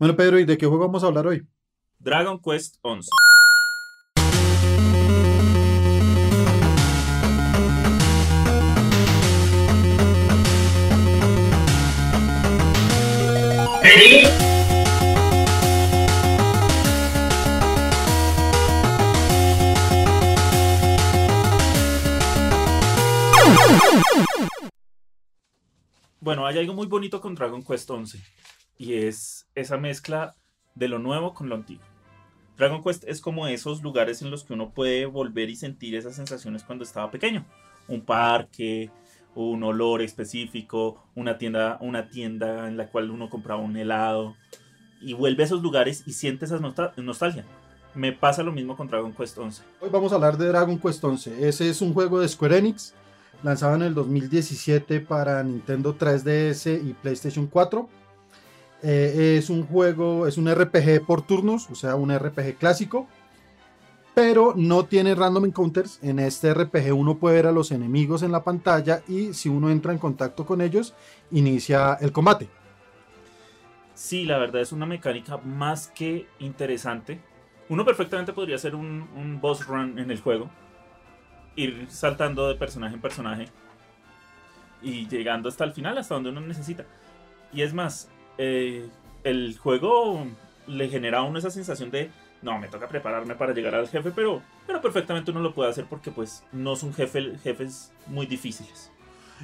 Bueno, 0.00 0.16
Pedro, 0.16 0.38
¿y 0.38 0.46
de 0.46 0.56
qué 0.56 0.64
juego 0.64 0.86
vamos 0.86 1.04
a 1.04 1.08
hablar 1.08 1.26
hoy? 1.26 1.46
Dragon 1.98 2.40
Quest 2.40 2.76
11. 2.80 3.10
Bueno, 26.20 26.46
hay 26.46 26.56
algo 26.56 26.72
muy 26.72 26.86
bonito 26.86 27.20
con 27.20 27.34
Dragon 27.34 27.62
Quest 27.62 27.90
11 27.90 28.18
y 28.80 28.94
es 28.94 29.46
esa 29.54 29.76
mezcla 29.76 30.34
de 30.74 30.88
lo 30.88 30.98
nuevo 30.98 31.34
con 31.34 31.50
lo 31.50 31.54
antiguo. 31.54 31.84
Dragon 32.56 32.82
Quest 32.82 33.04
es 33.06 33.20
como 33.20 33.46
esos 33.46 33.82
lugares 33.82 34.22
en 34.22 34.30
los 34.30 34.42
que 34.42 34.54
uno 34.54 34.70
puede 34.70 35.04
volver 35.04 35.50
y 35.50 35.56
sentir 35.56 35.94
esas 35.94 36.16
sensaciones 36.16 36.64
cuando 36.64 36.84
estaba 36.84 37.10
pequeño. 37.10 37.44
Un 37.88 38.00
parque, 38.00 38.90
un 39.34 39.62
olor 39.64 40.00
específico, 40.00 41.04
una 41.14 41.36
tienda, 41.36 41.76
una 41.82 42.08
tienda 42.08 42.68
en 42.68 42.78
la 42.78 42.88
cual 42.88 43.10
uno 43.10 43.28
compraba 43.28 43.60
un 43.60 43.76
helado 43.76 44.34
y 45.02 45.12
vuelve 45.12 45.42
a 45.42 45.46
esos 45.46 45.60
lugares 45.60 46.02
y 46.06 46.14
siente 46.14 46.46
esa 46.46 46.58
nostalgia. 46.58 47.44
Me 47.94 48.12
pasa 48.12 48.42
lo 48.42 48.52
mismo 48.52 48.78
con 48.78 48.88
Dragon 48.88 49.12
Quest 49.12 49.36
11. 49.36 49.62
Hoy 49.82 49.90
vamos 49.90 50.12
a 50.12 50.14
hablar 50.14 50.38
de 50.38 50.48
Dragon 50.48 50.78
Quest 50.78 51.04
11. 51.04 51.46
Ese 51.46 51.68
es 51.68 51.82
un 51.82 51.92
juego 51.92 52.18
de 52.18 52.28
Square 52.28 52.56
Enix 52.56 52.94
lanzado 53.42 53.74
en 53.74 53.82
el 53.82 53.92
2017 53.92 55.00
para 55.00 55.42
Nintendo 55.42 55.98
3DS 55.98 56.82
y 56.82 56.94
PlayStation 56.94 57.46
4. 57.46 57.99
Eh, 58.82 59.36
es 59.38 59.50
un 59.50 59.66
juego, 59.66 60.26
es 60.26 60.38
un 60.38 60.52
RPG 60.52 61.04
por 61.06 61.22
turnos, 61.22 61.68
o 61.70 61.74
sea, 61.74 61.96
un 61.96 62.16
RPG 62.16 62.56
clásico, 62.56 63.06
pero 64.14 64.54
no 64.56 64.84
tiene 64.84 65.14
random 65.14 65.46
encounters. 65.46 65.98
En 66.02 66.18
este 66.18 66.54
RPG 66.54 66.94
uno 66.94 67.18
puede 67.18 67.36
ver 67.36 67.46
a 67.46 67.52
los 67.52 67.70
enemigos 67.70 68.22
en 68.22 68.32
la 68.32 68.42
pantalla 68.42 69.02
y 69.08 69.34
si 69.34 69.48
uno 69.48 69.70
entra 69.70 69.92
en 69.92 69.98
contacto 69.98 70.46
con 70.46 70.60
ellos, 70.60 70.94
inicia 71.30 71.94
el 72.00 72.12
combate. 72.12 72.48
Sí, 73.94 74.24
la 74.24 74.38
verdad 74.38 74.62
es 74.62 74.72
una 74.72 74.86
mecánica 74.86 75.36
más 75.38 75.88
que 75.88 76.26
interesante. 76.38 77.20
Uno 77.68 77.84
perfectamente 77.84 78.32
podría 78.32 78.56
hacer 78.56 78.74
un, 78.74 79.08
un 79.14 79.40
boss 79.40 79.66
run 79.66 79.98
en 79.98 80.10
el 80.10 80.20
juego 80.20 80.48
ir 81.56 81.86
saltando 81.88 82.48
de 82.48 82.54
personaje 82.54 82.94
en 82.94 83.00
personaje 83.00 83.48
y 84.82 85.06
llegando 85.08 85.48
hasta 85.48 85.64
el 85.64 85.72
final, 85.72 85.98
hasta 85.98 86.14
donde 86.14 86.30
uno 86.30 86.40
necesita. 86.40 86.86
Y 87.52 87.62
es 87.62 87.74
más, 87.74 88.08
eh, 88.42 88.88
el 89.22 89.58
juego 89.58 90.26
le 90.66 90.88
genera 90.88 91.18
a 91.18 91.22
uno 91.24 91.38
esa 91.38 91.50
sensación 91.50 91.90
de, 91.90 92.10
no, 92.40 92.58
me 92.58 92.68
toca 92.68 92.88
prepararme 92.88 93.34
para 93.34 93.52
llegar 93.52 93.74
al 93.74 93.86
jefe, 93.86 94.12
pero, 94.12 94.40
pero 94.66 94.80
perfectamente 94.80 95.30
uno 95.30 95.40
lo 95.40 95.52
puede 95.52 95.68
hacer 95.68 95.84
porque 95.84 96.10
pues 96.10 96.42
no 96.50 96.74
son 96.74 96.94
jefe, 96.94 97.36
jefes 97.42 97.92
muy 98.06 98.24
difíciles. 98.24 98.90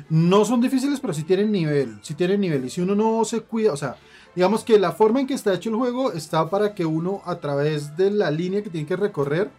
No 0.08 0.46
son 0.46 0.62
difíciles, 0.62 0.98
pero 0.98 1.12
sí 1.12 1.24
tienen 1.24 1.52
nivel, 1.52 1.98
sí 2.00 2.14
tienen 2.14 2.40
nivel. 2.40 2.64
Y 2.64 2.70
si 2.70 2.80
uno 2.80 2.94
no 2.94 3.22
se 3.26 3.42
cuida, 3.42 3.74
o 3.74 3.76
sea, 3.76 3.96
digamos 4.34 4.64
que 4.64 4.78
la 4.78 4.92
forma 4.92 5.20
en 5.20 5.26
que 5.26 5.34
está 5.34 5.52
hecho 5.52 5.68
el 5.68 5.76
juego 5.76 6.12
está 6.12 6.48
para 6.48 6.74
que 6.74 6.86
uno 6.86 7.20
a 7.26 7.38
través 7.38 7.98
de 7.98 8.10
la 8.10 8.30
línea 8.30 8.62
que 8.62 8.70
tiene 8.70 8.86
que 8.86 8.96
recorrer, 8.96 9.50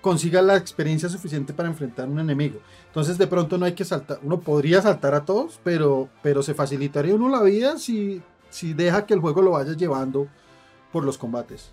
consiga 0.00 0.42
la 0.42 0.56
experiencia 0.56 1.08
suficiente 1.08 1.52
para 1.52 1.68
enfrentar 1.68 2.06
a 2.06 2.10
un 2.10 2.18
enemigo. 2.18 2.58
Entonces 2.88 3.18
de 3.18 3.28
pronto 3.28 3.56
no 3.56 3.66
hay 3.66 3.74
que 3.74 3.84
saltar, 3.84 4.18
uno 4.24 4.40
podría 4.40 4.82
saltar 4.82 5.14
a 5.14 5.24
todos, 5.24 5.60
pero, 5.62 6.08
pero 6.24 6.42
se 6.42 6.54
facilitaría 6.54 7.14
uno 7.14 7.28
la 7.28 7.42
vida 7.42 7.78
si, 7.78 8.20
si 8.50 8.74
deja 8.74 9.06
que 9.06 9.14
el 9.14 9.20
juego 9.20 9.42
lo 9.42 9.52
vaya 9.52 9.72
llevando 9.72 10.28
por 10.92 11.04
los 11.04 11.16
combates. 11.18 11.72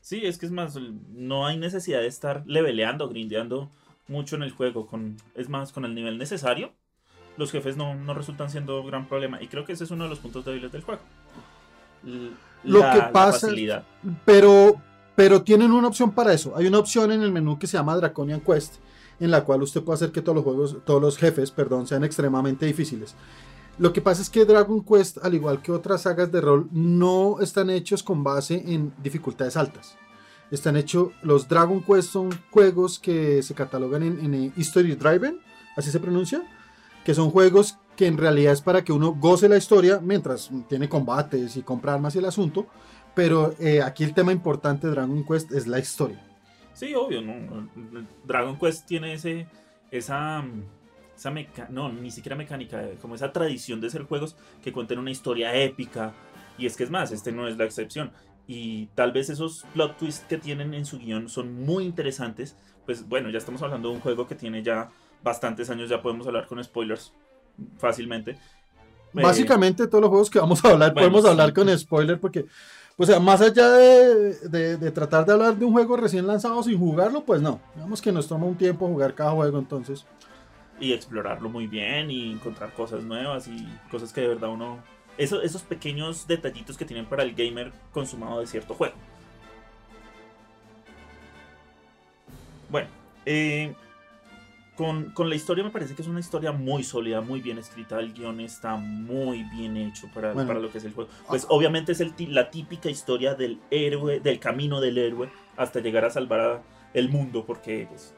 Sí, 0.00 0.24
es 0.24 0.38
que 0.38 0.46
es 0.46 0.52
más, 0.52 0.78
no 1.12 1.46
hay 1.46 1.58
necesidad 1.58 2.00
de 2.00 2.06
estar 2.06 2.44
leveleando, 2.46 3.08
grindeando 3.08 3.70
mucho 4.06 4.36
en 4.36 4.44
el 4.44 4.52
juego. 4.52 4.86
Con, 4.86 5.16
es 5.34 5.48
más, 5.48 5.72
con 5.72 5.84
el 5.84 5.94
nivel 5.94 6.16
necesario, 6.16 6.72
los 7.36 7.50
jefes 7.50 7.76
no, 7.76 7.94
no 7.94 8.14
resultan 8.14 8.48
siendo 8.48 8.84
gran 8.84 9.08
problema. 9.08 9.42
Y 9.42 9.48
creo 9.48 9.64
que 9.64 9.72
ese 9.72 9.84
es 9.84 9.90
uno 9.90 10.04
de 10.04 10.10
los 10.10 10.20
puntos 10.20 10.44
débiles 10.44 10.70
del 10.70 10.82
juego. 10.82 11.02
Lo 12.62 12.80
que 12.80 13.02
pasa, 13.12 13.48
pero, 14.24 14.80
pero 15.16 15.42
tienen 15.42 15.72
una 15.72 15.88
opción 15.88 16.12
para 16.12 16.32
eso. 16.32 16.56
Hay 16.56 16.66
una 16.66 16.78
opción 16.78 17.10
en 17.10 17.22
el 17.22 17.32
menú 17.32 17.58
que 17.58 17.66
se 17.66 17.76
llama 17.76 17.96
Draconian 17.96 18.40
Quest, 18.40 18.76
en 19.18 19.30
la 19.30 19.44
cual 19.44 19.62
usted 19.62 19.82
puede 19.82 19.96
hacer 19.96 20.12
que 20.12 20.22
todos 20.22 20.36
los 20.36 20.44
juegos, 20.44 20.76
todos 20.84 21.02
los 21.02 21.18
jefes, 21.18 21.50
perdón, 21.50 21.86
sean 21.86 22.04
extremadamente 22.04 22.66
difíciles. 22.66 23.16
Lo 23.78 23.92
que 23.92 24.00
pasa 24.00 24.22
es 24.22 24.30
que 24.30 24.44
Dragon 24.44 24.82
Quest, 24.82 25.18
al 25.22 25.34
igual 25.34 25.60
que 25.60 25.72
otras 25.72 26.02
sagas 26.02 26.32
de 26.32 26.40
rol, 26.40 26.68
no 26.72 27.40
están 27.40 27.68
hechos 27.68 28.02
con 28.02 28.24
base 28.24 28.62
en 28.66 28.92
dificultades 29.02 29.56
altas. 29.56 29.96
Están 30.50 30.76
hechos, 30.76 31.10
los 31.22 31.46
Dragon 31.48 31.82
Quest 31.82 32.10
son 32.10 32.30
juegos 32.50 32.98
que 32.98 33.42
se 33.42 33.54
catalogan 33.54 34.02
en, 34.02 34.34
en 34.34 34.52
History 34.56 34.94
Driven, 34.94 35.40
así 35.76 35.90
se 35.90 36.00
pronuncia, 36.00 36.42
que 37.04 37.14
son 37.14 37.30
juegos 37.30 37.78
que 37.96 38.06
en 38.06 38.16
realidad 38.16 38.52
es 38.52 38.62
para 38.62 38.84
que 38.84 38.92
uno 38.92 39.14
goce 39.14 39.48
la 39.48 39.56
historia 39.56 40.00
mientras 40.02 40.50
tiene 40.68 40.88
combates 40.88 41.56
y 41.56 41.62
compra 41.62 41.94
armas 41.94 42.14
y 42.14 42.18
el 42.18 42.26
asunto, 42.26 42.66
pero 43.14 43.54
eh, 43.58 43.82
aquí 43.82 44.04
el 44.04 44.14
tema 44.14 44.32
importante 44.32 44.86
de 44.86 44.92
Dragon 44.92 45.24
Quest 45.24 45.52
es 45.52 45.66
la 45.66 45.78
historia. 45.78 46.22
Sí, 46.74 46.94
obvio, 46.94 47.22
¿no? 47.22 47.68
Dragon 48.24 48.58
Quest 48.58 48.86
tiene 48.86 49.14
ese, 49.14 49.48
esa, 49.90 50.44
esa 51.16 51.32
no, 51.70 51.90
ni 51.90 52.10
siquiera 52.10 52.36
mecánica, 52.36 52.82
como 53.00 53.14
esa 53.14 53.32
tradición 53.32 53.80
de 53.80 53.90
ser 53.90 54.02
juegos 54.02 54.36
que 54.62 54.72
cuenten 54.72 54.98
una 54.98 55.10
historia 55.10 55.54
épica. 55.54 56.12
Y 56.58 56.66
es 56.66 56.76
que 56.76 56.84
es 56.84 56.90
más, 56.90 57.12
este 57.12 57.32
no 57.32 57.48
es 57.48 57.56
la 57.56 57.64
excepción. 57.64 58.12
Y 58.46 58.86
tal 58.94 59.12
vez 59.12 59.30
esos 59.30 59.64
plot 59.74 59.98
twists 59.98 60.24
que 60.28 60.38
tienen 60.38 60.74
en 60.74 60.86
su 60.86 60.98
guion 60.98 61.28
son 61.28 61.64
muy 61.64 61.84
interesantes. 61.84 62.56
Pues 62.84 63.08
bueno, 63.08 63.30
ya 63.30 63.38
estamos 63.38 63.62
hablando 63.62 63.88
de 63.88 63.96
un 63.96 64.00
juego 64.00 64.26
que 64.28 64.34
tiene 64.34 64.62
ya 64.62 64.90
bastantes 65.22 65.70
años, 65.70 65.88
ya 65.88 66.00
podemos 66.00 66.26
hablar 66.26 66.46
con 66.46 66.62
spoilers 66.62 67.12
fácilmente. 67.78 68.38
Básicamente 69.12 69.86
todos 69.86 70.02
los 70.02 70.10
juegos 70.10 70.30
que 70.30 70.38
vamos 70.38 70.62
a 70.64 70.70
hablar 70.72 70.92
podemos 70.92 71.24
hablar 71.24 71.54
con 71.54 71.76
spoilers 71.76 72.20
porque 72.20 72.46
o 72.98 73.04
sea, 73.04 73.20
más 73.20 73.42
allá 73.42 73.70
de, 73.72 74.90
tratar 74.90 75.26
de 75.26 75.32
hablar 75.32 75.56
de 75.56 75.64
un 75.66 75.72
juego 75.72 75.98
recién 75.98 76.26
lanzado 76.26 76.62
sin 76.62 76.78
jugarlo, 76.78 77.24
pues 77.24 77.42
no. 77.42 77.60
Digamos 77.74 78.00
que 78.00 78.10
nos 78.10 78.26
toma 78.26 78.46
un 78.46 78.56
tiempo 78.56 78.86
jugar 78.86 79.14
cada 79.14 79.32
juego 79.32 79.58
entonces. 79.58 80.06
Y 80.78 80.92
explorarlo 80.92 81.48
muy 81.48 81.66
bien 81.66 82.10
y 82.10 82.32
encontrar 82.32 82.72
cosas 82.72 83.02
nuevas 83.04 83.48
y 83.48 83.66
cosas 83.90 84.12
que 84.12 84.20
de 84.22 84.28
verdad 84.28 84.50
uno... 84.50 84.78
Eso, 85.18 85.40
esos 85.40 85.62
pequeños 85.62 86.26
detallitos 86.26 86.76
que 86.76 86.84
tienen 86.84 87.06
para 87.06 87.22
el 87.22 87.34
gamer 87.34 87.72
consumado 87.92 88.40
de 88.40 88.46
cierto 88.46 88.74
juego. 88.74 88.94
Bueno, 92.68 92.88
eh, 93.24 93.74
con, 94.76 95.12
la 95.16 95.34
historia 95.34 95.64
me 95.64 95.70
parece 95.70 95.94
que 95.94 96.02
es 96.02 96.08
una 96.08 96.20
historia 96.20 96.52
muy 96.52 96.84
sólida, 96.84 97.22
muy 97.22 97.40
bien 97.40 97.56
escrita. 97.58 97.98
El 97.98 98.12
guion 98.12 98.40
está 98.40 98.76
muy 98.76 99.42
bien 99.44 99.76
hecho 99.76 100.08
para, 100.12 100.34
para 100.34 100.60
lo 100.60 100.70
que 100.70 100.78
es 100.78 100.84
el 100.84 100.92
juego. 100.92 101.10
Pues 101.26 101.44
ah. 101.44 101.48
obviamente 101.50 101.92
es 101.92 102.00
el, 102.00 102.12
la 102.28 102.50
típica 102.50 102.90
historia 102.90 103.34
del 103.34 103.58
héroe, 103.70 104.20
del 104.20 104.38
camino 104.38 104.80
del 104.80 104.98
héroe 104.98 105.30
hasta 105.56 105.80
llegar 105.80 106.04
a 106.04 106.10
salvar 106.10 106.62
el 106.92 107.08
mundo, 107.08 107.44
porque 107.46 107.86
pues, 107.88 108.14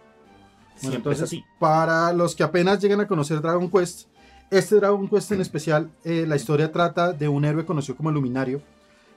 siempre 0.79 1.13
es 1.13 1.23
así. 1.23 1.45
Para 1.59 2.13
los 2.13 2.35
que 2.35 2.43
apenas 2.43 2.81
llegan 2.81 3.01
a 3.01 3.07
conocer 3.07 3.41
Dragon 3.41 3.71
Quest, 3.71 4.09
este 4.51 4.77
Dragon 4.77 5.09
Quest 5.09 5.33
en 5.33 5.41
especial, 5.41 5.91
eh, 6.05 6.25
la 6.27 6.37
historia 6.37 6.73
trata 6.73 7.13
de 7.13 7.29
un 7.29 7.45
héroe 7.45 7.67
conocido 7.67 7.97
como 7.97 8.11
Luminario, 8.11 8.63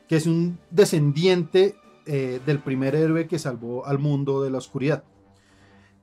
que 0.07 0.17
es 0.17 0.25
un 0.25 0.59
descendiente 0.69 1.75
eh, 2.05 2.41
del 2.45 2.59
primer 2.59 2.95
héroe 2.95 3.27
que 3.27 3.39
salvó 3.39 3.85
al 3.85 3.99
mundo 3.99 4.44
de 4.44 4.49
la 4.49 4.57
oscuridad. 4.57 5.03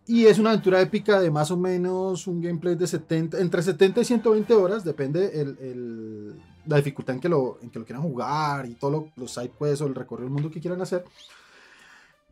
Y 0.06 0.24
es 0.24 0.38
una 0.38 0.50
aventura 0.50 0.80
épica 0.80 1.20
de 1.20 1.30
más 1.30 1.50
o 1.50 1.58
menos 1.58 2.26
un 2.26 2.40
gameplay 2.40 2.75
de 2.76 2.86
70, 2.86 3.38
entre 3.40 3.62
70 3.62 4.00
y 4.00 4.04
120 4.06 4.54
horas, 4.54 4.82
depende 4.82 5.38
el, 5.38 6.40
la 6.64 6.76
dificultad 6.76 7.16
en 7.16 7.20
que, 7.20 7.28
lo, 7.28 7.58
en 7.60 7.69
que 7.69 7.78
lo 7.78 7.84
quieran 7.84 8.02
jugar 8.02 8.64
y 8.64 8.75
todos 8.75 9.04
los 9.16 9.30
side 9.30 9.50
quests 9.58 9.82
o 9.82 9.86
el 9.86 9.94
recorrido 9.94 10.25
del 10.25 10.32
mundo 10.32 10.50
que 10.50 10.60
quieran 10.60 10.81
hacer. 10.81 11.05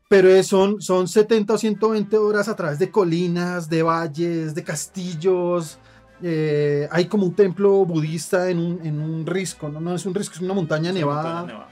Pero 0.08 0.42
son, 0.42 0.80
son 0.80 1.08
70 1.08 1.54
o 1.54 1.58
120 1.58 2.16
horas 2.18 2.48
a 2.48 2.54
través 2.54 2.78
de 2.78 2.90
colinas, 2.90 3.68
de 3.68 3.82
valles, 3.82 4.54
de 4.54 4.62
castillos. 4.62 5.78
Eh, 6.22 6.88
hay 6.90 7.06
como 7.06 7.24
un 7.24 7.34
templo 7.34 7.84
budista 7.84 8.48
en 8.48 8.58
un, 8.58 8.86
en 8.86 9.00
un 9.00 9.26
risco, 9.26 9.68
¿no? 9.68 9.80
no 9.80 9.94
es 9.94 10.06
un 10.06 10.14
risco, 10.14 10.36
es 10.36 10.40
una 10.40 10.54
montaña 10.54 10.92
nevada. 10.92 11.68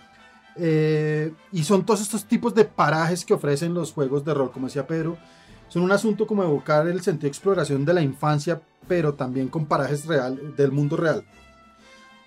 Eh, 0.57 1.33
y 1.53 1.65
son 1.65 1.85
todos 1.87 2.01
estos 2.01 2.25
tipos 2.25 2.55
de 2.55 2.65
parajes 2.65 3.25
que 3.25 3.35
ofrecen 3.35 3.75
los 3.75 3.93
juegos 3.93 4.25
de 4.25 4.35
rol, 4.35 4.53
como 4.53 4.67
decía 4.67 4.87
Pedro 4.87 5.17
son 5.75 5.83
un 5.83 5.91
asunto 5.91 6.27
como 6.27 6.45
evocar 6.45 6.87
el 6.87 7.01
sentido 7.01 7.23
de 7.23 7.29
exploración 7.29 7.85
de 7.85 7.95
la 7.95 8.01
infancia, 8.01 8.61
pero 8.87 9.15
también 9.15 9.49
con 9.49 9.67
parajes 9.67 10.07
real, 10.07 10.55
del 10.55 10.71
mundo 10.71 10.97
real. 10.97 11.25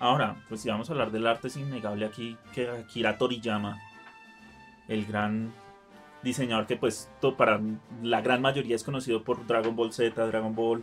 Ahora, 0.00 0.36
pues 0.50 0.60
si 0.60 0.68
vamos 0.68 0.90
a 0.90 0.92
hablar 0.92 1.10
del 1.10 1.26
arte, 1.26 1.48
es 1.48 1.56
innegable 1.56 2.04
aquí 2.04 2.36
que 2.52 2.68
Akira 2.68 3.16
Toriyama, 3.16 3.78
el 4.86 5.06
gran 5.06 5.50
diseñador 6.22 6.66
que 6.66 6.76
pues 6.76 7.10
para 7.36 7.60
la 8.02 8.20
gran 8.20 8.42
mayoría 8.42 8.76
es 8.76 8.84
conocido 8.84 9.22
por 9.22 9.46
Dragon 9.46 9.74
Ball 9.76 9.92
Z, 9.92 10.26
Dragon 10.26 10.54
Ball, 10.54 10.82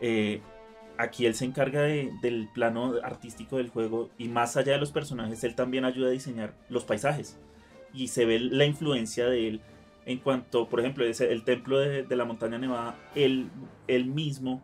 eh, 0.00 0.40
aquí 0.98 1.26
él 1.26 1.34
se 1.34 1.44
encarga 1.44 1.82
del 1.82 2.48
plano 2.52 2.94
artístico 3.02 3.56
del 3.56 3.70
juego 3.70 4.10
y 4.18 4.28
más 4.28 4.56
allá 4.56 4.72
de 4.72 4.78
los 4.78 4.92
personajes, 4.92 5.44
él 5.44 5.54
también 5.54 5.84
ayuda 5.84 6.08
a 6.08 6.12
diseñar 6.12 6.54
los 6.68 6.84
paisajes. 6.84 7.38
Y 7.94 8.08
se 8.08 8.24
ve 8.24 8.40
la 8.40 8.64
influencia 8.64 9.26
de 9.26 9.48
él 9.48 9.60
en 10.06 10.18
cuanto, 10.18 10.68
por 10.68 10.80
ejemplo, 10.80 11.04
el 11.04 11.44
templo 11.44 11.78
de, 11.78 12.16
la 12.16 12.24
montaña 12.24 12.58
nevada, 12.58 12.96
él, 13.14 13.48
él 13.86 14.06
mismo 14.06 14.62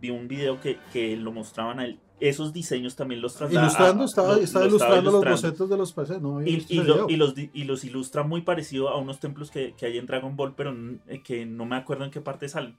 vi 0.00 0.10
un 0.10 0.28
video 0.28 0.60
que, 0.60 0.78
que, 0.92 1.16
lo 1.16 1.32
mostraban 1.32 1.78
a 1.78 1.84
él. 1.84 1.98
Esos 2.20 2.52
diseños 2.52 2.94
también 2.94 3.20
los 3.20 3.34
traslada. 3.34 3.66
Ilustrando, 3.66 4.04
estaba, 4.04 4.38
ilustrando, 4.38 5.10
los 5.10 5.24
bocetos 5.24 5.68
de 5.68 5.76
los 5.76 5.92
paisajes. 5.92 6.22
y, 6.46 7.16
los, 7.16 7.34
y 7.36 7.64
los 7.64 7.84
ilustra 7.84 8.22
muy 8.22 8.42
parecido 8.42 8.88
a 8.88 8.98
unos 8.98 9.18
templos 9.18 9.50
que, 9.50 9.74
que 9.74 9.86
hay 9.86 9.98
en 9.98 10.06
Dragon 10.06 10.36
Ball, 10.36 10.54
pero 10.56 10.74
eh, 11.08 11.22
que 11.22 11.44
no 11.44 11.66
me 11.66 11.76
acuerdo 11.76 12.04
en 12.04 12.10
qué 12.10 12.20
parte 12.20 12.48
salen. 12.48 12.78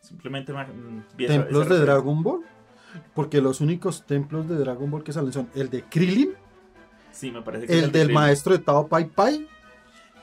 Simplemente 0.00 0.52
mm, 0.52 1.16
¿Templos 1.16 1.68
de 1.68 1.78
Dragon 1.78 2.22
Ball? 2.22 2.40
Porque 3.14 3.40
los 3.40 3.60
únicos 3.60 4.04
templos 4.04 4.48
de 4.48 4.56
Dragon 4.56 4.90
Ball 4.90 5.04
que 5.04 5.12
salen 5.12 5.32
son 5.32 5.48
el 5.54 5.70
de 5.70 5.84
Krillin. 5.84 6.34
Sí, 7.12 7.30
me 7.30 7.42
parece 7.42 7.66
que 7.66 7.78
el, 7.78 7.92
del 7.92 8.12
maestro 8.12 8.56
de 8.56 8.58
Tao 8.58 8.88
Pai 8.88 9.08
Pai. 9.08 9.46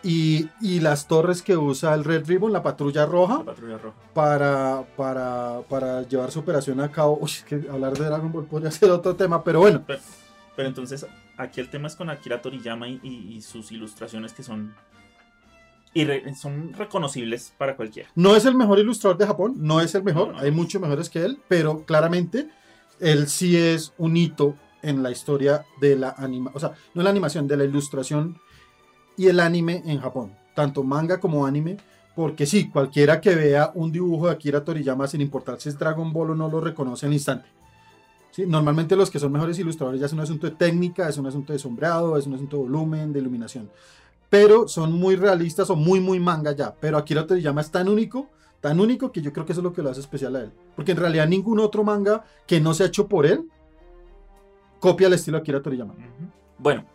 Y, 0.02 0.50
las 0.80 1.08
torres 1.08 1.42
que 1.42 1.58
usa 1.58 1.94
el 1.94 2.04
Red 2.04 2.26
Ribbon, 2.26 2.54
la 2.54 2.64
patrulla 2.64 3.06
roja, 3.06 3.44
Para, 4.14 4.86
para, 4.96 5.62
para, 5.68 6.04
llevar 6.04 6.32
su 6.32 6.40
operación 6.40 6.80
a 6.80 6.92
cabo. 6.92 7.20
Uy, 7.22 7.32
que 7.48 7.68
hablar 7.70 7.98
de 7.98 8.06
Dragon 8.06 8.32
Ball 8.32 8.46
podría 8.46 8.72
ser 8.72 8.92
otro 8.92 9.16
tema, 9.16 9.44
pero 9.44 9.60
bueno. 9.60 9.84
Pero, 10.56 10.68
entonces, 10.68 11.06
aquí 11.38 11.60
el 11.60 11.70
tema 11.70 11.88
es 11.88 11.96
con 11.96 12.10
Akira 12.10 12.42
Toriyama 12.42 12.88
y 12.88 13.42
sus 13.42 13.72
ilustraciones 13.72 14.34
que 14.34 14.44
son 14.44 14.74
y 15.94 16.36
son 16.36 16.74
reconocibles 16.74 17.54
para 17.58 17.76
cualquiera. 17.76 18.10
No 18.16 18.36
es 18.36 18.46
el 18.46 18.56
mejor 18.56 18.80
ilustrador 18.80 19.18
de 19.18 19.26
Japón, 19.26 19.56
no 19.58 19.82
es 19.82 19.96
el 19.96 20.04
mejor, 20.04 20.36
hay 20.38 20.52
muchos 20.52 20.82
mejores 20.82 21.10
que 21.10 21.24
él, 21.24 21.40
pero 21.48 21.84
claramente 21.86 22.50
él 23.00 23.28
sí 23.28 23.58
es 23.58 23.94
un 23.98 24.16
hito 24.16 24.56
en 24.82 25.02
la 25.04 25.12
historia 25.12 25.66
de 25.82 25.96
la 25.96 26.12
animación, 26.18 26.56
o 26.56 26.60
sea, 26.60 26.74
no 26.94 27.04
la 27.04 27.10
animación, 27.10 27.48
de 27.48 27.58
la 27.58 27.64
ilustración 27.64 28.40
y 29.20 29.28
el 29.28 29.40
anime 29.40 29.84
en 29.86 30.00
Japón, 30.00 30.32
tanto 30.56 30.84
manga 30.84 31.20
como 31.20 31.46
anime, 31.46 31.78
porque 32.16 32.46
sí, 32.46 32.70
cualquiera 32.70 33.22
que 33.22 33.36
vea 33.36 33.72
un 33.76 33.92
dibujo 33.92 34.26
de 34.26 34.32
Akira 34.34 34.64
Toriyama, 34.64 35.08
sin 35.08 35.22
importar 35.22 35.60
si 35.60 35.70
es 35.70 35.78
Dragon 35.78 36.12
Ball 36.12 36.32
o 36.32 36.36
no, 36.36 36.50
lo 36.50 36.60
reconoce 36.60 37.06
al 37.06 37.14
instante. 37.14 37.48
¿Sí? 38.32 38.46
Normalmente 38.48 38.96
los 38.96 39.12
que 39.12 39.20
son 39.20 39.32
mejores 39.32 39.60
ilustradores 39.60 40.00
ya 40.00 40.08
es 40.08 40.14
un 40.14 40.22
asunto 40.22 40.48
de 40.48 40.56
técnica, 40.56 41.08
es 41.08 41.18
un 41.18 41.28
asunto 41.28 41.54
de 41.54 41.60
sombreado, 41.60 42.18
es 42.18 42.26
un 42.26 42.34
asunto 42.34 42.58
de 42.58 42.64
volumen, 42.64 43.14
de 43.14 43.20
iluminación 43.20 43.70
pero 44.30 44.68
son 44.68 44.94
muy 44.94 45.16
realistas 45.16 45.70
o 45.70 45.76
muy, 45.76 46.00
muy 46.00 46.20
manga 46.20 46.52
ya. 46.52 46.74
Pero 46.80 46.98
Akira 46.98 47.26
Toriyama 47.26 47.62
es 47.62 47.72
tan 47.72 47.90
único, 47.90 48.30
tan 48.62 48.80
único 48.80 49.12
que 49.12 49.22
yo 49.22 49.34
creo 49.34 49.46
que 49.46 49.54
eso 49.54 49.62
es 49.62 49.64
lo 49.64 49.74
que 49.74 49.82
lo 49.82 49.90
hace 49.90 50.00
especial 50.00 50.36
a 50.36 50.42
él. 50.42 50.52
Porque 50.76 50.92
en 50.92 50.98
realidad 50.98 51.28
ningún 51.28 51.60
otro 51.60 51.84
manga 51.84 52.24
que 52.46 52.62
no 52.62 52.74
se 52.74 52.84
ha 52.84 52.88
hecho 52.88 53.08
por 53.08 53.26
él 53.26 53.46
copia 54.80 55.08
el 55.08 55.14
estilo 55.14 55.38
de 55.38 55.42
Akira 55.42 55.62
Toriyama. 55.62 55.96
Bueno, 56.58 56.86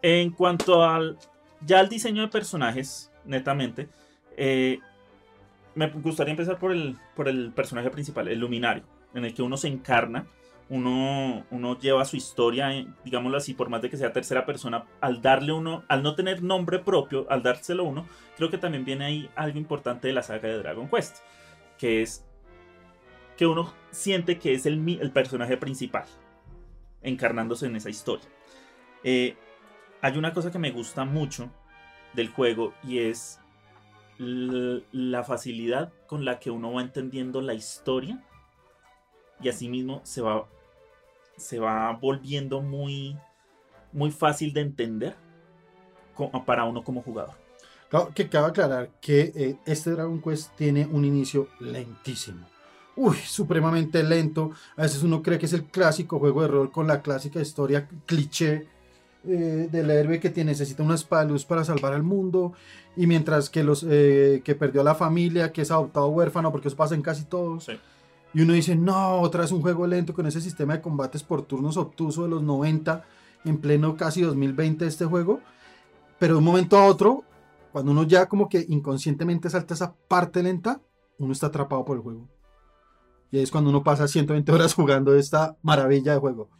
en 0.00 0.30
cuanto 0.30 0.82
al 0.82 1.18
ya 1.60 1.80
al 1.80 1.88
diseño 1.88 2.22
de 2.22 2.28
personajes, 2.28 3.10
netamente, 3.24 3.88
eh, 4.36 4.78
me 5.74 5.88
gustaría 5.88 6.32
empezar 6.32 6.58
por 6.58 6.72
el, 6.72 6.96
por 7.14 7.28
el 7.28 7.52
personaje 7.52 7.90
principal, 7.90 8.28
el 8.28 8.38
luminario, 8.38 8.84
en 9.14 9.24
el 9.24 9.34
que 9.34 9.42
uno 9.42 9.56
se 9.56 9.68
encarna 9.68 10.26
uno, 10.68 11.44
uno 11.50 11.78
lleva 11.78 12.04
su 12.04 12.16
historia, 12.16 12.74
eh, 12.74 12.86
digámoslo 13.04 13.36
así, 13.36 13.54
por 13.54 13.68
más 13.68 13.82
de 13.82 13.90
que 13.90 13.96
sea 13.96 14.12
tercera 14.12 14.46
persona, 14.46 14.86
al 15.00 15.20
darle 15.20 15.52
uno, 15.52 15.84
al 15.88 16.02
no 16.02 16.14
tener 16.14 16.42
nombre 16.42 16.78
propio, 16.78 17.26
al 17.28 17.42
dárselo 17.42 17.84
uno, 17.84 18.06
creo 18.36 18.50
que 18.50 18.58
también 18.58 18.84
viene 18.84 19.04
ahí 19.04 19.30
algo 19.36 19.58
importante 19.58 20.08
de 20.08 20.14
la 20.14 20.22
saga 20.22 20.48
de 20.48 20.58
Dragon 20.58 20.88
Quest, 20.88 21.18
que 21.78 22.02
es 22.02 22.24
que 23.36 23.46
uno 23.46 23.72
siente 23.90 24.38
que 24.38 24.54
es 24.54 24.64
el, 24.64 24.98
el 25.00 25.10
personaje 25.10 25.56
principal, 25.56 26.06
encarnándose 27.02 27.66
en 27.66 27.76
esa 27.76 27.90
historia. 27.90 28.26
Eh, 29.02 29.36
hay 30.04 30.18
una 30.18 30.34
cosa 30.34 30.50
que 30.50 30.58
me 30.58 30.70
gusta 30.70 31.06
mucho 31.06 31.48
del 32.12 32.28
juego 32.28 32.74
y 32.86 32.98
es 32.98 33.40
la 34.18 35.24
facilidad 35.24 35.94
con 36.06 36.26
la 36.26 36.38
que 36.38 36.50
uno 36.50 36.74
va 36.74 36.82
entendiendo 36.82 37.40
la 37.40 37.54
historia 37.54 38.22
y 39.40 39.48
asimismo 39.48 40.02
se 40.04 40.20
va 40.20 40.46
se 41.38 41.58
va 41.58 41.90
volviendo 41.92 42.60
muy, 42.60 43.16
muy 43.92 44.10
fácil 44.10 44.52
de 44.52 44.60
entender 44.60 45.16
para 46.44 46.64
uno 46.64 46.84
como 46.84 47.00
jugador. 47.00 47.36
Claro, 47.88 48.12
que 48.14 48.28
cabe 48.28 48.48
aclarar 48.48 48.90
que 49.00 49.32
eh, 49.34 49.56
este 49.64 49.92
Dragon 49.92 50.20
Quest 50.20 50.54
tiene 50.54 50.84
un 50.84 51.06
inicio 51.06 51.48
lentísimo. 51.60 52.46
Uy, 52.94 53.16
supremamente 53.16 54.02
lento. 54.02 54.52
A 54.76 54.82
veces 54.82 55.02
uno 55.02 55.22
cree 55.22 55.38
que 55.38 55.46
es 55.46 55.54
el 55.54 55.64
clásico 55.64 56.18
juego 56.18 56.42
de 56.42 56.48
rol 56.48 56.70
con 56.70 56.86
la 56.86 57.00
clásica 57.00 57.40
historia 57.40 57.88
cliché 58.04 58.73
eh, 59.26 59.68
del 59.70 59.90
héroe 59.90 60.20
que 60.20 60.30
tiene, 60.30 60.52
necesita 60.52 60.82
una 60.82 60.94
espada 60.94 61.24
de 61.24 61.32
luz 61.32 61.44
para 61.44 61.64
salvar 61.64 61.92
al 61.92 62.02
mundo. 62.02 62.52
Y 62.96 63.06
mientras 63.06 63.50
que 63.50 63.64
los 63.64 63.84
eh, 63.88 64.42
que 64.44 64.54
perdió 64.54 64.80
a 64.80 64.84
la 64.84 64.94
familia, 64.94 65.52
que 65.52 65.62
es 65.62 65.70
adoptado 65.70 66.08
huérfano, 66.08 66.52
porque 66.52 66.68
eso 66.68 66.76
pasa 66.76 66.94
en 66.94 67.02
casi 67.02 67.24
todos. 67.24 67.68
Y 68.32 68.40
uno 68.40 68.52
dice, 68.52 68.76
no, 68.76 69.20
otra 69.20 69.42
vez 69.42 69.52
un 69.52 69.62
juego 69.62 69.86
lento 69.86 70.12
con 70.12 70.26
ese 70.26 70.40
sistema 70.40 70.74
de 70.74 70.80
combates 70.80 71.22
por 71.22 71.42
turnos 71.42 71.76
obtuso 71.76 72.24
de 72.24 72.28
los 72.28 72.42
90, 72.42 73.04
en 73.44 73.58
pleno 73.58 73.96
casi 73.96 74.22
2020 74.22 74.86
este 74.86 75.04
juego. 75.04 75.40
Pero 76.18 76.34
de 76.34 76.38
un 76.38 76.44
momento 76.44 76.76
a 76.76 76.86
otro, 76.86 77.24
cuando 77.72 77.92
uno 77.92 78.04
ya 78.04 78.26
como 78.26 78.48
que 78.48 78.64
inconscientemente 78.68 79.50
salta 79.50 79.74
esa 79.74 79.94
parte 80.08 80.42
lenta, 80.42 80.80
uno 81.18 81.32
está 81.32 81.48
atrapado 81.48 81.84
por 81.84 81.96
el 81.96 82.02
juego. 82.02 82.28
Y 83.30 83.38
es 83.38 83.50
cuando 83.50 83.70
uno 83.70 83.82
pasa 83.82 84.06
120 84.06 84.52
horas 84.52 84.74
jugando 84.76 85.14
esta 85.14 85.56
maravilla 85.62 86.12
de 86.12 86.18
juego. 86.18 86.50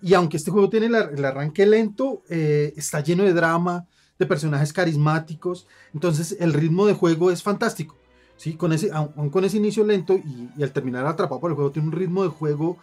Y 0.00 0.14
aunque 0.14 0.36
este 0.36 0.50
juego 0.50 0.70
tiene 0.70 0.86
el 0.86 1.24
arranque 1.24 1.66
lento, 1.66 2.22
eh, 2.28 2.72
está 2.76 3.00
lleno 3.00 3.24
de 3.24 3.32
drama, 3.32 3.86
de 4.18 4.26
personajes 4.26 4.72
carismáticos. 4.72 5.66
Entonces 5.94 6.36
el 6.40 6.52
ritmo 6.52 6.86
de 6.86 6.94
juego 6.94 7.30
es 7.30 7.42
fantástico. 7.42 7.96
¿sí? 8.36 8.54
Con 8.54 8.72
ese, 8.72 8.90
aun 8.92 9.30
con 9.30 9.44
ese 9.44 9.56
inicio 9.56 9.84
lento 9.84 10.14
y, 10.14 10.62
al 10.62 10.72
terminar 10.72 11.06
atrapado 11.06 11.40
por 11.40 11.50
el 11.50 11.54
juego, 11.54 11.70
tiene 11.70 11.88
un 11.88 11.94
ritmo 11.94 12.22
de 12.22 12.30
juego 12.30 12.78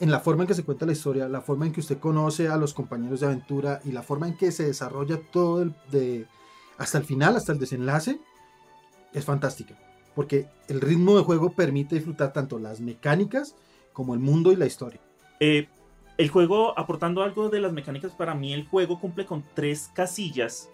en 0.00 0.10
la 0.10 0.20
forma 0.20 0.44
en 0.44 0.48
que 0.48 0.54
se 0.54 0.64
cuenta 0.64 0.86
la 0.86 0.92
historia, 0.92 1.28
la 1.28 1.42
forma 1.42 1.66
en 1.66 1.72
que 1.72 1.80
usted 1.80 1.98
conoce 1.98 2.48
a 2.48 2.56
los 2.56 2.72
compañeros 2.72 3.20
de 3.20 3.26
aventura 3.26 3.80
y 3.84 3.92
la 3.92 4.02
forma 4.02 4.28
en 4.28 4.36
que 4.36 4.50
se 4.50 4.64
desarrolla 4.64 5.20
todo 5.30 5.62
el, 5.62 5.74
de, 5.90 6.26
hasta 6.78 6.98
el 6.98 7.04
final, 7.04 7.36
hasta 7.36 7.52
el 7.52 7.58
desenlace, 7.58 8.18
es 9.12 9.24
fantástica. 9.24 9.78
Porque 10.14 10.48
el 10.68 10.80
ritmo 10.80 11.16
de 11.16 11.22
juego 11.22 11.52
permite 11.52 11.96
disfrutar 11.96 12.32
tanto 12.32 12.58
las 12.58 12.80
mecánicas 12.80 13.54
como 13.92 14.14
el 14.14 14.20
mundo 14.20 14.52
y 14.52 14.56
la 14.56 14.66
historia. 14.66 15.00
Eh, 15.38 15.68
el 16.20 16.28
juego, 16.28 16.78
aportando 16.78 17.22
algo 17.22 17.48
de 17.48 17.60
las 17.60 17.72
mecánicas, 17.72 18.12
para 18.12 18.34
mí 18.34 18.52
el 18.52 18.68
juego 18.68 19.00
cumple 19.00 19.24
con 19.24 19.42
tres 19.54 19.90
casillas 19.94 20.70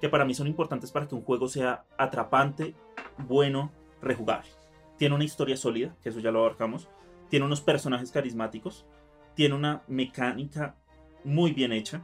que 0.00 0.08
para 0.08 0.24
mí 0.24 0.32
son 0.32 0.46
importantes 0.46 0.90
para 0.90 1.06
que 1.06 1.14
un 1.14 1.20
juego 1.20 1.46
sea 1.46 1.84
atrapante, 1.98 2.74
bueno, 3.18 3.70
rejugable. 4.00 4.48
Tiene 4.96 5.14
una 5.14 5.24
historia 5.24 5.58
sólida, 5.58 5.94
que 6.02 6.08
eso 6.08 6.20
ya 6.20 6.30
lo 6.30 6.40
abarcamos. 6.40 6.88
Tiene 7.28 7.44
unos 7.44 7.60
personajes 7.60 8.10
carismáticos. 8.10 8.86
Tiene 9.34 9.56
una 9.56 9.82
mecánica 9.88 10.74
muy 11.22 11.52
bien 11.52 11.72
hecha. 11.72 12.00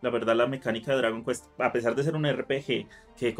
La 0.00 0.08
verdad, 0.08 0.34
la 0.34 0.46
mecánica 0.46 0.92
de 0.92 0.98
Dragon 0.98 1.22
Quest, 1.26 1.48
a 1.60 1.70
pesar 1.70 1.94
de 1.94 2.02
ser 2.02 2.16
un 2.16 2.26
RPG 2.26 2.86
que, 3.18 3.36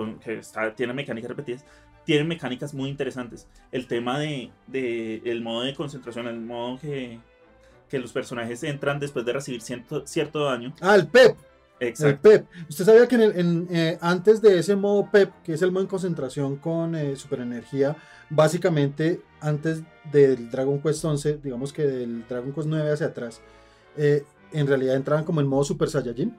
tiene 0.77 0.93
mecánicas 0.93 1.31
repetidas, 1.31 1.65
tiene 2.05 2.25
mecánicas 2.25 2.75
muy 2.75 2.91
interesantes. 2.91 3.49
El 3.71 3.87
tema 3.87 4.19
de, 4.19 4.53
el 5.25 5.41
modo 5.41 5.63
de 5.63 5.75
concentración, 5.75 6.29
el 6.29 6.41
modo 6.41 6.79
que, 6.79 7.21
que 7.93 7.99
los 7.99 8.11
personajes 8.11 8.63
entran 8.63 8.99
después 8.99 9.23
de 9.27 9.35
recibir 9.35 9.61
cierto, 9.61 10.07
cierto 10.07 10.47
daño. 10.47 10.73
Ah, 10.81 10.95
el 10.95 11.09
PEP. 11.09 11.37
El 11.79 12.19
PEP. 12.19 12.47
Usted 12.67 12.87
sabía 12.87 13.07
que 13.07 13.17
en 13.17 13.69
eh, 13.71 13.99
antes 14.01 14.41
de 14.41 14.59
ese 14.59 14.77
modo 14.77 15.11
PEP, 15.13 15.31
que 15.45 15.53
es 15.53 15.61
el 15.61 15.73
modo 15.73 15.83
en 15.83 15.89
concentración 15.91 16.57
con 16.57 16.95
eh, 16.95 17.17
superenergía, 17.17 17.95
básicamente 18.31 19.21
antes 19.43 19.83
del 20.11 20.51
Dragon 20.51 20.81
Quest 20.81 21.05
11, 21.05 21.41
digamos 21.45 21.71
que 21.71 21.83
del 21.83 22.27
Dragon 22.27 22.55
Quest 22.55 22.67
9 22.67 22.93
hacia 22.93 23.09
atrás, 23.09 23.43
eh, 23.99 24.25
en 24.55 24.67
realidad 24.67 24.97
entraban 24.97 25.25
como 25.25 25.43
en 25.43 25.47
modo 25.47 25.65
Super 25.65 25.91
Saiyajin. 25.91 26.35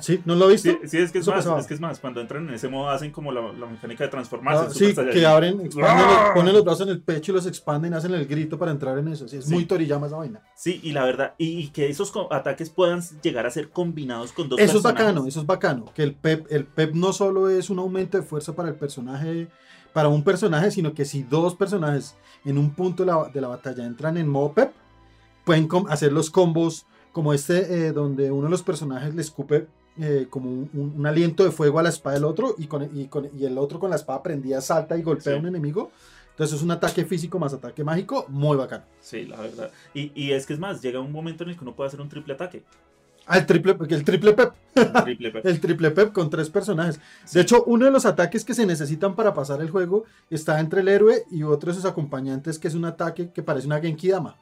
¿Sí? 0.00 0.20
¿No 0.24 0.36
lo 0.36 0.48
viste? 0.48 0.78
Sí, 0.86 0.98
es, 0.98 1.10
que 1.10 1.18
es, 1.18 1.26
más, 1.26 1.46
es 1.46 1.66
que 1.66 1.74
es 1.74 1.80
más, 1.80 1.98
cuando 1.98 2.20
entran 2.20 2.48
en 2.48 2.54
ese 2.54 2.68
modo 2.68 2.88
hacen 2.88 3.10
como 3.10 3.32
la, 3.32 3.42
mecánica 3.66 4.04
de 4.04 4.10
transformarse. 4.10 4.66
Ah, 4.66 4.70
sí, 4.70 4.94
que 5.12 5.26
abren, 5.26 5.68
¡Ah! 5.82 6.30
ponen 6.34 6.54
los 6.54 6.64
brazos 6.64 6.86
en 6.86 6.90
el 6.90 7.02
pecho 7.02 7.32
y 7.32 7.34
los 7.34 7.46
expanden 7.46 7.92
y 7.92 7.96
hacen 7.96 8.14
el 8.14 8.26
grito 8.26 8.56
para 8.58 8.70
entrar 8.70 8.98
en 8.98 9.08
eso. 9.08 9.26
Sí, 9.26 9.36
es 9.38 9.48
muy 9.48 9.64
Toriyama 9.64 10.06
esa 10.06 10.16
vaina. 10.16 10.42
Sí, 10.54 10.80
y 10.82 10.92
la 10.92 11.04
verdad, 11.04 11.34
y, 11.38 11.68
que 11.68 11.88
esos 11.88 12.12
ataques 12.30 12.70
puedan 12.70 13.02
llegar 13.22 13.46
a 13.46 13.50
ser 13.50 13.70
combinados 13.70 14.32
con 14.32 14.48
dos 14.48 14.60
Eso 14.60 14.76
es 14.76 14.82
bacano, 14.82 15.26
eso 15.26 15.40
es 15.40 15.46
bacano. 15.46 15.86
Que 15.94 16.04
el 16.04 16.14
pep, 16.14 16.46
el 16.50 16.66
pep 16.66 16.94
no 16.94 17.12
solo 17.12 17.48
es 17.48 17.68
un 17.68 17.78
aumento 17.80 18.16
de 18.18 18.22
fuerza 18.22 18.54
para 18.54 18.68
el 18.68 18.76
personaje, 18.76 19.48
para 19.92 20.08
un 20.08 20.22
personaje, 20.22 20.70
sino 20.70 20.94
que 20.94 21.04
si 21.04 21.24
dos 21.24 21.56
personajes 21.56 22.14
en 22.44 22.58
un 22.58 22.74
punto 22.74 23.04
de 23.04 23.12
la, 23.12 23.24
de 23.32 23.40
la 23.40 23.48
batalla 23.48 23.84
entran 23.84 24.16
en 24.18 24.28
modo 24.28 24.52
pep, 24.52 24.72
pueden 25.44 25.68
hacer 25.88 26.12
los 26.12 26.30
combos 26.30 26.86
como 27.14 27.32
este 27.32 27.86
eh, 27.86 27.92
donde 27.92 28.30
uno 28.32 28.44
de 28.44 28.50
los 28.50 28.64
personajes 28.64 29.14
le 29.14 29.22
escupe 29.22 29.68
eh, 30.00 30.26
como 30.28 30.50
un, 30.50 31.06
aliento 31.06 31.44
de 31.44 31.52
fuego 31.52 31.78
a 31.78 31.84
la 31.84 31.88
espada 31.88 32.16
del 32.16 32.24
otro 32.24 32.56
y, 32.58 32.66
con, 32.66 32.82
y, 32.92 33.44
el 33.44 33.56
otro 33.56 33.78
con 33.78 33.88
la 33.88 33.96
espada 33.96 34.20
prendida 34.20 34.60
salta 34.60 34.98
y 34.98 35.02
golpea 35.02 35.36
a 35.36 35.38
un 35.38 35.46
enemigo. 35.46 35.92
Entonces 36.30 36.56
es 36.56 36.62
un 36.62 36.72
ataque 36.72 37.04
físico 37.04 37.38
más 37.38 37.54
ataque 37.54 37.84
mágico 37.84 38.26
muy 38.28 38.56
bacano. 38.56 38.82
Sí, 39.00 39.24
la 39.24 39.40
verdad. 39.40 39.70
Y, 39.94 40.10
y 40.20 40.32
es 40.32 40.44
que 40.44 40.54
es 40.54 40.58
más, 40.58 40.82
llega 40.82 40.98
un 40.98 41.12
momento 41.12 41.44
en 41.44 41.50
el 41.50 41.56
que 41.56 41.62
uno 41.62 41.76
puede 41.76 41.86
hacer 41.86 42.00
un 42.00 42.08
triple 42.08 42.34
ataque. 42.34 42.64
Ah, 43.26 43.38
el 43.38 43.46
triple, 43.46 43.76
el 43.88 44.04
triple 44.04 44.32
pep. 44.32 44.52
El 44.74 44.92
triple 44.92 45.30
pep. 45.30 45.46
el 45.46 45.60
triple 45.60 45.90
pep 45.92 46.12
con 46.12 46.28
tres 46.28 46.50
personajes. 46.50 47.00
De 47.32 47.40
hecho, 47.40 47.62
uno 47.64 47.84
de 47.84 47.92
los 47.92 48.04
ataques 48.04 48.44
que 48.44 48.54
se 48.54 48.66
necesitan 48.66 49.14
para 49.14 49.32
pasar 49.32 49.60
el 49.60 49.70
juego 49.70 50.04
está 50.28 50.58
entre 50.58 50.80
el 50.80 50.88
héroe 50.88 51.24
y 51.30 51.44
otro 51.44 51.70
de 51.70 51.76
sus 51.76 51.84
acompañantes, 51.84 52.58
que 52.58 52.66
es 52.66 52.74
un 52.74 52.84
ataque 52.84 53.30
que 53.30 53.44
parece 53.44 53.68
una 53.68 53.80
Genki 53.80 54.08
Dama. 54.08 54.36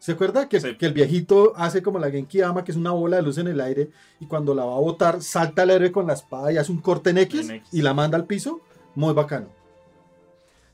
¿Se 0.00 0.12
acuerda? 0.12 0.48
Que, 0.48 0.76
que, 0.78 0.86
el 0.86 0.94
viejito 0.94 1.52
hace 1.56 1.82
como 1.82 1.98
la 1.98 2.10
Genki 2.10 2.38
Dama, 2.38 2.64
que 2.64 2.72
es 2.72 2.78
una 2.78 2.90
bola 2.90 3.16
de 3.16 3.22
luz 3.22 3.36
en 3.36 3.48
el 3.48 3.60
aire, 3.60 3.90
y 4.18 4.24
cuando 4.24 4.54
la 4.54 4.64
va 4.64 4.74
a 4.74 4.80
botar, 4.80 5.22
salta 5.22 5.62
el 5.62 5.70
héroe 5.70 5.92
con 5.92 6.06
la 6.06 6.14
espada 6.14 6.50
y 6.50 6.56
hace 6.56 6.72
un 6.72 6.80
corte 6.80 7.10
en 7.10 7.18
X, 7.18 7.50
en 7.50 7.56
X. 7.56 7.68
y 7.70 7.82
la 7.82 7.92
manda 7.92 8.16
al 8.16 8.24
piso. 8.24 8.62
Muy 8.94 9.12
bacano. 9.12 9.48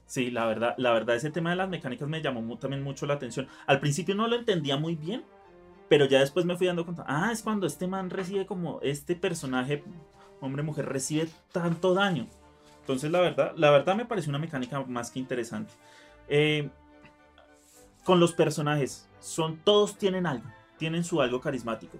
Sí, 0.06 0.30
la 0.30 0.46
verdad, 0.46 0.74
la 0.78 0.92
verdad, 0.92 1.16
ese 1.16 1.30
tema 1.30 1.50
de 1.50 1.56
las 1.56 1.68
mecánicas 1.68 2.08
me 2.08 2.22
llamó 2.22 2.56
también 2.56 2.84
mucho 2.84 3.04
la 3.04 3.14
atención. 3.14 3.48
Al 3.66 3.80
principio 3.80 4.14
no 4.14 4.28
lo 4.28 4.36
entendía 4.36 4.76
muy 4.76 4.94
bien, 4.94 5.24
pero 5.88 6.04
ya 6.06 6.20
después 6.20 6.46
me 6.46 6.56
fui 6.56 6.68
dando 6.68 6.84
cuenta. 6.84 7.04
Ah, 7.08 7.30
es 7.32 7.42
cuando 7.42 7.66
este 7.66 7.88
man 7.88 8.10
recibe 8.10 8.46
como 8.46 8.80
este 8.82 9.16
personaje, 9.16 9.82
hombre-mujer, 10.40 10.86
recibe 10.86 11.28
tanto 11.50 11.94
daño. 11.94 12.28
Entonces, 12.80 13.10
la 13.10 13.20
verdad, 13.20 13.52
la 13.56 13.72
verdad 13.72 13.96
me 13.96 14.04
pareció 14.04 14.30
una 14.30 14.38
mecánica 14.38 14.80
más 14.84 15.10
que 15.10 15.18
interesante. 15.18 15.72
Eh, 16.28 16.70
con 18.04 18.20
los 18.20 18.32
personajes, 18.32 19.08
son, 19.26 19.58
todos 19.64 19.98
tienen 19.98 20.24
algo, 20.24 20.46
tienen 20.78 21.02
su 21.02 21.20
algo 21.20 21.40
carismático. 21.40 21.98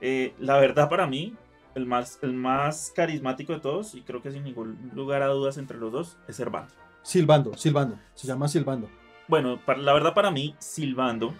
Eh, 0.00 0.34
la 0.38 0.58
verdad, 0.58 0.88
para 0.88 1.06
mí, 1.06 1.36
el 1.74 1.86
más, 1.86 2.18
el 2.20 2.32
más 2.34 2.92
carismático 2.94 3.52
de 3.52 3.60
todos, 3.60 3.94
y 3.94 4.02
creo 4.02 4.20
que 4.20 4.32
sin 4.32 4.42
ningún 4.42 4.90
lugar 4.92 5.22
a 5.22 5.28
dudas 5.28 5.56
entre 5.56 5.78
los 5.78 5.92
dos, 5.92 6.16
es 6.26 6.36
Servando. 6.36 6.72
Silbando, 7.02 7.56
Silbando, 7.56 7.98
se 8.14 8.26
llama 8.26 8.48
Silbando. 8.48 8.88
Bueno, 9.28 9.60
la 9.78 9.92
verdad 9.92 10.14
para 10.14 10.30
mí, 10.30 10.56
Silbando 10.58 11.32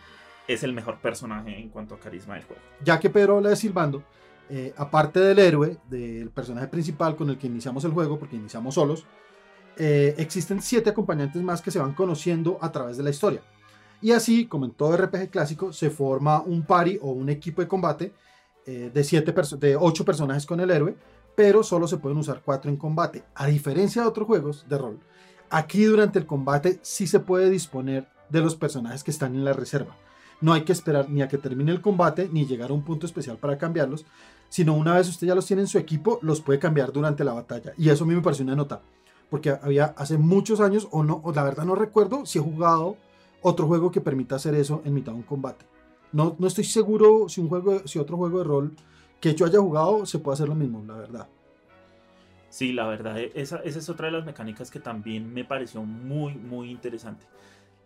es 0.47 0.63
el 0.63 0.73
mejor 0.73 0.99
personaje 0.99 1.59
en 1.59 1.69
cuanto 1.69 1.97
a 1.97 1.99
carisma 1.99 2.35
del 2.35 2.45
juego. 2.45 2.63
Ya 2.85 3.01
que 3.01 3.11
Pedro 3.11 3.39
habla 3.39 3.51
de 3.51 3.57
Silbando, 3.57 4.05
eh, 4.49 4.73
aparte 4.77 5.19
del 5.19 5.39
héroe, 5.41 5.79
del 5.91 6.31
personaje 6.31 6.69
principal 6.69 7.17
con 7.17 7.29
el 7.29 7.39
que 7.39 7.49
iniciamos 7.49 7.85
el 7.85 7.91
juego, 7.91 8.19
porque 8.19 8.37
iniciamos 8.37 8.75
solos, 8.75 9.05
eh, 9.77 10.15
existen 10.17 10.63
siete 10.63 10.91
acompañantes 10.91 11.43
más 11.43 11.61
que 11.61 11.73
se 11.73 11.81
van 11.81 11.93
conociendo 11.93 12.59
a 12.61 12.71
través 12.71 12.97
de 12.97 13.03
la 13.03 13.11
historia. 13.11 13.43
Y 14.01 14.13
así, 14.13 14.47
como 14.47 14.65
en 14.65 14.73
todo 14.73 14.97
RPG 14.97 15.31
clásico, 15.31 15.73
se 15.73 15.91
forma 15.91 16.41
un 16.43 16.63
party 16.63 16.99
o 17.03 17.11
un 17.11 17.29
equipo 17.29 17.63
de 17.63 17.69
combate 17.69 18.13
eh, 18.67 18.91
de, 18.93 19.05
siete 19.05 19.35
de 19.59 19.77
ocho 19.77 20.05
personajes 20.05 20.47
con 20.47 20.61
el 20.61 20.71
héroe, 20.71 20.95
pero 21.35 21.63
solo 21.63 21.89
se 21.89 21.99
pueden 21.99 22.19
usar 22.19 22.43
cuatro 22.45 22.71
en 22.71 22.77
combate. 22.77 23.25
A 23.35 23.47
diferencia 23.47 24.03
de 24.03 24.09
otros 24.09 24.27
juegos 24.27 24.67
de 24.69 24.79
rol, 24.79 24.99
Aquí 25.51 25.85
durante 25.85 26.19
el 26.19 26.27
combate 26.27 26.79
sí 26.83 27.07
se 27.07 27.21
puede 27.21 27.49
disponer 27.49 28.07
de 28.29 28.41
los 28.41 28.55
personajes 28.55 29.03
que 29.03 29.11
están 29.11 29.35
en 29.35 29.45
la 29.45 29.55
reserva. 29.55 29.97
No 30.43 30.53
hay 30.53 30.63
que 30.63 30.73
esperar 30.73 31.09
ni 31.09 31.23
a 31.23 31.29
que 31.29 31.39
termine 31.39 31.73
el 31.73 31.81
combate 31.81 32.29
ni 32.31 32.47
llegar 32.47 32.71
a 32.71 32.75
un 32.75 32.83
punto 32.83 33.07
especial 33.07 33.39
para 33.39 33.57
cambiarlos, 33.57 34.05
sino 34.51 34.75
una 34.75 34.95
vez 34.95 35.09
usted 35.09 35.27
ya 35.27 35.35
los 35.35 35.47
tiene 35.47 35.63
en 35.63 35.69
su 35.69 35.79
equipo, 35.79 36.19
los 36.23 36.43
puede 36.43 36.59
cambiar 36.59 36.93
durante 36.93 37.25
la 37.25 37.33
batalla. 37.33 37.73
Y 37.79 37.89
eso 37.89 38.05
a 38.05 38.07
mí 38.07 38.15
me 38.15 38.21
pareció 38.21 38.45
una 38.45 38.57
nota, 38.57 38.83
porque 39.31 39.51
había 39.51 39.87
hace 39.97 40.19
muchos 40.19 40.61
años, 40.61 40.87
o 40.91 41.03
no, 41.03 41.23
la 41.35 41.43
verdad 41.43 41.65
no 41.65 41.75
recuerdo 41.75 42.27
si 42.27 42.39
he 42.39 42.43
jugado 42.43 42.99
otro 43.43 43.67
juego 43.67 43.91
que 43.91 44.01
permita 44.01 44.37
hacer 44.37 44.55
eso 44.55 44.83
en 44.85 44.95
mitad 44.95 45.13
de 45.13 45.19
un 45.19 45.25
combate. 45.25 45.65
No, 46.13 46.37
no 46.39 46.47
estoy 46.47 46.65
seguro 46.65 47.29
si, 47.29 47.41
un 47.41 47.49
juego, 47.49 47.87
si 47.87 47.99
otro 47.99 48.17
juego 48.17 48.39
de 48.39 48.45
rol 48.45 48.77
que 49.21 49.35
yo 49.35 49.47
haya 49.47 49.59
jugado 49.59 50.07
se 50.07 50.19
puede 50.19 50.35
hacer 50.35 50.49
lo 50.49 50.55
mismo, 50.55 50.83
la 50.87 50.95
verdad. 50.95 51.29
Sí, 52.49 52.73
la 52.73 52.87
verdad, 52.87 53.19
e, 53.19 53.31
esa, 53.35 53.59
esa, 53.59 53.79
es 53.79 53.89
otra 53.89 54.07
de 54.07 54.13
las 54.13 54.25
mecánicas 54.25 54.71
que 54.71 54.81
también 54.81 55.33
me 55.33 55.45
pareció 55.45 55.83
muy, 55.83 56.35
muy 56.35 56.71
interesante. 56.71 57.27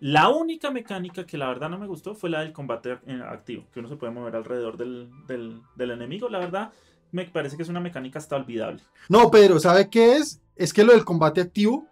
La 0.01 0.29
única 0.29 0.71
mecánica 0.71 1.25
que 1.25 1.39
la 1.39 1.49
verdad 1.49 1.69
no 1.69 1.79
me 1.79 1.87
gustó 1.87 2.15
fue 2.15 2.31
la 2.31 2.41
del 2.41 2.53
combate 2.53 2.99
activo, 3.25 3.65
que 3.73 3.81
uno 3.81 3.89
se 3.89 3.97
puede 3.97 4.13
mover 4.13 4.35
alrededor 4.35 4.77
del, 4.77 5.11
del, 5.27 5.63
del 5.77 5.91
enemigo. 5.93 6.29
La 6.29 6.39
verdad, 6.39 6.73
me 7.13 7.25
parece 7.27 7.57
que 7.57 7.63
es 7.63 7.69
una 7.69 7.81
mecánica 7.81 8.19
hasta 8.19 8.37
olvidable. 8.37 8.83
No, 9.09 9.31
pero 9.31 9.61
¿sabe 9.61 9.89
qué 9.89 10.17
es? 10.17 10.41
Es 10.57 10.73
que 10.73 10.85
lo 10.85 10.93
del 10.93 11.05
combate 11.05 11.41
activo 11.41 11.87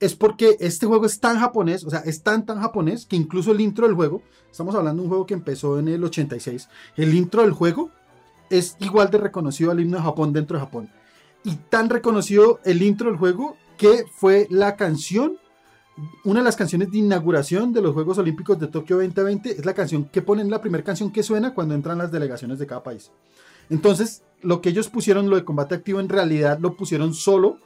es 0.00 0.14
porque 0.14 0.56
este 0.60 0.86
juego 0.86 1.06
es 1.06 1.18
tan 1.20 1.38
japonés, 1.38 1.84
o 1.84 1.90
sea, 1.90 2.00
es 2.00 2.22
tan 2.22 2.46
tan 2.46 2.60
japonés 2.60 3.06
que 3.06 3.16
incluso 3.16 3.52
el 3.52 3.60
intro 3.60 3.86
del 3.86 3.96
juego, 3.96 4.22
estamos 4.50 4.74
hablando 4.74 5.02
de 5.02 5.04
un 5.04 5.08
juego 5.08 5.26
que 5.26 5.34
empezó 5.34 5.78
en 5.78 5.88
el 5.88 6.04
86, 6.04 6.68
el 6.96 7.14
intro 7.14 7.42
del 7.42 7.52
juego 7.52 7.90
es 8.50 8.76
igual 8.80 9.10
de 9.10 9.18
reconocido 9.18 9.70
al 9.70 9.80
himno 9.80 9.98
de 9.98 10.02
Japón 10.02 10.32
dentro 10.32 10.56
de 10.56 10.64
Japón 10.64 10.90
y 11.44 11.54
tan 11.68 11.90
reconocido 11.90 12.60
el 12.64 12.82
intro 12.82 13.08
del 13.08 13.18
juego 13.18 13.56
que 13.76 14.04
fue 14.12 14.46
la 14.50 14.76
canción, 14.76 15.38
una 16.24 16.40
de 16.40 16.44
las 16.44 16.56
canciones 16.56 16.90
de 16.90 16.98
inauguración 16.98 17.72
de 17.72 17.80
los 17.80 17.94
Juegos 17.94 18.18
Olímpicos 18.18 18.58
de 18.58 18.66
Tokio 18.66 18.96
2020, 18.96 19.50
es 19.50 19.64
la 19.64 19.74
canción 19.74 20.04
que 20.04 20.22
ponen, 20.22 20.50
la 20.50 20.60
primera 20.60 20.84
canción 20.84 21.10
que 21.12 21.22
suena 21.22 21.54
cuando 21.54 21.74
entran 21.74 21.98
las 21.98 22.10
delegaciones 22.10 22.58
de 22.58 22.66
cada 22.66 22.82
país. 22.82 23.10
Entonces, 23.70 24.22
lo 24.42 24.60
que 24.60 24.70
ellos 24.70 24.88
pusieron, 24.88 25.30
lo 25.30 25.36
de 25.36 25.44
combate 25.44 25.74
activo, 25.74 26.00
en 26.00 26.08
realidad 26.08 26.58
lo 26.60 26.76
pusieron 26.76 27.14
solo 27.14 27.58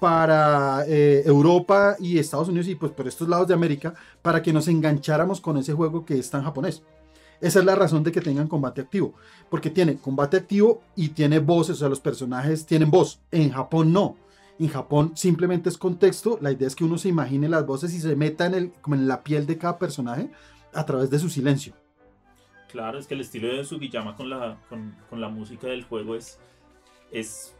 para 0.00 0.84
eh, 0.88 1.22
Europa 1.26 1.96
y 2.00 2.18
Estados 2.18 2.48
Unidos 2.48 2.68
y 2.68 2.74
pues 2.74 2.90
por 2.92 3.06
estos 3.06 3.28
lados 3.28 3.46
de 3.46 3.54
América, 3.54 3.94
para 4.22 4.42
que 4.42 4.52
nos 4.52 4.66
engancháramos 4.66 5.40
con 5.40 5.58
ese 5.58 5.74
juego 5.74 6.04
que 6.04 6.18
es 6.18 6.30
tan 6.30 6.42
japonés. 6.42 6.82
Esa 7.40 7.60
es 7.60 7.64
la 7.64 7.74
razón 7.74 8.02
de 8.02 8.12
que 8.12 8.20
tengan 8.20 8.48
combate 8.48 8.80
activo, 8.80 9.14
porque 9.48 9.70
tiene 9.70 9.96
combate 9.96 10.38
activo 10.38 10.82
y 10.96 11.10
tiene 11.10 11.38
voces, 11.38 11.76
o 11.76 11.78
sea, 11.78 11.88
los 11.88 12.00
personajes 12.00 12.66
tienen 12.66 12.90
voz. 12.90 13.20
En 13.30 13.50
Japón 13.50 13.92
no. 13.92 14.16
En 14.58 14.68
Japón 14.68 15.12
simplemente 15.14 15.70
es 15.70 15.78
contexto, 15.78 16.38
la 16.42 16.52
idea 16.52 16.66
es 16.66 16.76
que 16.76 16.84
uno 16.84 16.98
se 16.98 17.08
imagine 17.08 17.48
las 17.48 17.64
voces 17.64 17.94
y 17.94 18.00
se 18.00 18.14
meta 18.14 18.44
en, 18.46 18.54
el, 18.54 18.72
como 18.82 18.96
en 18.96 19.08
la 19.08 19.22
piel 19.22 19.46
de 19.46 19.56
cada 19.56 19.78
personaje 19.78 20.30
a 20.74 20.84
través 20.84 21.08
de 21.08 21.18
su 21.18 21.30
silencio. 21.30 21.74
Claro, 22.70 22.98
es 22.98 23.06
que 23.06 23.14
el 23.14 23.22
estilo 23.22 23.48
de 23.48 23.64
Sugiyama 23.64 24.16
con 24.16 24.28
la, 24.28 24.58
con, 24.68 24.94
con 25.08 25.20
la 25.20 25.28
música 25.28 25.66
del 25.66 25.84
juego 25.84 26.14
es, 26.14 26.38
es, 27.10 27.54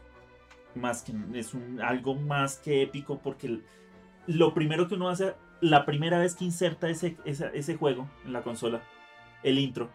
más 0.75 1.03
que, 1.03 1.13
es 1.33 1.53
un, 1.53 1.81
algo 1.81 2.15
más 2.15 2.57
que 2.57 2.81
épico 2.81 3.19
porque 3.19 3.59
lo 4.27 4.53
primero 4.53 4.87
que 4.87 4.95
uno 4.95 5.09
hace, 5.09 5.33
la 5.61 5.85
primera 5.85 6.19
vez 6.19 6.35
que 6.35 6.45
inserta 6.45 6.89
ese, 6.89 7.17
ese 7.25 7.75
juego 7.75 8.09
en 8.25 8.33
la 8.33 8.41
consola, 8.41 8.81
el 9.43 9.59
intro. 9.59 9.89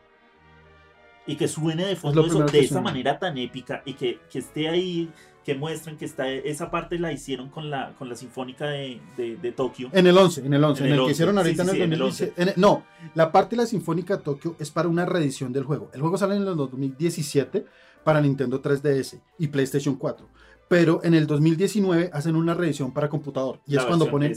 Y 1.27 1.35
que 1.35 1.49
suene 1.49 1.85
de 1.85 1.97
fondo 1.97 2.23
de 2.23 2.61
esa 2.61 2.81
manera 2.81 3.19
tan 3.19 3.37
épica 3.37 3.83
y 3.85 3.95
que, 3.95 4.21
esté 4.33 4.69
ahí, 4.69 5.11
que 5.45 5.57
muestren 5.57 5.97
que 5.97 6.05
está, 6.05 6.29
esa 6.29 6.71
parte 6.71 7.01
la 7.01 7.13
hicieron 7.13 7.51
con 7.51 7.69
la, 7.69 7.95
con 7.99 8.09
la 8.09 8.15
Sinfónica 8.15 8.67
de, 8.67 9.01
de, 9.17 9.53
Tokio. 9.53 9.91
En 9.93 10.07
el 10.07 10.17
11, 10.17 10.47
en 10.47 10.55
el 10.55 10.63
11, 10.63 10.87
en, 10.87 10.93
el, 10.93 11.05
que 11.05 11.11
hicieron 11.11 11.37
ahorita 11.37 11.65
en, 11.65 11.93
el 11.93 12.01
11. 12.01 12.33
no, 12.57 12.85
la 13.15 13.33
parte 13.33 13.57
de 13.57 13.63
la 13.63 13.67
Sinfónica 13.67 14.19
de 14.19 14.23
Tokio 14.23 14.55
es 14.61 14.71
para 14.71 14.89
una 14.89 15.05
reedición 15.05 15.53
del 15.53 15.65
juego. 15.65 15.91
El 15.93 16.01
juego 16.01 16.17
sale 16.17 16.37
en 16.37 16.43
el 16.43 16.57
2017 16.57 17.65
para 18.05 18.21
Nintendo 18.21 18.63
3DS 18.63 19.21
y 19.41 19.49
PlayStation 19.49 19.97
4. 19.97 20.29
Pero 20.69 21.01
en 21.05 21.15
el 21.15 21.27
2019 21.27 22.11
hacen 22.13 22.37
una 22.37 22.55
reedición 22.55 22.93
para 22.93 23.09
computador. 23.09 23.61
Y 23.67 23.77
es 23.77 23.85
cuando 23.85 24.11
ponen 24.11 24.35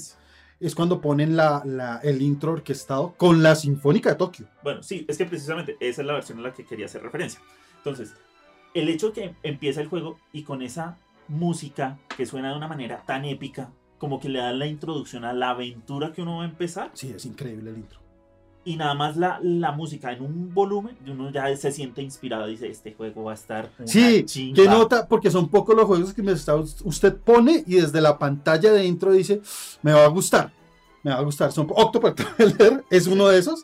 es 0.60 0.76
cuando 0.76 1.00
ponen 1.00 1.38
la, 1.38 2.02
el 2.04 2.22
intro 2.22 2.52
orquestado 2.52 3.14
con 3.16 3.42
la 3.42 3.56
Sinfónica 3.56 4.10
de 4.10 4.16
Tokio. 4.16 4.48
Bueno, 4.62 4.84
sí, 4.84 5.06
es 5.08 5.18
que 5.18 5.26
precisamente 5.26 5.78
esa 5.80 6.02
es 6.02 6.08
la 6.08 6.14
versión 6.14 6.40
a 6.40 6.42
la 6.42 6.54
que 6.54 6.66
quería 6.66 6.86
hacer 6.86 7.02
referencia. 7.02 7.40
Entonces, 7.78 8.14
el 8.74 8.90
hecho 8.90 9.14
que 9.14 9.36
empieza 9.42 9.82
el 9.82 9.88
juego 9.88 10.20
y 10.34 10.44
con 10.44 10.62
esa 10.62 10.98
música 11.28 11.98
que 12.16 12.26
suena 12.26 12.52
de 12.52 12.58
una 12.58 12.68
manera 12.68 13.04
tan 13.06 13.24
épica, 13.24 13.72
como 13.98 14.20
que 14.20 14.30
le 14.30 14.40
da 14.40 14.52
la 14.52 14.68
introducción 14.68 15.24
a 15.24 15.34
la 15.34 15.52
aventura 15.52 16.12
que 16.12 16.22
uno 16.22 16.38
va 16.38 16.44
a 16.44 16.48
empezar. 16.48 16.92
Sí, 16.94 17.14
es 17.16 17.26
increíble 17.26 17.70
el 17.70 17.78
intro. 17.78 18.00
Y 18.66 18.76
nada 18.76 18.94
más 18.94 19.16
la, 19.16 19.40
la 19.42 19.72
música 19.72 20.12
en 20.12 20.22
un 20.22 20.54
volumen, 20.54 20.98
y 21.06 21.12
uno 21.12 21.32
ya 21.32 21.56
se 21.56 21.72
siente 21.72 22.02
inspirado, 22.02 22.46
dice, 22.46 22.68
este 22.68 22.94
juego 22.94 23.24
va 23.24 23.32
a 23.32 23.36
estar... 23.36 23.72
sí, 23.86 24.26
que 24.54 24.66
nota, 24.66 25.08
porque 25.08 25.32
son 25.32 25.50
pocos 25.50 25.76
los 25.76 25.86
juegos 25.86 26.14
que 26.14 26.22
usted 26.84 27.16
pone 27.18 27.64
y 27.66 27.76
desde 27.76 28.02
la 28.02 28.20
pantalla 28.20 28.72
de 28.72 28.86
intro 28.86 29.14
dice, 29.14 29.42
me 29.82 29.94
va 29.94 30.04
a 30.04 30.10
gustar, 30.10 30.52
me 31.04 31.12
va 31.12 31.18
a 31.18 31.22
gustar. 31.22 31.52
Son 31.52 31.68
Octopath 31.70 32.16
Traveler 32.38 32.84
es 32.90 33.08
uno 33.08 33.30
de 33.30 33.40
esos. 33.40 33.64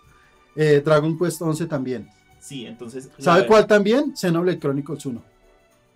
Eh, 0.55 0.81
Dragon 0.83 1.17
Quest 1.17 1.41
11 1.41 1.65
también. 1.65 2.09
Sí, 2.39 2.65
entonces... 2.65 3.09
¿Sabe 3.17 3.45
cuál 3.45 3.67
también? 3.67 4.15
Xenoblade 4.15 4.59
Chronicles 4.59 5.05
1. 5.05 5.21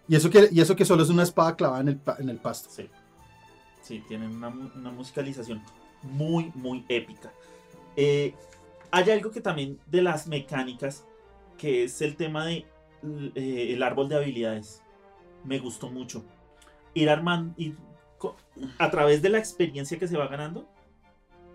Y 0.10 0.16
eso, 0.16 0.30
que, 0.30 0.50
y 0.52 0.60
eso 0.60 0.76
que 0.76 0.84
solo 0.84 1.04
es 1.04 1.10
una 1.10 1.24
espada 1.24 1.56
clavada 1.56 1.82
en 1.82 1.88
el, 1.88 2.00
en 2.18 2.30
el 2.30 2.38
pasto. 2.38 2.70
Sí. 2.70 2.90
Sí, 3.82 4.04
tienen 4.08 4.36
una, 4.36 4.50
una 4.50 4.92
musicalización 4.92 5.62
muy, 6.04 6.52
muy 6.56 6.84
épica. 6.90 7.32
Eh, 7.96 8.34
hay 8.92 9.10
algo 9.12 9.32
que 9.32 9.42
también 9.42 9.80
de 9.88 10.02
las 10.02 10.28
mecánicas, 10.28 11.06
que 11.58 11.84
es 11.84 12.02
el 12.02 12.16
tema 12.16 12.46
de 12.46 12.66
eh, 13.36 13.74
el 13.74 13.84
árbol 13.84 14.10
de 14.10 14.18
habilidades. 14.18 14.82
Me 15.44 15.60
gustó 15.60 15.90
mucho. 15.90 16.24
Ir 16.94 17.10
armando, 17.10 17.56
a 18.78 18.92
través 18.92 19.22
de 19.22 19.30
la 19.30 19.38
experiencia 19.38 19.98
que 19.98 20.08
se 20.08 20.18
va 20.18 20.28
ganando, 20.28 20.68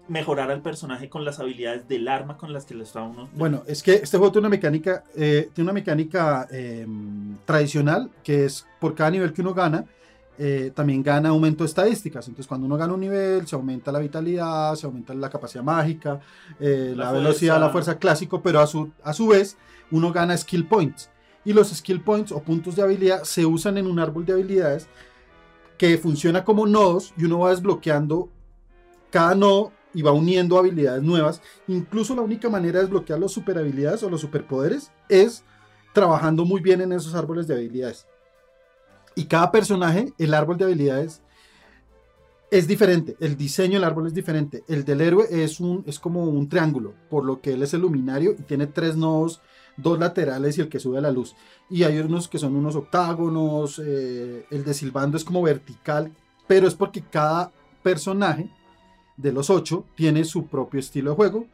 mejorar 0.08 0.50
al 0.50 0.62
personaje 0.62 1.08
con 1.08 1.24
las 1.24 1.40
habilidades 1.40 1.88
del 1.88 2.08
arma 2.08 2.36
con 2.36 2.52
las 2.52 2.64
que 2.64 2.74
lo 2.74 2.82
está 2.82 3.02
uno. 3.02 3.28
Bueno, 3.34 3.62
es 3.66 3.82
que 3.82 3.94
este 3.94 4.18
juego 4.18 4.32
tiene 4.32 4.46
una 4.46 4.56
mecánica, 4.56 5.04
eh, 5.16 5.48
tiene 5.52 5.66
una 5.66 5.72
mecánica 5.72 6.46
em, 6.50 7.36
tradicional 7.44 8.10
que 8.22 8.44
es 8.44 8.66
por 8.80 8.94
cada 8.94 9.10
nivel 9.10 9.32
que 9.32 9.40
uno 9.40 9.54
gana, 9.54 9.86
eh, 10.36 10.72
también 10.74 11.02
gana 11.02 11.28
aumento 11.28 11.64
de 11.64 11.68
estadísticas. 11.68 12.26
Entonces, 12.26 12.48
cuando 12.48 12.66
uno 12.66 12.76
gana 12.76 12.92
un 12.92 13.00
nivel, 13.00 13.46
se 13.46 13.54
aumenta 13.54 13.92
la 13.92 14.00
vitalidad, 14.00 14.74
se 14.74 14.86
aumenta 14.86 15.14
la 15.14 15.30
capacidad 15.30 15.62
mágica, 15.62 16.20
eh, 16.58 16.92
la, 16.96 17.12
velocidad, 17.12 17.60
la 17.60 17.70
fuerza 17.70 17.98
clásico, 17.98 18.42
pero 18.42 18.60
a 18.60 18.66
su, 18.66 18.90
a 19.02 19.12
su 19.12 19.28
vez, 19.28 19.56
uno 19.90 20.12
gana 20.12 20.36
skill 20.36 20.66
points. 20.66 21.10
Y 21.44 21.52
los 21.52 21.68
skill 21.68 22.00
points 22.00 22.32
o 22.32 22.42
puntos 22.42 22.76
de 22.76 22.82
habilidad 22.82 23.22
se 23.24 23.46
usan 23.46 23.78
en 23.78 23.86
un 23.86 23.98
árbol 23.98 24.24
de 24.24 24.32
habilidades 24.32 24.88
que 25.78 25.98
funciona 25.98 26.44
como 26.44 26.66
nodos 26.66 27.12
y 27.16 27.24
uno 27.24 27.40
va 27.40 27.50
desbloqueando 27.50 28.30
cada 29.10 29.34
nodo 29.34 29.72
y 29.92 30.02
va 30.02 30.12
uniendo 30.12 30.58
habilidades 30.58 31.02
nuevas. 31.02 31.40
Incluso 31.68 32.16
la 32.16 32.22
única 32.22 32.48
manera 32.48 32.78
de 32.78 32.86
desbloquear 32.86 33.18
los 33.18 33.32
super 33.32 33.58
habilidades 33.58 34.02
o 34.02 34.10
los 34.10 34.20
superpoderes 34.20 34.90
es 35.08 35.44
trabajando 35.92 36.44
muy 36.44 36.60
bien 36.60 36.80
en 36.80 36.92
esos 36.92 37.14
árboles 37.14 37.46
de 37.46 37.54
habilidades. 37.54 38.06
Y 39.14 39.24
cada 39.26 39.50
personaje, 39.52 40.12
el 40.18 40.34
árbol 40.34 40.58
de 40.58 40.64
habilidades 40.64 41.22
es 42.50 42.66
diferente. 42.66 43.16
El 43.20 43.36
diseño 43.36 43.74
del 43.74 43.84
árbol 43.84 44.06
es 44.06 44.14
diferente. 44.14 44.64
El 44.68 44.84
del 44.84 45.00
héroe 45.00 45.26
es, 45.30 45.60
un, 45.60 45.82
es 45.86 45.98
como 45.98 46.24
un 46.24 46.48
triángulo, 46.48 46.94
por 47.10 47.24
lo 47.24 47.40
que 47.40 47.52
él 47.52 47.62
es 47.62 47.74
el 47.74 47.80
luminario 47.80 48.32
y 48.32 48.42
tiene 48.42 48.66
tres 48.66 48.96
nodos, 48.96 49.40
dos 49.76 49.98
laterales 49.98 50.56
y 50.56 50.60
el 50.60 50.68
que 50.68 50.80
sube 50.80 50.98
a 50.98 51.00
la 51.00 51.10
luz. 51.10 51.34
Y 51.68 51.82
hay 51.82 51.98
unos 51.98 52.28
que 52.28 52.38
son 52.38 52.54
unos 52.54 52.76
octágonos. 52.76 53.80
Eh, 53.84 54.46
el 54.50 54.64
de 54.64 54.74
Silbando 54.74 55.16
es 55.16 55.24
como 55.24 55.42
vertical, 55.42 56.12
pero 56.46 56.68
es 56.68 56.74
porque 56.74 57.02
cada 57.02 57.52
personaje 57.82 58.48
de 59.16 59.32
los 59.32 59.50
ocho 59.50 59.84
tiene 59.94 60.24
su 60.24 60.46
propio 60.46 60.80
estilo 60.80 61.10
de 61.10 61.16
juego. 61.16 61.46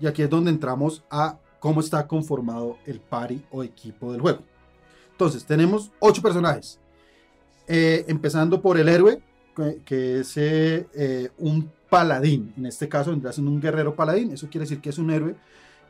Y 0.00 0.06
aquí 0.06 0.22
es 0.22 0.30
donde 0.30 0.50
entramos 0.50 1.04
a 1.10 1.38
cómo 1.58 1.80
está 1.80 2.06
conformado 2.06 2.78
el 2.86 3.00
party 3.00 3.42
o 3.50 3.62
equipo 3.64 4.12
del 4.12 4.20
juego. 4.20 4.40
Entonces, 5.10 5.44
tenemos 5.44 5.90
ocho 5.98 6.22
personajes. 6.22 6.78
Eh, 7.68 8.06
empezando 8.08 8.62
por 8.62 8.78
el 8.78 8.88
héroe, 8.88 9.20
que, 9.84 10.20
es 10.20 10.34
eh, 10.38 11.30
un 11.36 11.70
paladín. 11.90 12.54
En 12.56 12.64
este 12.64 12.88
caso 12.88 13.10
vendrá 13.10 13.30
siendo 13.30 13.50
un 13.50 13.60
guerrero 13.60 13.94
paladín. 13.94 14.32
Eso 14.32 14.48
quiere 14.48 14.64
decir 14.64 14.80
que 14.80 14.88
es 14.88 14.98
un 14.98 15.10
héroe 15.10 15.34